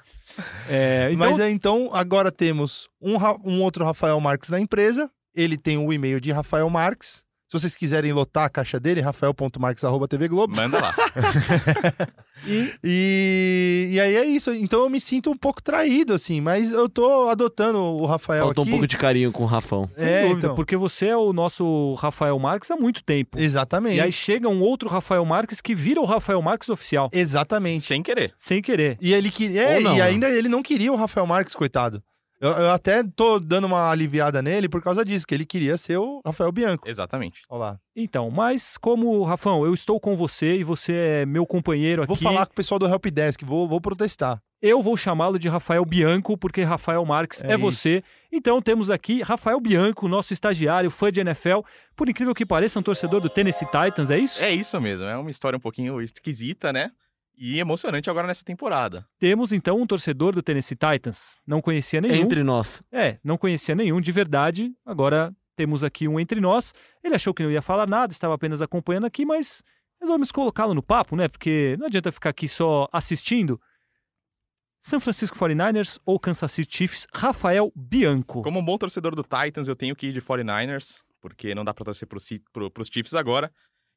É, 0.69 1.09
então, 1.11 1.29
Mas 1.29 1.39
é, 1.39 1.49
então, 1.49 1.89
agora 1.91 2.31
temos 2.31 2.89
um, 3.01 3.15
um 3.43 3.61
outro 3.61 3.83
Rafael 3.83 4.19
Marques 4.19 4.49
na 4.49 4.59
empresa. 4.59 5.09
Ele 5.33 5.57
tem 5.57 5.77
o 5.77 5.91
e-mail 5.93 6.19
de 6.19 6.31
Rafael 6.31 6.69
Marques. 6.69 7.23
Se 7.49 7.59
vocês 7.59 7.75
quiserem 7.75 8.13
lotar 8.13 8.45
a 8.45 8.49
caixa 8.49 8.79
dele, 8.79 9.01
rafael.marques.tv 9.01 10.27
Globo. 10.27 10.55
Manda 10.55 10.79
lá. 10.79 10.93
e- 12.45 12.69
E, 12.83 13.89
e 13.93 13.99
aí 13.99 14.15
é 14.15 14.25
isso. 14.25 14.51
Então 14.53 14.81
eu 14.81 14.89
me 14.89 15.01
sinto 15.01 15.31
um 15.31 15.37
pouco 15.37 15.61
traído, 15.61 16.13
assim. 16.13 16.39
Mas 16.41 16.71
eu 16.71 16.87
tô 16.87 17.27
adotando 17.29 17.79
o 17.79 18.05
Rafael 18.05 18.45
Faltou 18.45 18.61
aqui. 18.61 18.69
um 18.69 18.73
pouco 18.73 18.87
de 18.87 18.97
carinho 18.97 19.31
com 19.31 19.43
o 19.43 19.45
Rafão. 19.47 19.89
sem 19.95 20.07
É, 20.07 20.21
dúvida, 20.27 20.39
então. 20.47 20.55
porque 20.55 20.77
você 20.77 21.07
é 21.07 21.17
o 21.17 21.33
nosso 21.33 21.95
Rafael 21.95 22.37
Marques 22.37 22.69
há 22.71 22.75
muito 22.75 23.03
tempo. 23.03 23.39
Exatamente. 23.39 23.97
E 23.97 24.01
aí 24.01 24.11
chega 24.11 24.47
um 24.47 24.61
outro 24.61 24.87
Rafael 24.87 25.25
Marques 25.25 25.59
que 25.59 25.73
vira 25.73 25.99
o 25.99 26.05
Rafael 26.05 26.41
Marques 26.41 26.69
oficial, 26.69 27.09
Exatamente. 27.11 27.83
Sem 27.83 28.03
querer. 28.03 28.31
sem 28.37 28.61
querer. 28.61 28.95
E 29.01 29.11
ele 29.13 29.31
queria. 29.31 29.63
é, 29.63 29.81
e 29.81 29.83
né? 29.83 30.01
ainda 30.01 30.29
ele 30.29 30.47
não 30.49 30.61
queria 30.61 30.91
o 30.93 30.95
Rafael 30.95 31.25
Marques, 31.25 31.55
coitado. 31.55 32.01
Eu, 32.41 32.51
eu 32.51 32.71
até 32.71 33.03
tô 33.03 33.37
dando 33.39 33.65
uma 33.65 33.89
aliviada 33.91 34.41
nele 34.41 34.69
por 34.69 34.81
causa 34.81 35.03
disso, 35.03 35.27
que 35.27 35.35
ele 35.35 35.45
queria 35.45 35.77
ser 35.77 35.97
o 35.97 36.21
Rafael 36.25 36.51
Bianco. 36.51 36.87
Exatamente. 36.87 37.41
Olha 37.49 37.59
lá. 37.59 37.79
Então, 37.95 38.29
mas 38.31 38.77
como, 38.77 39.23
Rafão, 39.23 39.65
eu 39.65 39.73
estou 39.73 39.99
com 39.99 40.15
você 40.15 40.55
e 40.55 40.63
você 40.63 40.93
é 40.93 41.25
meu 41.25 41.45
companheiro 41.45 42.05
Vou 42.05 42.15
aqui, 42.15 42.23
falar 42.23 42.45
com 42.45 42.53
o 42.53 42.55
pessoal 42.55 42.79
do 42.79 42.87
Helpdesk, 42.87 43.43
vou, 43.43 43.67
vou 43.67 43.81
protestar. 43.81 44.41
eu 44.61 44.81
vou 44.81 44.95
chamá-lo 44.95 45.37
de 45.37 45.49
Rafael 45.49 45.83
Bianco, 45.83 46.37
porque 46.37 46.63
Rafael 46.63 47.03
Marques 47.03 47.43
é, 47.43 47.51
É 47.51 47.57
você. 47.57 48.01
Então 48.31 48.61
temos 48.61 48.89
aqui 48.89 49.21
Rafael 49.21 49.59
Bianco, 49.59 50.07
nosso 50.07 50.31
estagiário, 50.31 50.89
fã 50.89 51.11
de 51.11 51.19
NFL. 51.19 51.59
Por 51.93 52.07
incrível 52.07 52.33
que 52.33 52.45
pareça, 52.45 52.79
um 52.79 52.83
torcedor 52.83 53.19
do 53.19 53.29
Tennessee 53.29 53.67
Titans, 53.67 54.09
é 54.09 54.17
isso? 54.17 54.41
É 54.41 54.53
isso 54.53 54.79
mesmo. 54.79 55.03
É 55.05 55.17
uma 55.17 55.29
história 55.31 55.57
um 55.57 55.61
pouquinho 55.61 56.01
esquisita, 56.01 56.71
né? 56.71 56.89
E 57.41 57.57
emocionante 57.57 58.09
agora 58.09 58.27
nessa 58.27 58.43
temporada. 58.43 59.07
Temos 59.17 59.53
então 59.53 59.79
um 59.79 59.87
torcedor 59.87 60.33
do 60.33 60.43
Tennessee 60.43 60.75
Titans. 60.75 61.37
Não 61.47 61.61
conhecia 61.61 62.01
nenhum. 62.01 62.15
Entre 62.15 62.43
nós. 62.43 62.83
É, 62.91 63.17
não 63.23 63.37
conhecia 63.37 63.73
nenhum 63.73 64.01
de 64.01 64.11
verdade. 64.11 64.73
Agora 64.85 65.33
temos 65.55 65.81
aqui 65.81 66.05
um 66.05 66.19
entre 66.19 66.41
nós. 66.41 66.73
Ele 67.01 67.15
achou 67.15 67.33
que 67.33 67.41
não 67.41 67.49
ia 67.49 67.61
falar 67.61 67.87
nada, 67.87 68.11
estava 68.11 68.33
apenas 68.33 68.61
acompanhando 68.61 69.05
aqui, 69.05 69.25
mas 69.25 69.63
resolvemos 70.01 70.33
colocá-lo 70.33 70.73
no 70.73 70.83
papo, 70.83 71.15
né? 71.15 71.29
Porque 71.29 71.77
não 71.79 71.87
adianta 71.87 72.11
ficar 72.11 72.31
aqui 72.31 72.49
só 72.49 72.89
assistindo. 72.91 73.57
São 74.77 74.99
Francisco 74.99 75.37
49ers 75.37 75.97
ou 76.05 76.19
Kansas 76.19 76.51
City 76.51 76.77
Chiefs, 76.77 77.07
Rafael 77.13 77.71
Bianco. 77.73 78.41
Como 78.41 78.59
um 78.59 78.65
bom 78.65 78.77
torcedor 78.77 79.15
do 79.15 79.23
Titans, 79.23 79.69
eu 79.69 79.77
tenho 79.77 79.95
que 79.95 80.07
ir 80.07 80.13
de 80.13 80.21
49ers, 80.21 81.03
porque 81.21 81.55
não 81.55 81.63
dá 81.63 81.73
pra 81.73 81.85
torcer 81.85 82.07
pro, 82.07 82.69
pros 82.69 82.87
Chiefs 82.87 83.13
agora. 83.13 83.49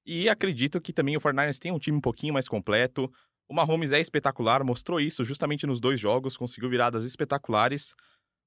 E 0.04 0.28
acredito 0.28 0.80
que 0.80 0.92
também 0.92 1.16
o 1.16 1.20
49ers 1.20 1.58
tem 1.58 1.70
um 1.70 1.78
time 1.78 1.96
um 1.96 2.00
pouquinho 2.00 2.34
mais 2.34 2.48
completo. 2.48 3.12
O 3.52 3.54
Mahomes 3.54 3.92
é 3.92 4.00
espetacular, 4.00 4.64
mostrou 4.64 4.98
isso 4.98 5.22
justamente 5.26 5.66
nos 5.66 5.78
dois 5.78 6.00
jogos, 6.00 6.38
conseguiu 6.38 6.70
viradas 6.70 7.04
espetaculares. 7.04 7.94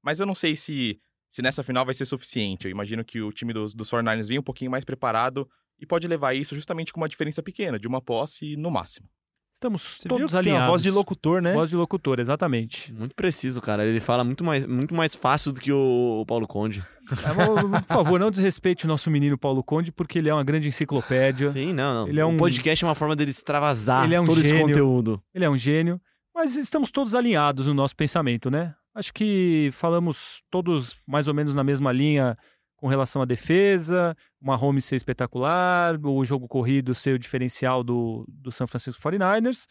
Mas 0.04 0.20
eu 0.20 0.26
não 0.26 0.34
sei 0.34 0.56
se, 0.56 1.00
se 1.30 1.44
nessa 1.44 1.64
final 1.64 1.86
vai 1.86 1.94
ser 1.94 2.08
suficiente. 2.08 2.66
Eu 2.66 2.72
imagino 2.72 3.06
que 3.06 3.22
o 3.22 3.32
time 3.32 3.54
dos, 3.54 3.76
dos 3.76 3.88
49ers 3.88 4.28
vem 4.28 4.40
um 4.40 4.42
pouquinho 4.42 4.72
mais 4.72 4.84
preparado 4.84 5.48
e 5.80 5.86
pode 5.86 6.08
levar 6.08 6.34
isso 6.34 6.56
justamente 6.56 6.92
com 6.92 7.00
uma 7.00 7.08
diferença 7.08 7.44
pequena, 7.44 7.78
de 7.78 7.88
uma 7.88 8.02
posse 8.02 8.58
no 8.58 8.72
máximo. 8.72 9.08
Estamos 9.56 10.00
Você 10.02 10.10
viu 10.10 10.18
todos 10.18 10.26
que 10.26 10.32
tem 10.32 10.52
alinhados. 10.52 10.68
a 10.68 10.70
voz 10.70 10.82
de 10.82 10.92
locutor, 10.92 11.42
né? 11.42 11.54
Voz 11.54 11.70
de 11.70 11.78
locutor, 11.78 12.20
exatamente. 12.20 12.92
Muito 12.94 13.16
preciso, 13.16 13.62
cara. 13.62 13.86
Ele 13.86 14.02
fala 14.02 14.22
muito 14.26 14.44
mais, 14.44 14.66
muito 14.68 14.94
mais 14.94 15.16
fácil 15.16 15.54
do 15.54 15.62
que 15.62 15.72
o, 15.72 16.26
Paulo 16.28 16.46
Conde. 16.46 16.84
É, 17.10 17.82
Por 17.84 17.88
favor, 17.88 18.20
não 18.20 18.30
desrespeite 18.30 18.84
o 18.84 18.88
nosso 18.90 19.10
menino 19.10 19.38
Paulo 19.38 19.64
Conde, 19.64 19.94
porque 19.94 20.20
ele 20.20 20.28
é 20.28 20.34
uma 20.34 20.44
grande 20.44 20.68
enciclopédia. 20.68 21.52
Sim, 21.52 21.72
não, 21.72 21.94
não. 21.94 22.08
Ele 22.10 22.20
é 22.20 22.26
um- 22.26 22.36
O 22.36 22.38
podcast 22.38 22.84
é 22.84 22.88
uma 22.88 22.96
forma 22.96 23.16
dele 23.16 23.32
extravasar 23.32 24.04
Ele 24.04 24.16
é 24.16 24.20
um 24.20 24.26
todo 24.26 24.42
esse 24.42 24.50
gênio. 24.50 24.68
conteúdo. 24.68 25.24
Ele 25.34 25.46
é 25.46 25.50
um 25.50 25.58
gênio. 25.58 26.02
Mas 26.36 26.58
estamos 26.58 26.92
todos 26.92 27.16
alinhados 27.16 27.68
no 27.68 27.74
nosso 27.74 27.96
pensamento, 27.96 28.52
né? 28.52 28.76
Acho 28.94 29.14
que 29.14 29.70
falamos 29.72 30.42
todos 30.52 30.98
mais 31.08 31.30
ou 31.30 31.34
menos 31.34 31.56
na 31.56 31.64
mesma 31.64 31.94
linha 31.94 32.38
com 32.86 32.90
relação 32.90 33.20
à 33.24 33.26
defesa, 33.26 34.16
o 34.40 34.46
Mahomes 34.46 34.86
ser 34.86 34.96
espetacular, 34.96 36.00
o 36.06 36.24
jogo 36.24 36.48
corrido 36.48 36.94
ser 36.94 37.16
o 37.16 37.20
diferencial 37.20 37.84
do, 37.84 38.24
do 38.30 38.52
San 38.52 38.68
Francisco 38.68 39.02
49ers. 39.02 39.66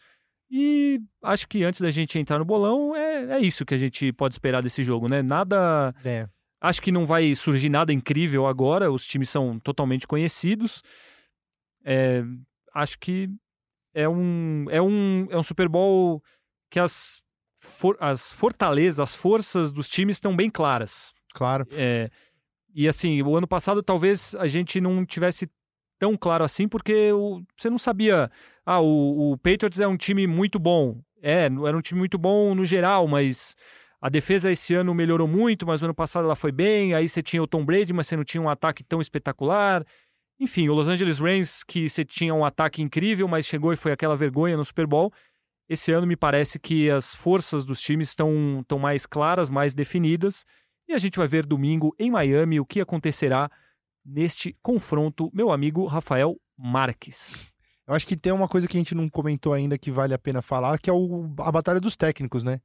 E 0.51 0.99
acho 1.23 1.47
que 1.47 1.63
antes 1.63 1.79
da 1.79 1.89
gente 1.89 2.19
entrar 2.19 2.39
no 2.39 2.43
bolão, 2.43 2.93
é, 2.93 3.37
é 3.37 3.39
isso 3.39 3.63
que 3.65 3.73
a 3.73 3.77
gente 3.77 4.11
pode 4.11 4.33
esperar 4.33 4.61
desse 4.61 4.83
jogo, 4.83 5.07
né? 5.07 5.21
Nada. 5.21 5.95
É. 6.03 6.27
Acho 6.59 6.81
que 6.81 6.91
não 6.91 7.05
vai 7.05 7.33
surgir 7.35 7.69
nada 7.69 7.93
incrível 7.93 8.45
agora, 8.47 8.91
os 8.91 9.07
times 9.07 9.29
são 9.29 9.57
totalmente 9.59 10.05
conhecidos. 10.05 10.83
É, 11.85 12.21
acho 12.73 12.99
que 12.99 13.29
é 13.93 14.09
um, 14.09 14.65
é 14.69 14.81
um, 14.81 15.25
é 15.29 15.37
um 15.37 15.43
Super 15.43 15.69
Bowl 15.69 16.21
que 16.69 16.81
as, 16.81 17.21
for- 17.55 17.95
as 18.01 18.33
fortalezas, 18.33 18.99
as 18.99 19.15
forças 19.15 19.71
dos 19.71 19.87
times 19.87 20.17
estão 20.17 20.35
bem 20.35 20.49
claras. 20.49 21.13
Claro. 21.33 21.65
É, 21.71 22.09
e 22.75 22.87
assim, 22.87 23.21
o 23.21 23.35
ano 23.37 23.47
passado 23.47 23.81
talvez 23.81 24.35
a 24.35 24.47
gente 24.47 24.81
não 24.81 25.05
tivesse 25.05 25.49
tão 25.97 26.17
claro 26.17 26.43
assim, 26.43 26.67
porque 26.67 27.11
o- 27.13 27.41
você 27.57 27.69
não 27.69 27.77
sabia. 27.77 28.29
Ah, 28.65 28.81
o, 28.81 29.31
o 29.33 29.37
Patriots 29.37 29.79
é 29.79 29.87
um 29.87 29.97
time 29.97 30.27
muito 30.27 30.59
bom. 30.59 31.01
É, 31.21 31.45
era 31.45 31.77
um 31.77 31.81
time 31.81 31.99
muito 31.99 32.17
bom 32.17 32.53
no 32.53 32.65
geral, 32.65 33.07
mas 33.07 33.55
a 34.01 34.09
defesa 34.09 34.51
esse 34.51 34.75
ano 34.75 34.93
melhorou 34.93 35.27
muito, 35.27 35.65
mas 35.65 35.81
no 35.81 35.85
ano 35.85 35.95
passado 35.95 36.25
ela 36.25 36.35
foi 36.35 36.51
bem. 36.51 36.93
Aí 36.93 37.07
você 37.09 37.23
tinha 37.23 37.41
o 37.41 37.47
Tom 37.47 37.65
Brady, 37.65 37.93
mas 37.93 38.07
você 38.07 38.15
não 38.17 38.23
tinha 38.23 38.41
um 38.41 38.49
ataque 38.49 38.83
tão 38.83 39.01
espetacular. 39.01 39.85
Enfim, 40.39 40.67
o 40.67 40.73
Los 40.73 40.87
Angeles 40.87 41.17
Rams, 41.19 41.63
que 41.63 41.89
você 41.89 42.03
tinha 42.03 42.33
um 42.33 42.43
ataque 42.43 42.81
incrível, 42.81 43.27
mas 43.27 43.45
chegou 43.45 43.71
e 43.71 43.77
foi 43.77 43.91
aquela 43.93 44.15
vergonha 44.17 44.57
no 44.57 44.65
Super 44.65 44.85
Bowl. 44.85 45.11
Esse 45.67 45.91
ano 45.91 46.05
me 46.05 46.15
parece 46.15 46.59
que 46.59 46.89
as 46.89 47.15
forças 47.15 47.65
dos 47.65 47.81
times 47.81 48.09
estão, 48.09 48.59
estão 48.59 48.77
mais 48.77 49.05
claras, 49.05 49.49
mais 49.49 49.73
definidas. 49.73 50.45
E 50.87 50.93
a 50.93 50.97
gente 50.97 51.17
vai 51.17 51.27
ver 51.27 51.45
domingo 51.45 51.95
em 51.99 52.11
Miami 52.11 52.59
o 52.59 52.65
que 52.65 52.79
acontecerá 52.81 53.49
neste 54.05 54.55
confronto, 54.61 55.31
meu 55.33 55.51
amigo 55.51 55.85
Rafael 55.85 56.39
Marques. 56.57 57.47
Eu 57.87 57.93
acho 57.93 58.05
que 58.07 58.15
tem 58.17 58.31
uma 58.31 58.47
coisa 58.47 58.67
que 58.67 58.77
a 58.77 58.79
gente 58.79 58.95
não 58.95 59.09
comentou 59.09 59.53
ainda 59.53 59.77
que 59.77 59.91
vale 59.91 60.13
a 60.13 60.17
pena 60.19 60.41
falar, 60.41 60.77
que 60.79 60.89
é 60.89 60.93
o- 60.93 61.33
a 61.39 61.51
batalha 61.51 61.79
dos 61.79 61.95
técnicos, 61.95 62.43
né? 62.43 62.59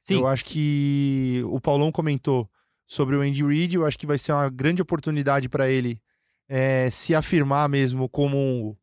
Sim, 0.00 0.16
Eu 0.16 0.26
acho 0.26 0.44
que 0.44 1.42
o 1.46 1.60
Paulão 1.60 1.90
comentou 1.90 2.48
sobre 2.86 3.16
o 3.16 3.22
Andy 3.22 3.42
Reid, 3.42 3.74
eu 3.76 3.86
acho 3.86 3.98
que 3.98 4.06
vai 4.06 4.18
ser 4.18 4.32
uma 4.32 4.50
grande 4.50 4.82
oportunidade 4.82 5.48
para 5.48 5.68
ele 5.70 6.00
é, 6.48 6.90
se 6.90 7.14
afirmar 7.14 7.68
mesmo 7.70 8.06
como 8.08 8.36
um, 8.36 8.76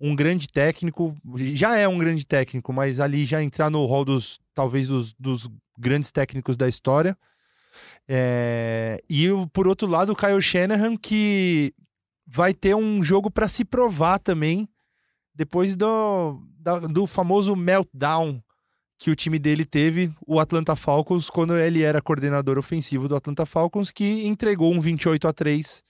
um 0.00 0.14
grande 0.14 0.46
técnico. 0.48 1.16
Já 1.36 1.76
é 1.76 1.88
um 1.88 1.98
grande 1.98 2.24
técnico, 2.24 2.72
mas 2.72 3.00
ali 3.00 3.24
já 3.24 3.42
entrar 3.42 3.68
no 3.70 3.84
rol 3.86 4.04
dos, 4.04 4.38
talvez, 4.54 4.86
dos, 4.86 5.12
dos 5.14 5.48
grandes 5.76 6.12
técnicos 6.12 6.56
da 6.56 6.68
história. 6.68 7.18
É, 8.08 8.98
e 9.08 9.28
por 9.52 9.66
outro 9.68 9.86
lado, 9.86 10.12
o 10.12 10.16
Kyle 10.16 10.40
Shanahan, 10.40 10.96
que 10.96 11.72
vai 12.26 12.52
ter 12.54 12.74
um 12.74 13.02
jogo 13.02 13.30
para 13.30 13.48
se 13.48 13.64
provar 13.64 14.18
também, 14.18 14.68
depois 15.34 15.76
do, 15.76 16.40
da- 16.58 16.80
do 16.80 17.06
famoso 17.06 17.54
meltdown 17.56 18.42
que 18.98 19.10
o 19.10 19.14
time 19.16 19.38
dele 19.38 19.64
teve, 19.64 20.12
o 20.26 20.40
Atlanta 20.40 20.74
Falcons, 20.74 21.30
quando 21.30 21.56
ele 21.56 21.82
era 21.82 22.02
coordenador 22.02 22.58
ofensivo 22.58 23.06
do 23.06 23.14
Atlanta 23.14 23.46
Falcons, 23.46 23.92
que 23.92 24.26
entregou 24.26 24.74
um 24.74 24.80
28 24.80 25.28
a 25.28 25.32
3 25.32 25.84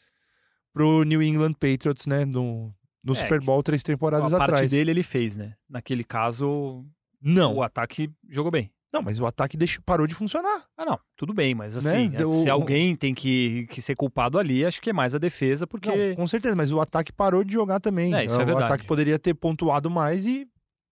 pro 0.75 1.03
New 1.05 1.23
England 1.23 1.55
Patriots, 1.55 2.07
né, 2.07 2.27
no, 2.27 2.71
no 3.03 3.13
É, 3.15 3.17
Super 3.17 3.41
Bowl 3.41 3.63
três 3.63 3.83
temporadas 3.83 4.33
a 4.35 4.39
parte 4.39 4.51
atrás. 4.51 4.71
dele 4.71 4.91
ele 4.91 5.03
fez, 5.03 5.37
né? 5.39 5.55
Naquele 5.69 6.05
caso, 6.05 6.85
Não, 7.21 7.55
o 7.57 7.63
ataque 7.63 8.11
jogou 8.29 8.51
bem. 8.53 8.71
Não, 8.93 9.03
mas 9.03 9.21
o 9.21 9.27
ataque 9.27 9.57
deixou, 9.57 9.83
parou 9.85 10.07
de 10.07 10.15
funcionar. 10.15 10.65
Ah, 10.77 10.85
não, 10.85 10.99
tudo 11.17 11.35
bem, 11.35 11.55
mas 11.55 11.77
assim, 11.77 12.09
Deu- 12.09 12.33
se 12.33 12.49
alguém 12.49 12.97
tem 12.97 13.15
que, 13.15 13.67
que 13.71 13.83
ser 13.83 13.95
culpado 13.95 14.39
ali, 14.39 14.65
acho 14.65 14.81
que 14.81 14.91
é 14.91 14.93
mais 14.93 15.15
a 15.15 15.19
defesa, 15.19 15.67
porque. 15.67 15.91
Não, 15.91 16.17
com 16.17 16.27
certeza, 16.27 16.57
mas 16.57 16.73
o 16.73 16.81
ataque 16.81 17.13
parou 17.13 17.45
de 17.45 17.53
jogar 17.53 17.81
também. 17.81 18.15
É, 18.15 18.25
isso 18.25 18.35
é 18.35 18.43
o 18.43 18.47
verdade. 18.47 18.65
ataque 18.65 18.87
poderia 18.87 19.19
ter 19.19 19.35
pontuado 19.35 19.91
mais 19.91 20.25
e 20.27 20.47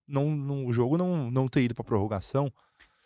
não, 0.09 0.31
não- 0.31 0.67
o 0.67 0.73
jogo 0.73 0.97
não, 0.99 1.31
não 1.31 1.49
ter 1.49 1.63
ido 1.63 1.75
para 1.75 1.85
prorrogação. 1.85 2.53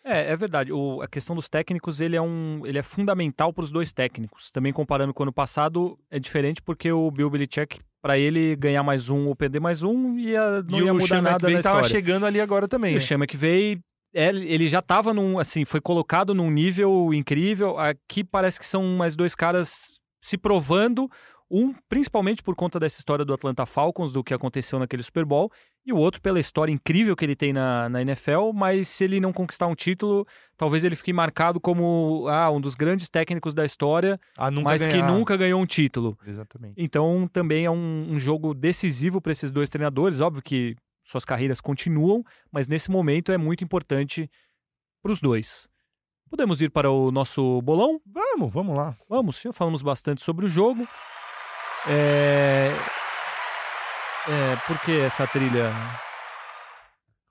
É, 0.03 0.31
é 0.31 0.35
verdade. 0.35 0.73
O- 0.73 1.01
a 1.01 1.07
questão 1.07 1.35
dos 1.35 1.47
técnicos, 1.47 2.01
ele 2.01 2.15
é 2.15 2.21
um, 2.21 2.61
ele 2.65 2.77
é 2.79 2.81
fundamental 2.83 3.53
para 3.53 3.63
os 3.63 3.71
dois 3.71 3.93
técnicos. 3.93 4.49
Também 4.51 4.73
comparando 4.73 5.13
com 5.13 5.21
o 5.21 5.25
ano 5.25 5.33
passado, 5.33 5.97
é 6.09 6.17
diferente 6.19 6.59
porque 6.61 6.91
o 6.91 7.09
Bill 7.11 7.29
Belichick, 7.29 7.79
para 8.01 8.17
ele 8.17 8.55
ganhar 8.55 8.81
mais 8.81 9.09
um 9.09 9.27
ou 9.27 9.35
perder 9.35 9.59
mais 9.59 9.83
um, 9.83 10.17
ia, 10.17 10.63
não 10.63 10.79
e 10.79 10.83
ia 10.85 10.91
o 10.91 10.97
mudar 10.97 11.21
nada 11.21 11.47
na 11.47 11.61
tava 11.61 11.77
história. 11.81 11.87
chegando 11.87 12.25
ali 12.25 12.41
agora 12.41 12.67
também. 12.67 12.91
E 12.91 12.93
né? 12.93 12.97
o 12.97 13.01
Chama 13.01 13.27
que 13.27 13.37
veio, 13.37 13.77
é, 13.77 13.79
ele 14.13 14.67
já 14.67 14.79
estava 14.79 15.13
num, 15.13 15.39
assim, 15.39 15.63
foi 15.65 15.79
colocado 15.81 16.33
num 16.33 16.49
nível 16.51 17.13
incrível. 17.13 17.77
Aqui 17.77 18.23
parece 18.23 18.59
que 18.59 18.65
são 18.65 18.83
mais 18.83 19.15
dois 19.15 19.33
caras 19.35 19.91
se 20.21 20.37
provando, 20.37 21.09
um 21.49 21.73
principalmente 21.89 22.41
por 22.43 22.55
conta 22.55 22.79
dessa 22.79 22.99
história 22.99 23.25
do 23.25 23.33
Atlanta 23.33 23.65
Falcons, 23.65 24.11
do 24.13 24.23
que 24.23 24.33
aconteceu 24.33 24.77
naquele 24.79 25.03
Super 25.03 25.25
Bowl, 25.25 25.51
e 25.85 25.91
o 25.91 25.97
outro 25.97 26.21
pela 26.21 26.39
história 26.39 26.71
incrível 26.71 27.15
que 27.15 27.25
ele 27.25 27.35
tem 27.35 27.51
na, 27.51 27.89
na 27.89 28.01
NFL, 28.03 28.51
mas 28.53 28.87
se 28.87 29.03
ele 29.03 29.19
não 29.19 29.33
conquistar 29.33 29.65
um 29.67 29.73
título, 29.73 30.27
talvez 30.55 30.83
ele 30.83 30.95
fique 30.95 31.11
marcado 31.11 31.59
como 31.59 32.27
ah, 32.29 32.51
um 32.51 32.61
dos 32.61 32.75
grandes 32.75 33.09
técnicos 33.09 33.53
da 33.53 33.65
história, 33.65 34.19
Ah, 34.37 34.51
mas 34.51 34.85
que 34.85 34.91
ganhar. 34.93 35.11
nunca 35.11 35.35
ganhou 35.35 35.59
um 35.59 35.65
título. 35.65 36.15
Exatamente. 36.25 36.75
Então 36.77 37.27
também 37.33 37.65
é 37.65 37.71
um, 37.71 38.11
um 38.11 38.19
jogo 38.19 38.53
decisivo 38.53 39.19
para 39.19 39.31
esses 39.31 39.51
dois 39.51 39.69
treinadores. 39.69 40.21
Óbvio 40.21 40.43
que 40.43 40.75
suas 41.01 41.25
carreiras 41.25 41.59
continuam, 41.59 42.23
mas 42.51 42.67
nesse 42.67 42.91
momento 42.91 43.31
é 43.31 43.37
muito 43.37 43.63
importante 43.63 44.29
para 45.01 45.11
os 45.11 45.19
dois. 45.19 45.69
Podemos 46.29 46.61
ir 46.61 46.69
para 46.69 46.89
o 46.89 47.11
nosso 47.11 47.61
bolão? 47.61 47.99
Vamos, 48.05 48.53
vamos 48.53 48.77
lá. 48.77 48.95
Vamos, 49.09 49.41
já 49.41 49.51
falamos 49.51 49.81
bastante 49.81 50.21
sobre 50.21 50.45
o 50.45 50.49
jogo. 50.49 50.87
É... 51.87 52.71
É, 54.27 54.55
por 54.67 54.79
que 54.81 54.91
essa 54.91 55.25
trilha? 55.25 55.73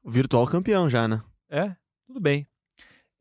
Virtual 0.05 0.47
campeão 0.47 0.91
já, 0.91 1.07
né? 1.07 1.23
É, 1.49 1.75
tudo 2.07 2.21
bem. 2.21 2.47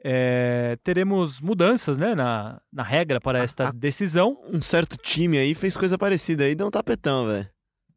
É, 0.03 0.77
teremos 0.83 1.39
mudanças 1.39 1.97
né, 1.97 2.15
na, 2.15 2.61
na 2.71 2.83
regra 2.83 3.19
para 3.21 3.39
esta 3.39 3.71
decisão. 3.71 4.41
Um 4.47 4.61
certo 4.61 4.97
time 4.97 5.37
aí 5.37 5.53
fez 5.53 5.77
coisa 5.77 5.97
parecida 5.97 6.45
aí, 6.45 6.55
deu 6.55 6.67
um 6.67 6.71
tapetão, 6.71 7.27
velho. 7.27 7.49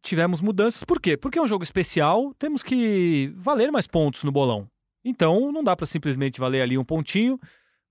Tivemos 0.03 0.41
mudanças. 0.41 0.85
Por 0.85 1.01
quê? 1.01 1.17
Porque 1.17 1.39
é 1.39 1.43
um 1.43 1.49
jogo 1.49 1.65
especial, 1.65 2.35
temos 2.39 2.63
que 2.63 3.33
valer 3.37 3.71
mais 3.71 3.87
pontos 3.87 4.25
no 4.25 4.33
bolão. 4.33 4.67
Então, 5.05 5.51
não 5.53 5.65
dá 5.65 5.75
para 5.75 5.87
simplesmente 5.87 6.39
valer 6.41 6.63
ali 6.63 6.77
um 6.79 6.85
pontinho. 6.85 7.39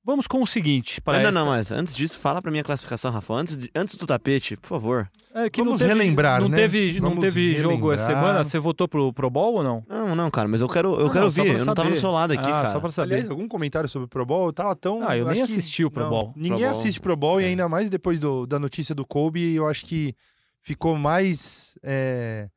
Vamos 0.04 0.26
com 0.26 0.42
o 0.42 0.48
seguinte, 0.48 1.00
para 1.00 1.20
Não, 1.20 1.24
não, 1.26 1.30
essa... 1.30 1.40
não, 1.40 1.46
mas 1.46 1.72
antes 1.72 1.96
disso, 1.96 2.18
fala 2.18 2.42
pra 2.42 2.50
minha 2.50 2.64
classificação, 2.64 3.12
Rafa. 3.12 3.36
Antes, 3.36 3.56
de- 3.56 3.70
antes 3.76 3.94
do 3.96 4.08
tapete, 4.08 4.58
por 4.58 4.68
favor. 4.68 5.08
É 5.36 5.48
que 5.48 5.62
Vamos 5.62 5.80
não 5.80 5.88
teve, 5.88 6.00
relembrar, 6.00 6.42
não 6.42 6.50
né? 6.50 6.58
Teve, 6.58 7.00
não 7.00 7.10
Vamos 7.10 7.24
teve 7.24 7.54
jogo 7.54 7.92
essa 7.92 8.08
relembrar. 8.08 8.30
semana. 8.32 8.44
Você 8.44 8.58
votou 8.58 8.88
pro 8.88 9.14
Pro 9.14 9.30
Bowl 9.30 9.58
ou 9.58 9.64
não? 9.64 9.84
Não, 9.88 10.16
não, 10.16 10.32
cara, 10.32 10.48
mas 10.48 10.60
eu 10.60 10.68
quero, 10.68 10.96
eu 10.96 11.06
Não, 11.06 11.08
quero 11.10 11.20
não, 11.20 11.26
ouvir. 11.26 11.44
pra 11.52 11.60
Eu 11.60 11.66
não 11.66 11.74
tava 11.76 11.90
no 11.92 11.96
seu 11.96 12.10
lado 12.10 12.32
aqui, 12.34 12.50
ah, 12.50 12.52
cara. 12.52 12.72
só 12.72 12.80
para 12.80 12.90
saber. 12.90 13.14
Aliás, 13.14 13.30
algum 13.30 13.48
comentário 13.48 13.88
sobre 13.88 14.06
o 14.06 14.10
Pro 14.10 14.26
Bowl? 14.26 14.48
Eu 14.48 14.54
tava 14.54 14.76
tão. 14.76 15.08
Ah, 15.08 15.16
eu 15.16 15.26
nem 15.26 15.44
acho 15.44 15.54
que- 15.54 15.60
assisti 15.60 15.86
o 15.86 15.92
Pro 15.92 16.02
não, 16.04 16.10
Bowl. 16.10 16.34
Ninguém 16.36 16.50
Pro 16.58 16.60
Bowl. 16.62 16.72
assiste 16.72 17.00
Pro 17.00 17.16
Bowl 17.16 17.40
e 17.40 17.44
É. 17.44 17.48
ainda 17.50 17.70
mais 17.70 17.88
depois 17.88 18.20
do- 18.20 18.48
da 18.48 18.58
notícia 18.58 18.96
do 18.96 19.06
Kobe, 19.06 19.54
eu 19.54 19.68
acho 19.68 19.86
que 19.86 20.16
ficou 20.62 20.96
mais 20.96 21.76
é, 21.84 22.50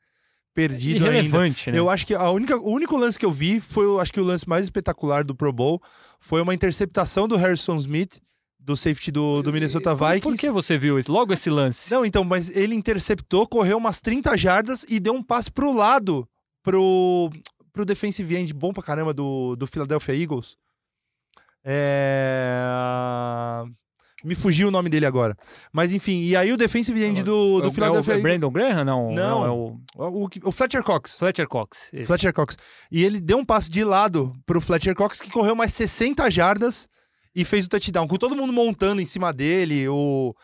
perdido 0.54 1.04
ainda. 1.04 1.18
Irrelevante, 1.18 1.70
né? 1.70 1.78
Eu 1.78 1.90
acho 1.90 2.06
que 2.06 2.14
a 2.14 2.30
única, 2.30 2.56
o 2.56 2.70
único 2.70 2.96
lance 2.96 3.18
que 3.18 3.26
eu 3.26 3.32
vi 3.32 3.60
foi, 3.60 3.84
eu 3.84 4.00
acho 4.00 4.12
que 4.12 4.20
o 4.20 4.24
lance 4.24 4.48
mais 4.48 4.64
espetacular 4.64 5.24
do 5.24 5.34
Pro 5.34 5.52
Bowl 5.52 5.82
foi 6.20 6.40
uma 6.40 6.54
interceptação 6.54 7.26
do 7.26 7.36
Harrison 7.36 7.76
Smith, 7.76 8.20
do 8.58 8.76
safety 8.76 9.10
do, 9.10 9.42
do 9.42 9.52
Minnesota 9.52 9.94
Vikings. 9.94 10.22
Por 10.22 10.36
que 10.38 10.50
você 10.50 10.78
viu 10.78 10.98
isso? 10.98 11.12
Logo 11.12 11.32
esse 11.32 11.50
lance? 11.50 11.92
Não, 11.92 12.04
então, 12.04 12.24
mas 12.24 12.54
ele 12.56 12.74
interceptou, 12.74 13.46
correu 13.46 13.76
umas 13.76 14.00
30 14.00 14.36
jardas 14.36 14.86
e 14.88 14.98
deu 14.98 15.12
um 15.12 15.22
passe 15.22 15.50
pro 15.50 15.72
lado 15.72 16.26
pro, 16.62 17.30
pro 17.72 17.84
defensive 17.84 18.34
end 18.34 18.54
bom 18.54 18.72
pra 18.72 18.82
caramba 18.82 19.12
do, 19.12 19.54
do 19.56 19.66
Philadelphia 19.66 20.14
Eagles. 20.14 20.56
É... 21.62 22.62
Me 24.24 24.34
fugiu 24.34 24.68
o 24.68 24.70
nome 24.70 24.88
dele 24.88 25.04
agora. 25.04 25.36
Mas 25.72 25.92
enfim, 25.92 26.22
e 26.24 26.34
aí 26.34 26.50
o 26.52 26.56
defensive 26.56 27.04
end 27.04 27.22
do, 27.22 27.58
É 27.58 27.62
do 27.62 27.68
o- 27.68 27.72
Philadelphia 27.72 28.14
é 28.14 28.16
o. 28.16 28.22
Brandon 28.22 28.50
Graham? 28.50 28.84
Não, 28.84 29.12
Não. 29.12 29.44
é 29.44 29.50
o 29.50 29.78
O, 30.24 30.28
o 30.44 30.52
Fletcher 30.52 30.82
Cox. 30.82 31.18
Fletcher 31.18 31.46
Cox. 31.46 31.90
esse. 31.92 32.06
Fletcher 32.06 32.32
Cox. 32.32 32.56
E 32.90 33.04
ele 33.04 33.20
deu 33.20 33.36
um 33.38 33.44
passe 33.44 33.70
de 33.70 33.84
lado 33.84 34.32
pro 34.46 34.60
Fletcher 34.60 34.94
Cox 34.94 35.20
que 35.20 35.30
correu 35.30 35.54
mais 35.54 35.74
60 35.74 36.30
jardas 36.30 36.88
e 37.36 37.44
fez 37.44 37.66
o 37.66 37.68
touchdown. 37.68 38.08
Com 38.08 38.16
todo 38.16 38.34
mundo 38.34 38.52
montando 38.52 39.02
em 39.02 39.06
cima 39.06 39.32
dele, 39.32 39.86
o, 39.88 40.34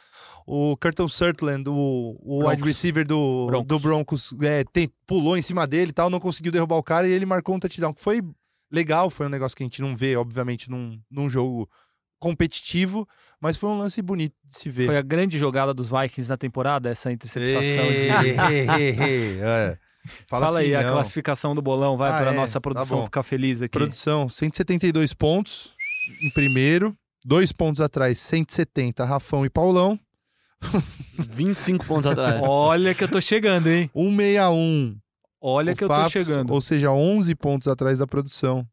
o 0.47 0.77
Curtin 0.77 1.09
Sutherland, 1.09 1.69
o, 1.69 2.17
o 2.21 2.49
wide 2.49 2.63
receiver 2.63 3.07
do 3.07 3.47
Broncos. 3.47 3.67
do 3.69 3.79
Broncos, 3.81 4.35
é, 4.43 4.65
tem- 4.65 4.91
pulou 5.07 5.37
em 5.39 5.43
cima 5.43 5.67
dele 5.67 5.91
e 5.91 5.95
tal, 5.95 6.11
não 6.11 6.21
conseguiu 6.21 6.53
derrubar 6.53 6.77
o 6.77 6.83
cara 6.83 7.09
e 7.09 7.13
ele 7.13 7.25
marcou 7.25 7.55
um 7.55 7.61
touchdown. 7.61 7.95
Foi 7.97 8.21
legal, 8.71 9.09
foi 9.09 9.27
um 9.27 9.31
negócio 9.31 9.57
que 9.57 9.63
a 9.63 9.67
gente 9.67 9.81
não 9.81 9.97
vê, 9.97 10.17
obviamente, 10.17 10.69
num, 10.71 11.01
num 11.11 11.31
jogo 11.31 11.69
competitivo, 12.21 13.09
mas 13.41 13.57
foi 13.57 13.71
um 13.71 13.79
lance 13.79 14.01
bonito 14.03 14.35
de 14.49 14.57
se 14.57 14.69
ver. 14.71 14.87
Foi 14.87 14.97
a 14.99 15.03
grande 15.03 15.39
jogada 15.39 15.75
dos 15.75 15.91
Vikings 15.91 16.29
na 16.29 16.37
temporada, 16.37 16.89
essa 16.91 17.11
interceptação 17.11 17.85
Ei, 17.85 18.11
de... 18.11 18.29
ei, 18.29 18.69
ei, 18.69 19.01
ei, 19.01 19.41
é. 19.41 19.79
Fala, 20.29 20.47
Fala, 20.47 20.59
aí 20.61 20.75
assim, 20.75 20.85
a 20.85 20.87
não. 20.87 20.95
classificação 20.95 21.55
do 21.55 21.61
bolão, 21.61 21.97
vai, 21.97 22.11
Ah, 22.11 22.19
para 22.19 22.31
a 22.31 22.33
é, 22.33 22.37
nossa 22.37 22.55
tá 22.55 22.61
produção 22.61 22.99
bom. 22.99 23.05
ficar 23.05 23.23
feliz 23.23 23.61
aqui. 23.63 23.73
Produção, 23.73 24.29
172 24.29 25.13
pontos 25.15 25.75
em 26.23 26.31
primeiro. 26.31 26.97
Dois 27.25 27.53
pontos 27.53 27.83
atrás, 27.83 28.19
170, 28.19 29.05
Rafão 29.05 29.45
e 29.45 29.51
Paulão. 29.51 29.99
25 31.19 31.85
pontos 31.85 32.11
atrás. 32.11 32.41
Olha 32.43 32.95
que 32.95 33.05
eu 33.05 33.09
tô 33.09 33.21
chegando, 33.21 33.69
hein? 33.69 33.91
161. 33.95 34.99
Olha 35.41 35.73
o 35.73 35.77
que 35.77 35.85
eu 35.85 35.89
tô 35.89 36.09
chegando. 36.09 36.53
Ou 36.53 36.61
seja, 36.61 36.91
11 36.91 37.35
pontos 37.35 37.69
atrás 37.69 37.99
da 37.99 38.07
produção. 38.07 38.67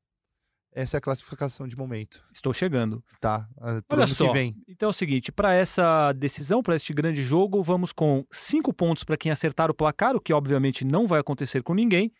Essa 0.80 0.98
é 0.98 1.00
a 1.00 1.02
classificação 1.02 1.68
de 1.68 1.76
momento. 1.76 2.24
Estou 2.32 2.54
chegando. 2.54 3.04
Tá, 3.20 3.48
ah, 3.60 3.82
Olha 3.90 4.04
ano 4.04 4.08
só. 4.14 4.28
que 4.28 4.34
vem. 4.34 4.56
Então 4.68 4.88
é 4.88 4.90
o 4.92 4.94
seguinte, 4.94 5.32
para 5.32 5.54
essa 5.54 6.14
decisão, 6.14 6.62
para 6.62 6.76
este 6.76 6.94
grande 6.94 7.24
jogo, 7.24 7.64
vamos 7.64 7.92
com 7.92 8.24
cinco 8.32 8.72
pontos 8.72 9.04
para 9.04 9.18
quem 9.18 9.32
acertar 9.32 9.72
o 9.72 9.74
placar, 9.74 10.16
o 10.16 10.22
que 10.22 10.32
obviamente 10.32 10.86
não 10.86 11.08
vai 11.08 11.20
acontecer 11.20 11.64
com 11.64 11.74
ninguém. 11.74 12.12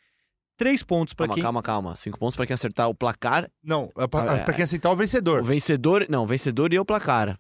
Três 0.58 0.82
pontos 0.82 1.14
para 1.14 1.28
quem 1.32 1.44
calma, 1.44 1.62
calma. 1.62 1.96
5 1.96 2.18
pontos 2.18 2.36
pra 2.36 2.48
quem 2.48 2.56
acertar 2.56 2.90
o 2.90 2.96
placar. 2.96 3.48
Não, 3.64 3.92
é 3.96 4.06
Ah, 4.12 4.38
é. 4.38 4.54
quem 4.54 4.64
aceitar 4.64 4.90
o 4.92 4.96
vencedor. 4.96 5.42
O 5.42 5.46
vencedor. 5.46 6.08
Não, 6.10 6.24
o 6.24 6.28
vencedor 6.28 6.74
e 6.74 6.80
o 6.80 6.84
placar. 6.86 7.40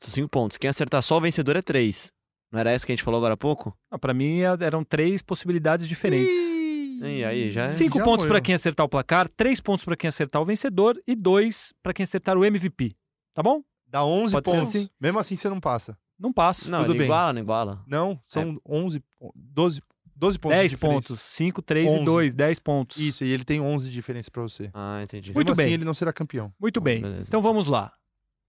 São 0.00 0.10
5 0.10 0.30
pontos. 0.30 0.56
Quem 0.56 0.70
acertar 0.70 1.02
só 1.02 1.18
o 1.18 1.20
vencedor 1.20 1.56
é 1.56 1.60
3. 1.60 2.10
Não 2.50 2.58
era 2.58 2.74
isso 2.74 2.86
que 2.86 2.92
a 2.92 2.94
gente 2.96 3.04
falou 3.04 3.18
agora 3.18 3.34
há 3.34 3.36
pouco? 3.36 3.76
para 4.00 4.14
mim 4.14 4.40
é- 4.40 4.56
eram 4.64 4.82
três 4.82 5.20
possibilidades 5.20 5.86
diferentes. 5.86 6.34
Ih, 6.34 6.67
E 7.00 7.24
aí, 7.24 7.50
já 7.50 7.62
é- 7.64 7.68
Cinco 7.68 7.98
já 7.98 8.04
pontos 8.04 8.26
para 8.26 8.40
quem 8.40 8.54
acertar 8.54 8.84
o 8.84 8.88
placar, 8.88 9.28
três 9.28 9.60
pontos 9.60 9.84
para 9.84 9.96
quem 9.96 10.08
acertar 10.08 10.40
o 10.42 10.44
vencedor 10.44 11.00
e 11.06 11.14
dois 11.14 11.72
para 11.82 11.92
quem 11.94 12.04
acertar 12.04 12.36
o 12.36 12.44
MVP. 12.44 12.94
Tá 13.34 13.42
bom? 13.42 13.62
Dá 13.86 14.04
11 14.04 14.32
Pode 14.32 14.44
pontos. 14.44 14.68
assim? 14.68 14.88
Mesmo 15.00 15.18
assim 15.18 15.36
você 15.36 15.48
não 15.48 15.60
passa. 15.60 15.96
Não 16.18 16.32
passo. 16.32 16.70
Não, 16.70 16.80
Tudo 16.80 16.92
ele 16.92 16.98
bem. 16.98 17.06
iguala, 17.06 17.32
não 17.32 17.40
iguala. 17.40 17.84
Não, 17.86 18.20
são 18.24 18.60
11, 18.68 19.00
pon- 19.18 19.30
12, 19.34 19.80
12 20.16 20.38
pontos. 20.38 20.56
de 20.56 20.60
10 20.60 20.70
diferença. 20.72 21.08
pontos. 21.08 21.20
5, 21.22 21.62
3 21.62 21.92
e 21.92 21.96
11. 21.96 22.04
2. 22.04 22.34
10 22.34 22.58
pontos. 22.58 22.96
Isso, 22.98 23.24
e 23.24 23.30
ele 23.30 23.44
tem 23.44 23.60
11 23.60 23.86
de 23.88 23.92
diferença 23.94 24.30
pra 24.30 24.42
você. 24.42 24.68
Ah, 24.74 25.00
entendi. 25.02 25.32
Muito 25.32 25.46
Mesmo 25.46 25.56
bem. 25.56 25.66
assim 25.66 25.74
ele 25.74 25.84
não 25.84 25.94
será 25.94 26.12
campeão. 26.12 26.52
Muito 26.60 26.80
bem. 26.80 27.00
Beleza. 27.00 27.24
Então 27.28 27.40
vamos 27.40 27.66
lá. 27.68 27.92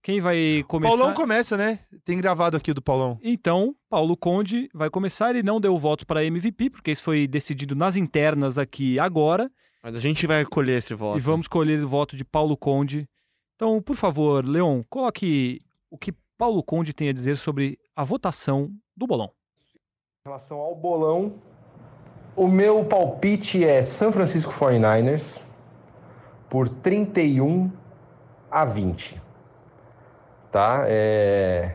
Quem 0.02 0.22
vai 0.22 0.64
começar? 0.68 0.98
Paulão 0.98 1.14
começa, 1.14 1.58
né? 1.58 1.80
Tem 2.06 2.18
gravado 2.18 2.56
aqui 2.56 2.72
o 2.72 2.74
do 2.74 2.82
Paulão. 2.82 3.20
Então, 3.22 3.76
Paulo 3.90 4.16
Conde 4.16 4.70
vai 4.74 4.90
começar. 4.90 5.32
Ele 5.32 5.44
não 5.44 5.60
deu 5.60 5.76
o 5.76 5.80
voto 5.80 6.06
para 6.08 6.24
MVP, 6.24 6.70
porque 6.70 6.92
isso 6.92 7.04
foi 7.04 7.28
decidido 7.28 7.76
nas 7.76 7.96
internas 7.96 8.58
aqui 8.58 8.98
agora. 8.98 9.52
Mas 9.84 9.96
a 9.96 10.00
gente 10.00 10.26
vai 10.26 10.46
colher 10.46 10.78
esse 10.78 10.94
voto. 10.94 11.18
E 11.18 11.22
vamos 11.22 11.48
colher 11.48 11.84
o 11.84 11.88
voto 11.88 12.16
de 12.16 12.24
Paulo 12.24 12.56
Conde. 12.56 13.08
Então, 13.56 13.82
por 13.82 13.96
favor, 13.96 14.48
Leon, 14.48 14.84
coloque 14.90 15.62
o 15.92 15.98
que 15.98 16.14
Paulo 16.38 16.64
Conde 16.64 16.94
tem 16.94 17.10
a 17.10 17.14
dizer 17.14 17.38
sobre 17.38 17.78
a 17.94 18.04
votação 18.04 18.72
do 18.96 19.06
bolão. 19.06 19.32
Em 20.26 20.30
relação 20.30 20.60
ao 20.60 20.74
bolão, 20.74 21.42
o 22.38 22.48
meu 22.48 22.86
palpite 22.86 23.66
é 23.66 23.84
San 23.84 24.14
Francisco 24.14 24.54
49ers 24.54 25.42
por 26.50 26.70
31 26.70 27.70
a 28.50 28.64
20. 28.64 29.29
Tá? 30.52 30.86
É... 30.88 31.72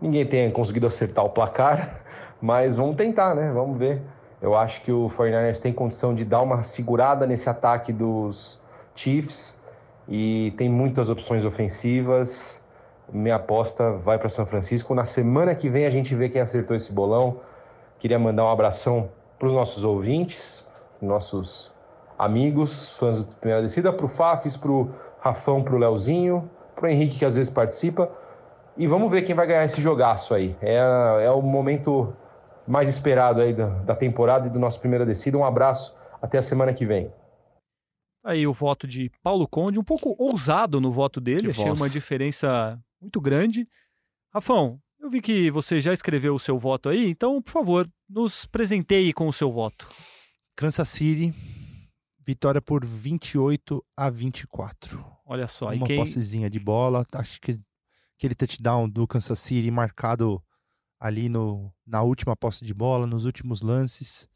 Ninguém 0.00 0.24
tem 0.24 0.50
conseguido 0.50 0.86
acertar 0.86 1.24
o 1.24 1.30
placar, 1.30 2.00
mas 2.40 2.76
vamos 2.76 2.96
tentar, 2.96 3.34
né? 3.34 3.50
Vamos 3.52 3.78
ver. 3.78 4.00
Eu 4.40 4.56
acho 4.56 4.80
que 4.80 4.90
o 4.90 5.06
49ers 5.08 5.58
tem 5.58 5.72
condição 5.72 6.14
de 6.14 6.24
dar 6.24 6.40
uma 6.40 6.62
segurada 6.62 7.26
nesse 7.26 7.48
ataque 7.50 7.92
dos 7.92 8.58
Chiefs 8.94 9.60
e 10.08 10.54
tem 10.56 10.68
muitas 10.68 11.10
opções 11.10 11.44
ofensivas. 11.44 12.60
Minha 13.12 13.36
aposta 13.36 13.92
vai 13.92 14.18
para 14.18 14.28
São 14.28 14.46
Francisco. 14.46 14.94
Na 14.94 15.04
semana 15.04 15.54
que 15.54 15.68
vem 15.68 15.84
a 15.84 15.90
gente 15.90 16.14
vê 16.14 16.28
quem 16.28 16.40
acertou 16.40 16.74
esse 16.74 16.90
bolão. 16.92 17.40
Queria 17.98 18.18
mandar 18.18 18.44
um 18.44 18.48
abração 18.48 19.10
para 19.38 19.46
os 19.46 19.52
nossos 19.52 19.84
ouvintes, 19.84 20.64
nossos 21.02 21.72
amigos, 22.18 22.90
fãs 22.96 23.22
do 23.22 23.34
Primeira 23.36 23.62
Descida, 23.62 23.92
para 23.92 24.04
o 24.04 24.08
Fafis, 24.08 24.56
para 24.56 24.70
o 24.70 24.90
Rafão, 25.18 25.62
para 25.62 25.74
o 25.74 25.78
Leozinho, 25.78 26.48
para 26.80 26.88
o 26.88 26.90
Henrique, 26.90 27.18
que 27.18 27.24
às 27.24 27.36
vezes 27.36 27.50
participa. 27.50 28.10
E 28.76 28.86
vamos 28.86 29.10
ver 29.10 29.22
quem 29.22 29.34
vai 29.34 29.46
ganhar 29.46 29.64
esse 29.64 29.80
jogaço 29.80 30.32
aí. 30.34 30.56
É, 30.62 30.76
é 31.24 31.30
o 31.30 31.42
momento 31.42 32.16
mais 32.66 32.88
esperado 32.88 33.40
aí 33.40 33.52
da, 33.52 33.68
da 33.80 33.94
temporada 33.94 34.46
e 34.46 34.50
do 34.50 34.58
nosso 34.58 34.80
Primeira 34.80 35.04
Descida. 35.04 35.36
Um 35.36 35.44
abraço, 35.44 35.94
até 36.22 36.38
a 36.38 36.42
semana 36.42 36.72
que 36.72 36.86
vem. 36.86 37.12
Aí 38.24 38.46
o 38.46 38.52
voto 38.52 38.86
de 38.86 39.10
Paulo 39.22 39.46
Conde, 39.48 39.78
um 39.78 39.84
pouco 39.84 40.14
ousado 40.18 40.80
no 40.80 40.90
voto 40.90 41.20
dele, 41.20 41.42
Que 41.42 41.50
achei 41.50 41.66
voz. 41.66 41.80
uma 41.80 41.88
diferença 41.88 42.78
muito 43.00 43.20
grande. 43.20 43.66
Rafão, 44.32 44.78
eu 45.00 45.08
vi 45.08 45.20
que 45.20 45.50
você 45.50 45.80
já 45.80 45.92
escreveu 45.92 46.34
o 46.34 46.38
seu 46.38 46.58
voto 46.58 46.88
aí, 46.88 47.08
então, 47.10 47.40
por 47.42 47.50
favor, 47.50 47.88
nos 48.08 48.46
presenteie 48.46 49.12
com 49.12 49.26
o 49.26 49.32
seu 49.32 49.50
voto. 49.50 49.88
Kansas 50.56 50.88
City, 50.88 51.34
vitória 52.24 52.60
por 52.60 52.84
28 52.84 53.82
a 53.96 54.10
24. 54.10 55.02
Olha 55.30 55.46
só, 55.46 55.72
Uma 55.72 55.86
quem... 55.86 55.96
possezinha 55.96 56.50
de 56.50 56.58
bola. 56.58 57.06
Acho 57.12 57.40
que 57.40 57.60
aquele 58.18 58.34
touchdown 58.34 58.88
do 58.88 59.06
Kansas 59.06 59.38
City 59.38 59.70
marcado 59.70 60.42
ali 60.98 61.28
no, 61.28 61.72
na 61.86 62.02
última 62.02 62.34
posse 62.34 62.64
de 62.64 62.74
bola, 62.74 63.06
nos 63.06 63.24
últimos 63.24 63.62
lances. 63.62 64.28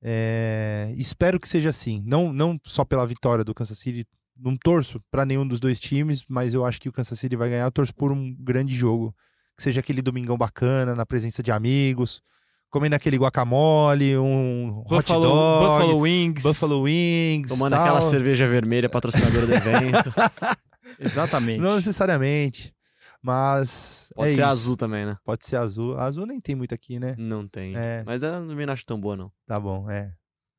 É, 0.00 0.94
espero 0.96 1.40
que 1.40 1.48
seja 1.48 1.70
assim. 1.70 2.04
Não, 2.06 2.32
não 2.32 2.56
só 2.64 2.84
pela 2.84 3.04
vitória 3.04 3.42
do 3.42 3.52
Kansas 3.52 3.80
City. 3.80 4.06
Não 4.36 4.56
torço 4.56 5.02
para 5.10 5.26
nenhum 5.26 5.44
dos 5.44 5.58
dois 5.58 5.80
times, 5.80 6.24
mas 6.28 6.54
eu 6.54 6.64
acho 6.64 6.80
que 6.80 6.88
o 6.88 6.92
Kansas 6.92 7.18
City 7.18 7.34
vai 7.34 7.50
ganhar. 7.50 7.64
Eu 7.64 7.72
torço 7.72 7.92
por 7.92 8.12
um 8.12 8.32
grande 8.38 8.76
jogo. 8.76 9.12
Que 9.56 9.64
seja 9.64 9.80
aquele 9.80 10.00
domingão 10.00 10.38
bacana, 10.38 10.94
na 10.94 11.04
presença 11.04 11.42
de 11.42 11.50
amigos, 11.50 12.22
comendo 12.70 12.96
aquele 12.96 13.16
guacamole, 13.16 14.16
um 14.16 14.80
hot 14.80 14.88
Buffalo, 14.88 15.22
dog, 15.22 15.66
Buffalo 15.66 16.00
Wings. 16.00 16.42
Buffalo 16.42 16.82
Wings. 16.82 17.48
Tomando 17.48 17.72
tal. 17.72 17.82
aquela 17.82 18.00
cerveja 18.00 18.46
vermelha 18.46 18.88
patrocinadora 18.88 19.46
do 19.46 19.52
evento. 19.52 20.14
Exatamente. 21.00 21.60
Não 21.60 21.76
necessariamente. 21.76 22.74
Mas. 23.22 24.08
Pode 24.14 24.30
é 24.30 24.34
ser 24.34 24.40
isso. 24.40 24.50
azul 24.50 24.76
também, 24.76 25.06
né? 25.06 25.16
Pode 25.24 25.46
ser 25.46 25.56
azul. 25.56 25.98
Azul 25.98 26.26
nem 26.26 26.40
tem 26.40 26.54
muito 26.54 26.74
aqui, 26.74 26.98
né? 26.98 27.14
Não 27.18 27.46
tem. 27.46 27.76
É. 27.76 28.02
Mas 28.04 28.22
eu 28.22 28.40
não 28.40 28.72
acho 28.72 28.84
tão 28.86 29.00
boa, 29.00 29.16
não. 29.16 29.32
Tá 29.46 29.58
bom, 29.58 29.90
é. 29.90 30.12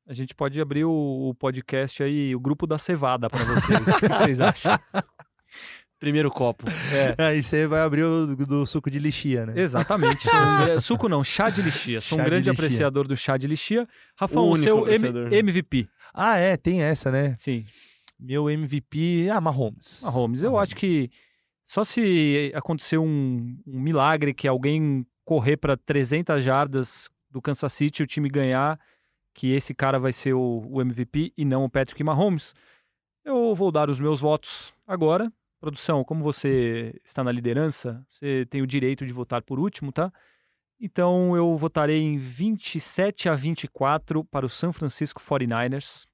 A 0.06 0.12
gente 0.12 0.34
pode 0.34 0.60
abrir 0.60 0.84
o, 0.84 0.90
o 0.90 1.34
podcast 1.34 2.02
aí, 2.02 2.34
o 2.34 2.40
grupo 2.40 2.66
da 2.66 2.78
cevada 2.78 3.30
para 3.30 3.44
vocês. 3.44 3.80
o 3.80 4.00
que 4.00 4.08
vocês 4.08 4.40
acham? 4.40 4.78
Primeiro 6.00 6.30
copo. 6.30 6.64
É, 6.92 7.14
Aí 7.28 7.42
você 7.42 7.66
vai 7.66 7.82
abrir 7.82 8.02
o 8.04 8.34
do 8.34 8.64
suco 8.66 8.90
de 8.90 8.98
lixia, 8.98 9.44
né? 9.46 9.52
exatamente. 9.56 10.26
Um 10.74 10.80
suco 10.80 11.08
não, 11.08 11.22
chá 11.22 11.50
de 11.50 11.60
lixia. 11.62 12.00
Sou 12.00 12.16
um 12.16 12.20
Chá 12.20 12.24
de 12.24 12.30
grande 12.30 12.48
lixia. 12.50 12.64
apreciador 12.66 13.06
do 13.06 13.14
chá 13.16 13.36
de 13.36 13.46
lixia. 13.46 13.86
Rafão, 14.16 14.48
O 14.48 14.54
o 14.54 14.58
seu 14.58 14.88
M-. 14.88 15.36
MVP. 15.36 15.86
Ah, 16.14 16.38
é, 16.38 16.56
tem 16.56 16.82
essa, 16.82 17.10
né? 17.12 17.34
Sim, 17.36 17.64
Meu 18.18 18.48
MVP. 18.50 19.28
Ah, 19.30 19.40
Mahomes. 19.42 20.00
Mahomes. 20.02 20.42
Eu 20.42 20.56
acho 20.58 20.74
que 20.74 21.10
só 21.66 21.84
se 21.84 22.50
acontecer 22.54 22.96
um, 22.98 23.56
um 23.66 23.78
milagre 23.80 24.32
que 24.34 24.48
alguém 24.48 25.06
correr 25.24 25.58
para 25.58 25.76
300 25.76 26.42
jardas 26.42 27.10
do 27.30 27.40
Kansas 27.42 27.72
City 27.74 28.02
e 28.02 28.04
o 28.04 28.06
time 28.06 28.28
ganhar, 28.28 28.80
que 29.34 29.52
esse 29.52 29.72
cara 29.74 29.98
vai 29.98 30.12
ser 30.12 30.32
o, 30.32 30.66
o 30.68 30.80
MVP 30.80 31.32
e 31.36 31.44
não 31.44 31.64
o 31.64 31.70
Patrick 31.70 32.02
Mahomes. 32.02 32.54
Eu 33.24 33.54
vou 33.54 33.70
dar 33.70 33.88
os 33.90 34.00
meus 34.00 34.20
votos 34.20 34.72
agora. 34.86 35.30
Produção, 35.60 36.02
como 36.02 36.24
você 36.24 36.98
está 37.04 37.22
na 37.22 37.30
liderança, 37.30 38.02
você 38.08 38.46
tem 38.46 38.62
o 38.62 38.66
direito 38.66 39.06
de 39.06 39.12
votar 39.12 39.42
por 39.42 39.60
último, 39.60 39.92
tá? 39.92 40.10
Então 40.80 41.36
eu 41.36 41.54
votarei 41.58 42.00
em 42.00 42.16
27 42.16 43.28
a 43.28 43.34
24 43.34 44.24
para 44.24 44.46
o 44.46 44.48
San 44.48 44.72
Francisco 44.72 45.20
49ers. 45.20 46.06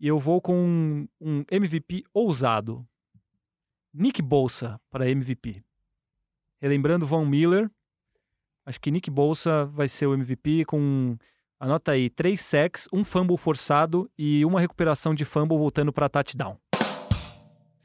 E 0.00 0.08
eu 0.08 0.18
vou 0.18 0.40
com 0.40 0.56
um, 0.56 1.08
um 1.20 1.44
MVP 1.50 2.04
ousado. 2.14 2.86
Nick 3.92 4.22
Bolsa 4.22 4.80
para 4.90 5.10
MVP. 5.10 5.62
Relembrando 6.58 7.06
Von 7.06 7.26
Miller, 7.26 7.70
acho 8.64 8.80
que 8.80 8.90
Nick 8.90 9.10
Bolsa 9.10 9.66
vai 9.66 9.88
ser 9.88 10.06
o 10.06 10.14
MVP 10.14 10.64
com, 10.64 11.18
anota 11.60 11.92
aí, 11.92 12.08
três 12.08 12.40
sacks, 12.40 12.88
um 12.90 13.04
fumble 13.04 13.36
forçado 13.36 14.10
e 14.16 14.44
uma 14.44 14.60
recuperação 14.60 15.14
de 15.14 15.24
fumble 15.24 15.58
voltando 15.58 15.92
para 15.92 16.08
touchdown. 16.08 16.58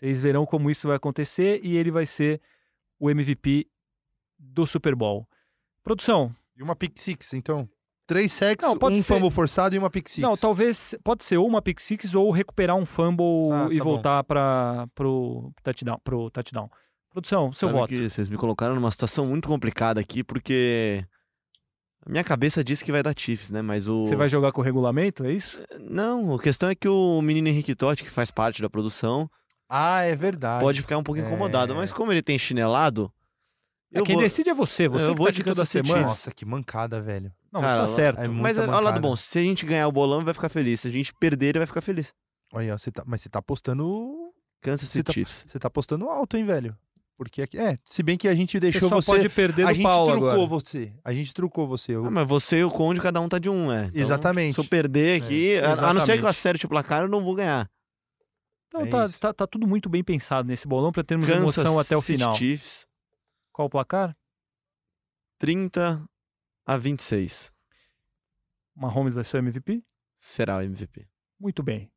Vocês 0.02 0.20
verão 0.20 0.46
como 0.46 0.70
isso 0.72 0.88
vai 0.88 0.98
acontecer 0.98 1.60
e 1.64 1.78
ele 1.78 1.92
vai 1.92 2.06
ser 2.06 2.42
o 3.00 3.10
MVP 3.10 3.68
do 4.40 4.66
Super 4.66 4.96
Bowl. 4.96 5.28
Produção. 5.84 6.36
E 6.58 6.64
uma 6.64 6.76
pick 6.76 6.98
six, 6.98 7.34
então. 7.34 7.70
Três 8.08 8.34
sacks, 8.34 8.68
Não, 8.68 8.78
pode 8.78 9.00
um 9.00 9.02
ser. 9.04 9.14
fumble 9.14 9.30
forçado 9.32 9.76
e 9.76 9.78
uma 9.78 9.90
pick 9.90 10.10
six. 10.10 10.22
Não, 10.22 10.36
talvez 10.36 10.96
pode 11.04 11.24
ser 11.24 11.38
ou 11.38 11.48
uma 11.48 11.62
pick 11.62 11.80
six 11.80 12.14
ou 12.16 12.30
recuperar 12.32 12.76
um 12.76 12.86
fumble 12.86 13.52
Ah, 13.54 13.68
e 13.72 13.78
tá 13.78 13.84
voltar 13.84 14.24
para 14.24 14.88
pro 14.96 15.52
touchdown, 15.64 16.00
pro 16.04 16.30
touchdown. 16.32 16.70
Produção, 17.12 17.52
seu 17.54 17.68
Sabe 17.70 17.80
voto. 17.80 17.90
que 17.90 18.10
vocês 18.10 18.28
me 18.28 18.38
colocaram 18.38 18.74
numa 18.74 18.90
situação 18.92 19.26
muito 19.28 19.48
complicada 19.48 20.00
aqui, 20.00 20.24
porque 20.24 21.06
a 22.06 22.10
minha 22.10 22.24
cabeça 22.24 22.64
diz 22.64 22.82
que 22.82 22.92
vai 22.92 23.04
dar 23.04 23.14
Chiefs, 23.16 23.52
né? 23.52 23.62
Mas 23.62 23.88
o. 23.88 24.04
Você 24.04 24.16
vai 24.16 24.28
jogar 24.30 24.52
com 24.52 24.62
o 24.62 24.64
regulamento, 24.64 25.24
é 25.26 25.32
isso? 25.32 25.62
Não, 25.80 26.34
a 26.34 26.42
questão 26.42 26.70
é 26.70 26.76
que 26.76 26.88
o 26.88 27.22
menino 27.22 27.48
Henrique 27.50 27.76
Totti, 27.76 28.04
que 28.04 28.10
faz 28.10 28.32
parte 28.32 28.62
da 28.62 28.70
produção, 28.70 29.30
Ah, 29.74 30.02
é 30.02 30.16
verdade. 30.16 30.62
pode 30.64 30.82
ficar 30.82 30.98
um 30.98 31.04
pouco 31.04 31.22
É. 31.22 31.24
incomodado. 31.26 31.74
Mas 31.74 31.94
como 31.94 32.12
ele 32.12 32.22
tem 32.22 32.38
chinelado. 32.38 33.12
É, 33.94 34.00
Eu 34.00 34.04
quem 34.04 34.16
vou... 34.16 34.24
decide 34.24 34.50
é 34.50 34.54
você, 34.54 34.88
você 34.88 35.06
eu 35.06 35.12
que 35.12 35.18
vou 35.18 35.28
tá 35.28 35.32
aqui 35.32 35.44
toda 35.44 35.66
semana. 35.66 36.02
Nossa, 36.08 36.32
que 36.32 36.46
mancada, 36.46 37.02
velho. 37.02 37.32
Não, 37.52 37.62
Cara, 37.62 37.86
você 37.86 37.92
tá 37.92 37.96
certo. 37.96 38.20
é 38.22 38.28
Mas 38.28 38.58
olha 38.58 38.68
o 38.68 38.72
lado 38.72 38.84
mancada. 38.84 39.00
bom, 39.02 39.16
se 39.16 39.40
a 39.40 39.42
gente 39.42 39.66
ganhar 39.66 39.88
o 39.88 39.92
bolão, 39.92 40.18
ele 40.20 40.26
vai 40.26 40.34
ficar 40.34 40.50
feliz. 40.50 40.80
Se 40.82 40.88
a 40.88 40.92
gente 40.92 41.14
perder, 41.14 41.48
ele 41.48 41.60
vai 41.60 41.66
ficar 41.68 41.82
feliz. 41.82 42.14
Olha, 42.54 42.78
você 42.78 42.92
tá, 42.92 43.04
mas 43.06 43.22
você 43.22 43.30
tá 43.30 43.40
apostando. 43.40 44.34
Kansas 44.62 44.88
Você 44.88 45.00
City 45.00 45.04
tá, 45.06 45.14
Chiefs. 45.14 45.44
você 45.48 45.58
tá 45.60 45.68
apostando 45.68 46.08
alto, 46.10 46.38
hein, 46.38 46.46
velho? 46.46 46.78
Porque 47.18 47.42
aqui. 47.42 47.58
É, 47.58 47.78
se 47.84 48.02
bem 48.04 48.18
que 48.18 48.28
a 48.28 48.36
gente 48.36 48.54
Você 48.54 48.60
deixou 48.60 48.90
só 48.90 48.96
você. 48.96 49.12
pode 49.12 49.30
perder 49.30 49.64
a 49.64 49.68
do 49.70 49.74
gente 49.74 49.84
Paulo 49.84 50.12
trucou 50.12 50.30
agora. 50.32 50.48
você. 50.48 50.94
A 51.04 51.14
gente 51.14 51.34
trucou 51.34 51.68
você. 51.68 51.96
Eu- 51.96 52.06
Ah, 52.06 52.12
mas 52.12 52.28
você 52.28 52.60
e 52.60 52.64
o 52.64 52.72
Conde, 52.72 53.00
cada 53.02 53.20
um 53.22 53.28
tá 53.30 53.40
de 53.40 53.50
um, 53.50 53.72
é. 53.72 53.86
Então, 53.86 54.02
Exatamente. 54.02 54.56
Se 54.56 54.60
eu 54.60 54.66
perder 54.66 55.22
aqui, 55.22 55.58
a- 55.60 55.90
a 55.90 55.94
não 55.94 56.02
ser 56.02 56.18
que 56.18 56.24
eu 56.24 56.30
acerte 56.30 56.66
o 56.66 56.70
placar, 56.70 57.02
eu 57.04 57.08
não 57.10 57.24
vou 57.24 57.36
ganhar. 57.36 57.70
Não, 58.74 58.82
É 58.82 58.90
tá, 58.90 59.08
tá, 59.20 59.34
tá 59.34 59.48
tudo 59.48 59.68
muito 59.68 59.90
bem 59.90 60.04
pensado 60.04 60.48
nesse 60.48 60.68
bolão 60.68 60.92
para 60.92 61.04
termos 61.04 61.28
Kansas 61.28 61.42
emoção 61.42 61.78
até 61.80 61.96
o 61.96 62.02
City 62.02 62.20
final. 62.20 62.36
Chiefs, 62.36 62.88
Qual 63.52 63.68
o 63.68 63.70
placar? 63.70 64.16
30 65.38 66.04
a 66.66 66.78
26. 66.78 67.52
Mahomes 68.76 69.16
vai 69.16 69.24
ser 69.24 69.38
o 69.38 69.40
MVP? 69.40 69.84
Será 70.16 70.58
o 70.58 70.62
MVP. 70.62 71.08
Muito 71.40 71.64
bem. 71.64 71.92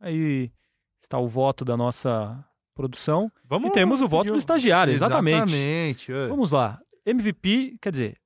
Aí 0.00 0.52
está 0.98 1.18
o 1.18 1.26
voto 1.28 1.64
da 1.64 1.76
nossa 1.76 2.44
produção. 2.74 3.30
Vamos 3.44 3.70
E 3.70 3.72
temos 3.72 4.00
o 4.00 4.08
voto 4.08 4.30
do 4.30 4.36
estagiário, 4.38 4.92
exatamente. 4.92 5.54
Exatamente. 5.54 6.12
é. 6.12 6.28
Vamos 6.28 6.50
lá. 6.50 6.80
MVP, 7.04 7.76
quer 7.80 7.90
dizer, 7.90 8.20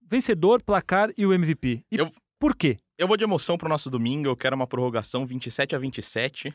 vencedor, 0.00 0.62
placar 0.62 1.10
e 1.16 1.24
o 1.26 1.32
MVP. 1.32 1.84
E 1.90 1.96
Eu- 1.96 2.10
por 2.38 2.56
quê? 2.56 2.78
Eu 2.98 3.06
vou 3.08 3.16
de 3.16 3.24
emoção 3.24 3.56
pro 3.56 3.68
nosso 3.68 3.88
domingo, 3.90 4.28
eu 4.28 4.36
quero 4.36 4.54
uma 4.56 4.66
prorrogação 4.66 5.26
27 5.26 5.74
a 5.74 5.78
27. 5.78 6.54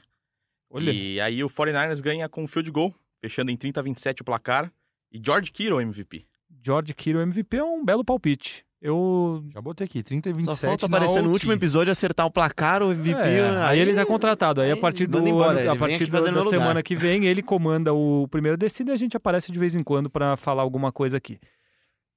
Olha, 0.69 0.91
E 0.91 1.19
aí 1.21 1.43
o 1.43 1.49
49ers 1.49 2.01
ganha 2.01 2.27
com 2.27 2.43
um 2.43 2.47
field 2.47 2.69
goal, 2.71 2.93
fechando 3.21 3.51
em 3.51 3.57
30 3.57 3.79
a 3.79 3.83
27 3.83 4.21
o 4.21 4.25
placar. 4.25 4.71
E 5.11 5.21
George 5.23 5.51
Kittle 5.51 5.81
MVP. 5.81 6.25
George 6.63 6.93
Kittle 6.93 7.21
MVP 7.21 7.57
é 7.57 7.63
um 7.63 7.83
belo 7.85 8.03
palpite. 8.03 8.65
Eu 8.79 9.43
Já 9.53 9.59
botei 9.59 9.85
aqui, 9.85 10.03
30 10.03 10.29
e 10.29 10.33
27. 10.33 10.59
Só 10.59 10.67
falta 10.67 10.85
aparecer 10.85 11.23
no 11.23 11.31
último 11.31 11.51
episódio 11.51 11.91
acertar 11.91 12.27
o 12.27 12.31
placar, 12.31 12.83
o 12.83 12.91
MVP. 12.91 13.19
É, 13.19 13.49
aí 13.63 13.79
ele 13.79 13.95
tá 13.95 14.05
contratado. 14.05 14.61
Aí, 14.61 14.69
a 14.69 14.75
aí 14.75 14.79
partir, 14.79 15.07
do 15.07 15.17
embora, 15.27 15.61
ano- 15.61 15.71
a 15.71 15.75
partir 15.75 16.05
da, 16.11 16.19
da 16.19 16.43
semana 16.43 16.83
que 16.83 16.95
vem, 16.95 17.25
ele 17.25 17.41
comanda 17.41 17.91
o 17.93 18.27
primeiro 18.27 18.55
descida 18.55 18.91
e 18.91 18.93
a 18.93 18.97
gente 18.97 19.17
aparece 19.17 19.51
de 19.51 19.57
vez 19.57 19.73
em 19.73 19.81
quando 19.83 20.09
para 20.11 20.37
falar 20.37 20.61
alguma 20.61 20.91
coisa 20.91 21.17
aqui. 21.17 21.39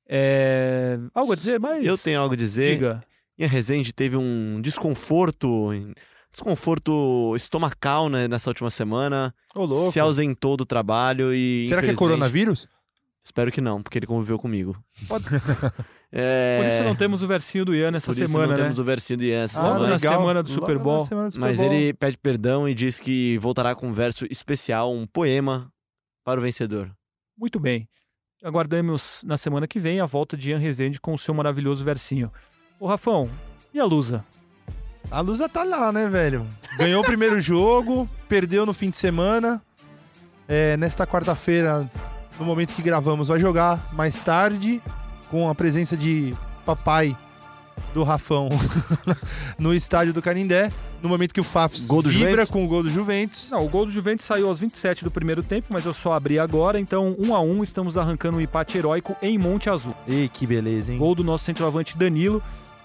É, 0.07 0.98
Algo 1.14 1.32
a 1.32 1.36
dizer 1.36 1.59
mais? 1.61 1.86
Eu 1.86 1.96
tenho 1.96 2.20
algo 2.20 2.34
a 2.34 2.36
dizer. 2.36 2.74
Diga. 2.74 3.05
E 3.38 3.44
a 3.44 3.48
Resende 3.48 3.92
teve 3.92 4.16
um 4.16 4.61
desconforto, 4.61 5.70
desconforto 6.33 7.35
estomacal 7.37 8.09
né, 8.09 8.26
nessa 8.28 8.51
última 8.51 8.70
semana. 8.70 9.35
Ô, 9.55 9.64
louco. 9.64 9.93
Se 9.93 10.01
ausentou 10.01 10.57
do 10.57 10.64
trabalho 10.64 11.35
e. 11.35 11.66
Será 11.66 11.83
que 11.83 11.91
é 11.91 11.95
coronavírus? 11.95 12.66
Espero 13.22 13.53
que 13.53 13.61
não, 13.61 13.83
porque 13.83 13.99
ele 13.99 14.07
conviveu 14.07 14.39
comigo. 14.39 14.76
Pode- 15.09 15.24
É, 16.12 16.59
Por 16.61 16.66
isso 16.66 16.83
não 16.83 16.97
temos 16.97 17.22
o 17.22 17.26
versinho 17.28 17.64
do 17.64 17.72
Ian 17.72 17.93
nessa 17.93 18.07
por 18.12 18.18
isso 18.20 18.26
semana, 18.26 18.49
não 18.49 18.57
né? 18.57 18.62
temos 18.64 18.81
o 18.81 18.83
versinho 18.83 19.16
de 19.16 19.31
essa 19.31 19.61
Logo 19.62 19.74
semana. 19.74 19.93
na 19.93 19.99
semana 20.01 20.43
do 20.43 20.51
Super 20.51 20.76
Bowl. 20.76 20.99
na 20.99 21.05
semana 21.05 21.28
do 21.28 21.33
Super 21.35 21.47
Mas 21.49 21.59
Bowl. 21.61 21.72
ele 21.72 21.93
pede 21.95 22.18
perdão 22.18 22.68
e 22.68 22.74
diz 22.74 22.99
que 22.99 23.39
voltará 23.39 23.76
com 23.76 23.87
um 23.87 23.93
verso 23.93 24.26
especial, 24.28 24.93
um 24.93 25.07
poema 25.07 25.72
para 26.24 26.41
o 26.41 26.43
vencedor. 26.43 26.91
Muito 27.39 27.61
bem. 27.61 27.89
Aguardamos 28.43 29.22
na 29.24 29.37
semana 29.37 29.68
que 29.68 29.78
vem 29.78 30.01
a 30.01 30.05
volta 30.05 30.37
de 30.37 30.51
Ian 30.51 30.59
Rezende 30.59 31.01
com 31.01 31.14
o 31.14 31.18
seu 31.18 31.33
maravilhoso 31.33 31.85
versinho. 31.85 32.33
Ô, 32.81 32.89
Rafão, 32.89 33.31
e 33.72 33.78
a 33.78 33.85
Lusa? 33.85 34.24
A 35.11 35.20
Lusa 35.20 35.48
tá 35.48 35.64
lá, 35.64 35.92
né, 35.92 36.06
velho? 36.08 36.46
Ganhou 36.78 37.02
o 37.02 37.04
primeiro 37.04 37.40
jogo, 37.42 38.08
perdeu 38.28 38.64
no 38.64 38.72
fim 38.72 38.90
de 38.90 38.96
semana. 38.96 39.61
É, 40.46 40.76
nesta 40.76 41.06
quarta-feira, 41.06 41.88
no 42.38 42.44
momento 42.44 42.74
que 42.74 42.82
gravamos, 42.82 43.28
vai 43.28 43.40
jogar 43.40 43.92
mais 43.92 44.20
tarde, 44.20 44.80
com 45.30 45.48
a 45.48 45.54
presença 45.54 45.96
de 45.96 46.34
papai 46.64 47.16
do 47.94 48.02
Rafão 48.02 48.48
no 49.58 49.74
estádio 49.74 50.12
do 50.12 50.22
Canindé. 50.22 50.70
No 51.02 51.08
momento 51.08 51.32
que 51.32 51.40
o 51.40 51.44
Fafs 51.44 51.86
Gol 51.86 52.02
do 52.02 52.11
vibra 52.11 52.30
Juventus? 52.30 52.50
com 52.50 52.64
o 52.64 52.68
gol 52.68 52.82
do 52.82 52.90
Juventus. 52.90 53.48
Não, 53.50 53.64
o 53.64 53.68
gol 53.70 53.86
do 53.86 53.90
Juventus 53.90 54.26
saiu 54.26 54.48
aos 54.48 54.61
27 54.61 55.02
do 55.02 55.11
primeiro 55.11 55.42
tempo, 55.42 55.68
mas 55.70 55.86
eu 55.86 55.94
só 55.94 56.12
abri 56.12 56.38
agora, 56.38 56.78
então 56.78 57.16
um 57.18 57.34
a 57.34 57.40
um 57.40 57.62
estamos 57.62 57.96
arrancando 57.96 58.36
um 58.36 58.40
empate 58.40 58.76
heróico 58.76 59.16
em 59.22 59.38
Monte 59.38 59.70
Azul. 59.70 59.94
Ei, 60.06 60.28
que 60.28 60.46
beleza, 60.46 60.92
hein? 60.92 60.98
Gol 60.98 61.14
do 61.14 61.24
nosso 61.24 61.44
centroavante 61.44 61.96
Danilo. 61.96 62.42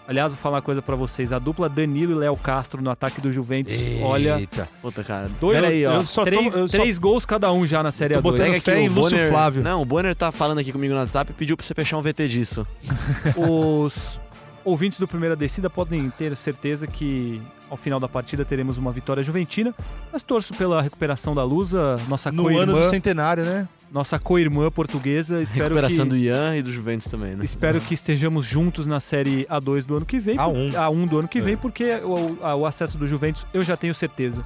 Aliás, 0.07 0.31
vou 0.31 0.39
falar 0.39 0.57
uma 0.57 0.61
coisa 0.61 0.81
pra 0.83 0.95
vocês, 0.95 1.33
a 1.33 1.39
dupla 1.39 1.67
Danilo 1.67 2.11
e 2.11 2.15
Léo 2.15 2.37
Castro 2.37 2.79
no 2.81 2.91
ataque 2.91 3.19
do 3.19 3.31
Juventus. 3.31 3.83
Olha, 4.03 4.37
Eita. 4.39 4.69
Puta, 4.81 5.03
cara. 5.03 5.29
dois, 5.41 5.55
Pera 5.59 5.67
aí, 5.73 5.85
ó. 5.85 6.03
só 6.03 6.23
tô- 6.23 6.31
três, 6.31 6.53
só- 6.53 6.67
três 6.67 6.99
gols 6.99 7.25
cada 7.25 7.51
um 7.51 7.65
já 7.65 7.81
na 7.81 7.89
Série 7.91 8.13
Tô 8.13 8.19
A2. 8.19 8.23
botando 8.23 8.45
Pega 8.47 8.61
fé 8.61 8.71
aqui 8.73 8.81
o 8.89 8.93
Lúcio 8.93 9.17
Bonner. 9.17 9.31
Flávio. 9.31 9.63
Não, 9.63 9.81
o 9.81 9.85
Bonner 9.85 10.15
tá 10.15 10.31
falando 10.31 10.59
aqui 10.59 10.71
comigo 10.71 10.93
no 10.93 10.99
WhatsApp 10.99 11.31
e 11.31 11.33
pediu 11.33 11.57
pra 11.57 11.65
você 11.65 11.73
fechar 11.73 11.97
um 11.97 12.01
VT 12.03 12.27
disso. 12.27 12.67
Os 13.35 14.19
ouvintes 14.65 14.99
do 14.99 15.07
Primeira 15.07 15.35
Descida 15.35 15.69
podem 15.69 16.09
ter 16.09 16.35
certeza 16.35 16.85
que 16.87 17.41
ao 17.69 17.77
final 17.77 17.99
da 17.99 18.07
partida 18.07 18.43
teremos 18.43 18.77
uma 18.77 18.91
vitória 18.91 19.23
juventina, 19.23 19.73
mas 20.11 20.21
torço 20.23 20.53
pela 20.53 20.81
recuperação 20.81 21.33
da 21.33 21.43
Lusa, 21.43 21.97
nossa 22.09 22.31
No 22.31 22.47
ano 22.47 22.65
do 22.65 22.71
co-irmã, 22.73 22.89
centenário, 22.89 23.45
né? 23.45 23.67
nossa 23.91 24.19
co-irmã 24.19 24.69
portuguesa. 24.69 25.41
Espero 25.41 25.63
Recuperação 25.75 26.05
que, 26.05 26.09
do 26.09 26.17
Ian 26.17 26.57
e 26.57 26.61
do 26.61 26.71
Juventus 26.71 27.07
também, 27.07 27.35
né? 27.35 27.45
espero 27.45 27.79
que 27.79 27.93
estejamos 27.93 28.45
juntos 28.45 28.85
na 28.85 28.99
Série 28.99 29.45
A2 29.45 29.85
do 29.85 29.95
ano 29.97 30.05
que 30.05 30.19
vem. 30.19 30.35
A1. 30.37 30.71
por- 30.71 30.79
A1 30.79 31.07
do 31.07 31.19
ano 31.19 31.27
que 31.27 31.37
É. 31.37 31.41
vem, 31.41 31.55
porque 31.57 31.95
o, 32.03 32.37
a- 32.43 32.55
o 32.55 32.65
acesso 32.65 32.97
do 32.97 33.07
Juventus 33.07 33.45
eu 33.53 33.63
já 33.63 33.77
tenho 33.77 33.93
certeza. 33.95 34.43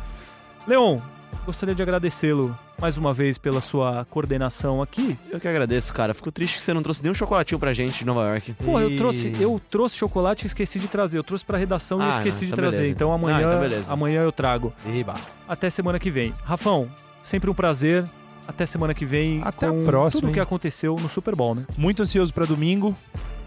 Leon, 0.67 0.99
gostaria 1.49 1.73
de 1.73 1.81
agradecê-lo 1.81 2.55
mais 2.79 2.95
uma 2.95 3.11
vez 3.11 3.37
pela 3.39 3.59
sua 3.59 4.05
coordenação 4.05 4.81
aqui. 4.83 5.17
Eu 5.31 5.39
que 5.39 5.47
agradeço, 5.47 5.91
cara. 5.93 6.13
Fico 6.13 6.31
triste 6.31 6.57
que 6.57 6.63
você 6.63 6.73
não 6.75 6.83
trouxe 6.83 7.01
nenhum 7.01 7.15
chocolatinho 7.15 7.59
pra 7.59 7.73
gente 7.73 7.97
de 7.99 8.05
Nova 8.05 8.23
York. 8.27 8.53
Pô, 8.63 8.79
eu 8.79 8.91
E- 8.91 8.97
trouxe, 8.97 9.33
eu 9.39 9.59
trouxe 9.69 9.97
chocolate 9.97 10.45
e 10.45 10.47
esqueci 10.47 10.79
de 10.79 10.87
trazer. 10.87 11.17
Eu 11.17 11.23
trouxe 11.23 11.43
pra 11.43 11.57
redação 11.57 11.99
e 11.99 12.03
Ah, 12.03 12.09
esqueci 12.09 12.31
não, 12.31 12.39
de 12.39 12.45
então 12.45 12.57
trazer. 12.57 12.77
beleza. 12.77 12.91
Então 12.91 13.11
Ah, 13.11 13.15
amanhã, 13.15 13.39
então 13.47 13.59
beleza. 13.59 13.91
amanhã 13.93 14.21
eu 14.21 14.31
trago. 14.31 14.71
Eba. 14.85 15.15
Até 15.47 15.69
semana 15.71 15.97
que 15.99 16.11
vem. 16.11 16.33
Rafão, 16.45 16.87
sempre 17.23 17.49
um 17.49 17.53
prazer. 17.53 18.05
Até 18.47 18.65
semana 18.65 18.93
que 18.93 19.05
vem 19.05 19.41
Até 19.43 19.67
com 19.67 19.81
a 19.81 19.85
próxima, 19.85 20.21
tudo 20.21 20.29
o 20.29 20.33
que 20.33 20.39
aconteceu 20.39 20.95
no 21.01 21.09
Super 21.09 21.35
Bowl, 21.35 21.53
né? 21.55 21.65
Muito 21.77 22.01
ansioso 22.03 22.33
pra 22.33 22.45
domingo. 22.45 22.95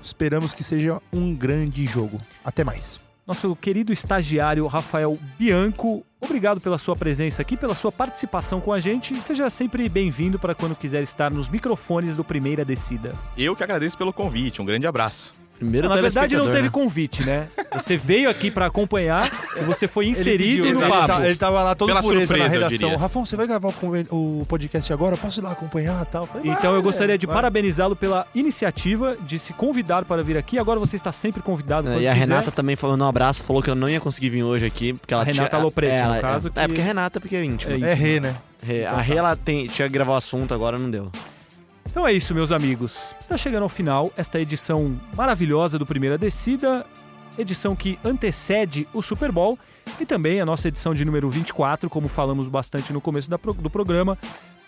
Esperamos 0.03 0.53
que 0.53 0.63
seja 0.65 1.01
um 1.13 1.35
grande 1.35 1.87
jogo. 1.87 2.19
Até 2.45 2.63
mais. 2.65 3.01
Nosso 3.25 3.55
querido 3.55 3.93
estagiário 3.93 4.67
Rafael 4.67 5.17
Bianco, 5.39 6.05
obrigado 6.21 6.61
pela 6.61 6.77
sua 6.77 6.97
presença 6.97 7.41
aqui, 7.41 7.57
pela 7.57 7.75
sua 7.75 7.93
participação 7.93 8.61
com 8.61 8.73
a 8.73 8.81
gente. 8.81 9.15
Seja 9.23 9.49
sempre 9.49 9.89
bem-vindo 9.89 10.41
para 10.41 10.57
quando 10.57 10.75
quiser 10.75 11.03
estar 11.03 11.31
nos 11.31 11.49
microfones 11.49 12.17
do 12.17 12.25
Primeira 12.25 12.65
Descida. 12.65 13.15
Eu 13.39 13.55
que 13.55 13.63
agradeço 13.63 13.97
pelo 13.97 14.13
convite, 14.13 14.61
um 14.61 14.65
grande 14.65 14.89
abraço. 14.89 15.42
Primeiro 15.63 15.89
Na 15.89 15.97
verdade, 15.97 16.37
não 16.37 16.47
teve 16.47 16.63
né? 16.63 16.69
convite, 16.71 17.25
né? 17.25 17.47
Você 17.75 17.97
veio 17.97 18.29
aqui 18.29 18.51
para 18.51 18.67
acompanhar 18.67 19.31
e 19.57 19.61
você 19.65 19.87
foi 19.87 20.07
inserido 20.09 20.65
ele, 20.67 20.75
no 20.75 20.81
ele, 20.83 20.91
papo. 20.91 21.07
tá- 21.07 21.27
ele 21.27 21.37
tava 21.37 21.63
lá 21.63 21.75
todo 21.75 21.87
Pela 21.89 22.01
pureza 22.03 22.37
na 22.37 22.45
surpresa, 22.49 22.65
eu 22.65 22.69
redação. 22.71 22.97
Rafão, 22.97 23.25
você 23.25 23.37
vai 23.37 23.47
gravar 23.47 23.73
o, 24.11 24.45
podcast 24.49 24.93
agora? 24.93 25.17
Posso 25.17 25.39
ir 25.41 25.43
lá 25.43 25.53
acompanhar 25.53 26.03
e 26.03 26.07
tal? 26.07 26.27
Falei, 26.27 26.51
Então 26.51 26.71
vai, 26.71 26.79
eu 26.79 26.83
gostaria 26.83 27.17
de 27.17 27.27
parabenizá-lo 27.27 27.95
pela 27.95 28.27
iniciativa 28.35 29.17
de 29.21 29.39
se 29.39 29.53
convidar 29.53 30.05
para 30.05 30.23
vir 30.23 30.37
aqui. 30.37 30.59
Agora 30.59 30.81
você 30.81 30.97
está 30.97 31.13
sempre 31.13 31.41
convidado 31.43 31.89
É, 31.89 32.01
E 32.01 32.09
a 32.09 32.13
quiser. 32.13 32.27
Renata 32.27 32.51
também 32.51 32.75
falou 32.77 32.97
um 32.99 33.05
abraço, 33.05 33.43
falou 33.45 33.63
que 33.63 33.71
ela 33.71 33.79
não 33.79 33.89
ia 33.89 34.01
conseguir 34.01 34.31
vir 34.31 34.43
hoje 34.43 34.67
aqui, 34.67 34.93
porque 34.95 35.15
ela 35.15 35.23
A 35.23 35.27
Renata 35.27 35.49
tinha... 35.51 35.63
Lopretti, 35.63 35.95
é, 35.95 36.07
no 36.07 36.21
caso, 36.21 36.49
É, 36.49 36.51
que- 36.51 36.59
é 36.61 36.67
porque 36.69 36.81
a 36.81 36.85
Renata 36.85 37.21
porque 37.21 37.37
é 37.37 37.45
íntima. 37.45 37.73
É 37.87 37.91
É 37.91 37.95
rei, 37.95 38.19
né? 38.21 38.35
Rê- 38.63 38.81
Então 38.83 38.93
a 38.93 38.97
tá. 38.97 39.01
Rê, 39.03 39.17
ela 39.17 39.37
tem, 39.37 39.67
tinha 39.69 39.87
que 39.89 39.93
gravar 39.95 40.13
o 40.13 40.17
assunto, 40.17 40.53
agora 40.53 40.79
não 40.79 40.91
deu. 40.91 41.11
Então 41.93 42.09
é 42.09 42.13
isso, 42.15 42.35
meus 42.35 42.51
amigos. 42.51 43.15
Está 43.21 43.37
chegando 43.37 43.65
ao 43.65 43.69
final 43.69 44.11
esta 44.17 44.41
edição 44.41 44.99
maravilhosa 45.15 45.79
do 45.79 45.85
Primeira 45.85 46.17
Descida, 46.17 46.87
edição 47.39 47.77
que 47.77 47.99
antecede 48.03 48.89
o 48.95 49.03
Super 49.03 49.31
Bowl 49.31 49.59
e 50.01 50.07
também 50.07 50.41
a 50.41 50.47
nossa 50.47 50.69
edição 50.69 50.95
de 50.95 51.05
número 51.05 51.29
24, 51.29 51.91
como 51.91 52.09
falamos 52.09 52.49
bastante 52.49 52.95
no 52.95 53.01
começo 53.03 53.31
do 53.31 53.69
programa. 53.69 54.17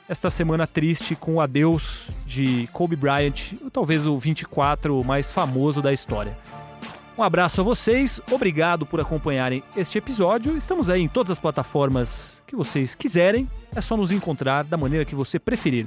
Esta 0.07 0.29
semana 0.29 0.67
triste 0.67 1.17
com 1.17 1.37
o 1.37 1.41
adeus 1.41 2.11
de 2.27 2.69
Kobe 2.75 2.95
Bryant, 2.95 3.55
talvez 3.73 4.05
o 4.05 4.19
24 4.19 5.03
mais 5.03 5.33
famoso 5.33 5.81
da 5.81 5.95
história. 5.95 6.37
Um 7.17 7.23
abraço 7.23 7.63
a 7.63 7.65
vocês, 7.65 8.21
obrigado 8.31 8.85
por 8.85 9.01
acompanharem 9.01 9.63
este 9.75 9.97
episódio. 9.97 10.59
Estamos 10.59 10.91
aí 10.91 11.01
em 11.01 11.09
todas 11.09 11.31
as 11.31 11.39
plataformas 11.39 12.43
que 12.47 12.55
vocês 12.55 12.95
quiserem, 12.95 13.49
é 13.75 13.81
só 13.81 13.97
nos 13.97 14.11
encontrar 14.11 14.65
da 14.65 14.77
maneira 14.77 15.07
que 15.07 15.15
você 15.15 15.39
preferir. 15.39 15.87